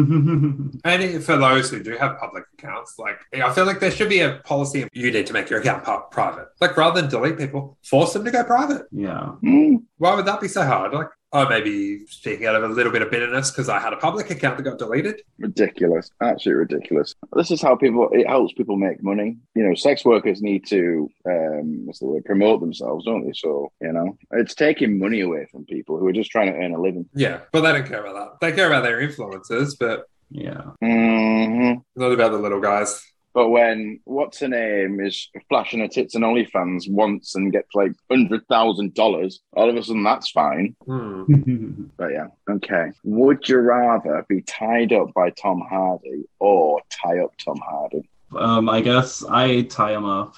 And 0.84 1.24
for 1.24 1.38
those 1.38 1.70
who 1.70 1.82
do 1.84 1.96
have 1.98 2.18
public 2.20 2.44
accounts, 2.58 2.96
like, 2.98 3.20
I 3.34 3.52
feel 3.54 3.66
like 3.66 3.80
there 3.80 3.92
should 3.92 4.10
be 4.10 4.22
a 4.22 4.40
policy 4.46 4.82
of 4.84 4.90
you 4.94 5.12
need 5.12 5.28
to 5.28 5.34
make 5.34 5.50
your 5.50 5.60
account 5.60 5.84
private. 6.12 6.48
Like, 6.62 6.76
rather 6.78 7.02
than 7.02 7.10
delete 7.10 7.38
people, 7.38 7.78
force 7.84 8.14
them 8.14 8.26
to 8.26 8.32
go 8.32 8.44
private. 8.44 8.84
yeah. 8.92 9.32
Mm, 9.44 9.84
Why 9.98 10.16
would 10.16 10.26
that 10.26 10.42
be 10.42 10.48
so 10.48 10.64
hard? 10.64 10.94
Like, 10.94 11.08
oh, 11.32 11.48
maybe 11.48 12.06
speaking 12.08 12.48
out 12.48 12.56
of 12.56 12.64
a 12.64 12.68
little 12.68 12.92
bit 12.92 13.02
of 13.02 13.12
bitterness 13.12 13.52
because 13.52 13.70
I 13.70 13.80
had 13.80 13.94
a 13.94 13.98
public 13.98 14.30
account 14.32 14.58
that 14.58 14.64
got 14.64 14.80
deleted. 14.80 15.22
ridiculous. 15.38 16.10
Absolutely 16.22 16.60
ridiculous. 16.76 17.14
This 17.36 17.52
is 17.52 17.62
how 17.62 17.76
people, 17.76 18.10
it 18.12 18.28
helps 18.28 18.54
people 18.54 18.78
make 18.78 19.04
money. 19.04 19.38
You 19.56 19.64
know, 19.68 19.76
sex 19.76 20.04
workers 20.06 20.42
need 20.42 20.66
to, 20.68 21.10
um, 21.28 21.86
what's 21.86 22.00
the 22.00 22.08
word, 22.08 22.26
promote 22.26 22.62
themselves, 22.62 23.06
don't 23.06 23.26
they? 23.26 23.34
So, 23.34 23.72
you 23.82 23.92
know, 23.94 24.18
it's 24.32 24.56
taking 24.56 24.98
money 25.00 25.22
away 25.22 25.48
from 25.52 25.66
people 25.66 25.98
who 25.98 26.08
are 26.08 26.14
just 26.14 26.32
trying 26.32 26.52
to 26.52 26.58
earn 26.58 26.74
a 26.74 26.82
living. 26.82 27.08
Yeah, 27.14 27.42
but 27.52 27.62
they 27.62 27.72
don't 27.74 27.88
care 27.88 28.04
about 28.06 28.40
that. 28.40 28.46
They 28.46 28.56
care 28.56 28.68
about 28.68 28.84
their 28.84 29.00
influences, 29.02 29.76
but 29.76 30.06
Yeah. 30.32 30.62
hmm 30.82 31.74
not 31.96 32.12
about 32.12 32.32
the 32.32 32.38
little 32.40 32.62
guys. 32.62 33.04
But 33.34 33.50
when 33.50 34.00
what's 34.06 34.40
her 34.40 34.48
name 34.48 35.00
is 35.00 35.30
flashing 35.50 35.80
her 35.80 35.88
tits 35.88 36.16
and 36.16 36.24
OnlyFans 36.24 36.90
once 36.90 37.36
and 37.36 37.52
gets 37.52 37.70
like 37.74 37.92
hundred 38.10 38.48
thousand 38.48 38.94
dollars, 38.94 39.42
all 39.54 39.70
of 39.70 39.76
a 39.76 39.84
sudden 39.84 40.04
that's 40.04 40.32
fine. 40.32 40.76
Hmm. 40.86 41.24
But 41.98 42.12
yeah, 42.14 42.28
okay. 42.50 42.92
Would 43.04 43.48
you 43.50 43.60
rather 43.60 44.26
be 44.30 44.42
tied 44.42 44.94
up 44.94 45.14
by 45.14 45.32
Tom 45.32 45.62
Hardy 45.70 46.24
or 46.40 46.82
tie 46.90 47.20
up 47.20 47.34
Tom 47.38 47.58
Hardy? 47.58 48.08
um, 48.36 48.70
I 48.70 48.82
guess 48.82 49.24
I 49.26 49.64
tie 49.64 49.94
him 49.94 50.06
up. 50.06 50.36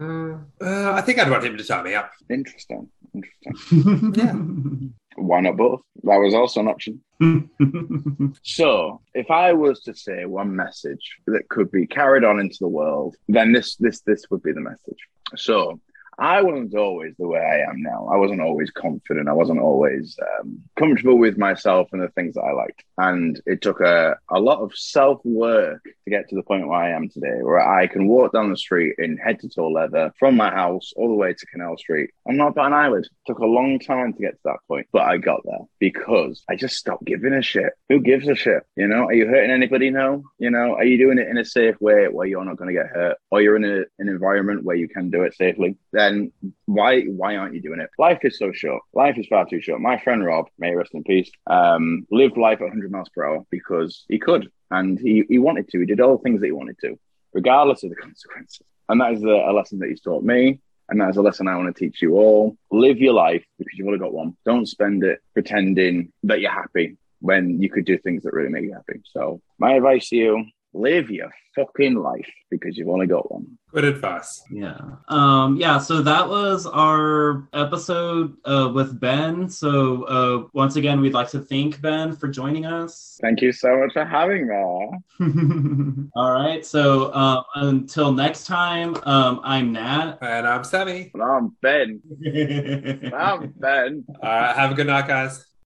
Uh, 0.00 0.36
uh, 0.60 0.92
I 0.92 1.00
think 1.00 1.18
I'd 1.18 1.30
want 1.30 1.44
him 1.44 1.56
to 1.56 1.64
tie 1.64 1.82
me 1.82 1.94
up. 1.94 2.12
Interesting. 2.30 2.88
Interesting. 3.14 4.94
Why 5.16 5.40
not 5.40 5.56
both? 5.56 5.82
That 6.04 6.16
was 6.16 6.34
also 6.34 6.60
an 6.60 6.68
option. 6.68 7.02
So, 8.42 9.00
if 9.14 9.30
I 9.30 9.52
was 9.52 9.80
to 9.84 9.94
say 9.94 10.24
one 10.26 10.54
message 10.54 11.18
that 11.26 11.48
could 11.48 11.70
be 11.70 11.86
carried 11.86 12.24
on 12.24 12.38
into 12.38 12.58
the 12.60 12.68
world, 12.68 13.16
then 13.28 13.52
this 13.52 13.76
this 13.76 14.00
this 14.00 14.24
would 14.30 14.42
be 14.42 14.52
the 14.52 14.60
message. 14.60 14.98
So, 15.34 15.80
I 16.18 16.42
wasn't 16.42 16.74
always 16.74 17.14
the 17.18 17.28
way 17.28 17.40
I 17.40 17.70
am 17.70 17.82
now. 17.82 18.08
I 18.10 18.16
wasn't 18.16 18.40
always 18.40 18.70
confident. 18.70 19.28
I 19.28 19.34
wasn't 19.34 19.60
always 19.60 20.16
um, 20.40 20.62
comfortable 20.78 21.18
with 21.18 21.36
myself 21.36 21.88
and 21.92 22.02
the 22.02 22.08
things 22.08 22.34
that 22.34 22.42
I 22.42 22.52
liked. 22.52 22.84
And 22.96 23.40
it 23.44 23.60
took 23.60 23.80
a, 23.80 24.16
a 24.30 24.40
lot 24.40 24.60
of 24.60 24.72
self 24.74 25.20
work 25.24 25.82
to 25.84 26.10
get 26.10 26.28
to 26.28 26.36
the 26.36 26.42
point 26.42 26.66
where 26.66 26.78
I 26.78 26.92
am 26.92 27.10
today, 27.10 27.38
where 27.42 27.60
I 27.60 27.86
can 27.86 28.08
walk 28.08 28.32
down 28.32 28.50
the 28.50 28.56
street 28.56 28.94
in 28.98 29.18
head 29.18 29.40
to 29.40 29.48
toe 29.48 29.68
leather 29.68 30.12
from 30.18 30.36
my 30.36 30.50
house 30.50 30.92
all 30.96 31.08
the 31.08 31.14
way 31.14 31.34
to 31.34 31.46
Canal 31.46 31.76
Street. 31.76 32.10
I'm 32.26 32.36
not 32.36 32.54
bat 32.54 32.66
an 32.66 32.72
eyelid. 32.72 33.06
took 33.26 33.38
a 33.38 33.46
long 33.46 33.78
time 33.78 34.14
to 34.14 34.20
get 34.20 34.32
to 34.32 34.40
that 34.46 34.58
point, 34.68 34.86
but 34.92 35.02
I 35.02 35.18
got 35.18 35.42
there 35.44 35.66
because 35.78 36.42
I 36.48 36.56
just 36.56 36.76
stopped 36.76 37.04
giving 37.04 37.34
a 37.34 37.42
shit. 37.42 37.72
Who 37.90 38.00
gives 38.00 38.26
a 38.26 38.34
shit? 38.34 38.62
You 38.74 38.88
know, 38.88 39.04
are 39.04 39.14
you 39.14 39.26
hurting 39.26 39.50
anybody? 39.50 39.90
No. 39.90 40.22
You 40.38 40.50
know, 40.50 40.74
are 40.76 40.84
you 40.84 40.96
doing 40.96 41.18
it 41.18 41.28
in 41.28 41.36
a 41.36 41.44
safe 41.44 41.78
way 41.80 42.06
where 42.06 42.26
you're 42.26 42.44
not 42.44 42.56
going 42.56 42.74
to 42.74 42.80
get 42.80 42.90
hurt, 42.90 43.18
or 43.30 43.42
you're 43.42 43.56
in 43.56 43.64
a, 43.64 43.84
an 43.98 44.08
environment 44.08 44.64
where 44.64 44.76
you 44.76 44.88
can 44.88 45.10
do 45.10 45.22
it 45.22 45.34
safely? 45.34 45.76
Then 46.06 46.32
why 46.66 47.02
why 47.02 47.36
aren't 47.36 47.54
you 47.54 47.62
doing 47.62 47.80
it? 47.80 47.90
Life 47.98 48.20
is 48.22 48.38
so 48.38 48.52
short. 48.52 48.82
Life 48.92 49.18
is 49.18 49.26
far 49.26 49.44
too 49.46 49.60
short. 49.60 49.80
My 49.80 49.98
friend 49.98 50.24
Rob, 50.24 50.46
may 50.58 50.74
rest 50.74 50.94
in 50.94 51.02
peace, 51.02 51.30
um, 51.46 52.06
lived 52.10 52.36
life 52.36 52.60
at 52.60 52.72
100 52.72 52.90
miles 52.90 53.08
per 53.08 53.24
hour 53.24 53.44
because 53.50 54.04
he 54.08 54.18
could 54.18 54.50
and 54.70 54.98
he, 54.98 55.24
he 55.28 55.38
wanted 55.38 55.68
to. 55.70 55.80
He 55.80 55.86
did 55.86 56.00
all 56.00 56.16
the 56.16 56.22
things 56.22 56.40
that 56.40 56.46
he 56.46 56.52
wanted 56.52 56.78
to, 56.80 56.98
regardless 57.32 57.82
of 57.82 57.90
the 57.90 57.96
consequences. 58.06 58.66
And 58.88 59.00
that 59.00 59.14
is 59.14 59.24
a, 59.24 59.28
a 59.28 59.52
lesson 59.52 59.78
that 59.80 59.88
he's 59.88 60.00
taught 60.00 60.22
me. 60.22 60.60
And 60.88 61.00
that's 61.00 61.16
a 61.16 61.22
lesson 61.22 61.48
I 61.48 61.56
want 61.56 61.74
to 61.74 61.84
teach 61.84 62.00
you 62.00 62.14
all. 62.14 62.56
Live 62.70 62.98
your 62.98 63.14
life 63.14 63.44
because 63.58 63.76
you've 63.76 63.88
only 63.88 63.98
got 63.98 64.12
one. 64.12 64.36
Don't 64.44 64.66
spend 64.66 65.02
it 65.02 65.18
pretending 65.34 66.12
that 66.22 66.40
you're 66.40 66.52
happy 66.52 66.96
when 67.20 67.60
you 67.60 67.68
could 67.68 67.84
do 67.84 67.98
things 67.98 68.22
that 68.22 68.32
really 68.32 68.50
make 68.50 68.62
you 68.62 68.74
happy. 68.74 69.00
So 69.04 69.40
my 69.58 69.72
advice 69.72 70.10
to 70.10 70.16
you, 70.16 70.44
live 70.76 71.10
your 71.10 71.30
fucking 71.56 71.94
life 71.94 72.30
because 72.50 72.76
you've 72.76 72.88
only 72.88 73.06
got 73.06 73.30
one. 73.32 73.58
Good 73.72 73.84
advice. 73.84 74.42
Yeah. 74.50 74.78
Um, 75.08 75.56
yeah, 75.56 75.78
so 75.78 76.02
that 76.02 76.28
was 76.28 76.66
our 76.66 77.48
episode 77.52 78.36
uh, 78.44 78.70
with 78.74 79.00
Ben. 79.00 79.48
So 79.48 80.04
uh, 80.04 80.48
once 80.52 80.76
again, 80.76 81.00
we'd 81.00 81.14
like 81.14 81.30
to 81.30 81.40
thank 81.40 81.80
Ben 81.80 82.14
for 82.14 82.28
joining 82.28 82.66
us. 82.66 83.18
Thank 83.20 83.40
you 83.42 83.52
so 83.52 83.76
much 83.78 83.92
for 83.92 84.04
having 84.04 84.48
me. 84.48 86.08
All 86.16 86.32
right. 86.32 86.64
So 86.64 87.06
uh, 87.06 87.42
until 87.56 88.12
next 88.12 88.46
time, 88.46 88.96
um, 89.04 89.40
I'm 89.42 89.72
Nat. 89.72 90.18
And 90.20 90.46
I'm 90.46 90.62
Sammy. 90.62 91.10
And 91.14 91.22
I'm 91.22 91.56
Ben. 91.62 92.00
I'm 93.14 93.52
Ben. 93.56 94.04
All 94.22 94.30
right, 94.30 94.54
have 94.54 94.70
a 94.70 94.74
good 94.74 94.86
night, 94.86 95.08
guys. 95.08 95.46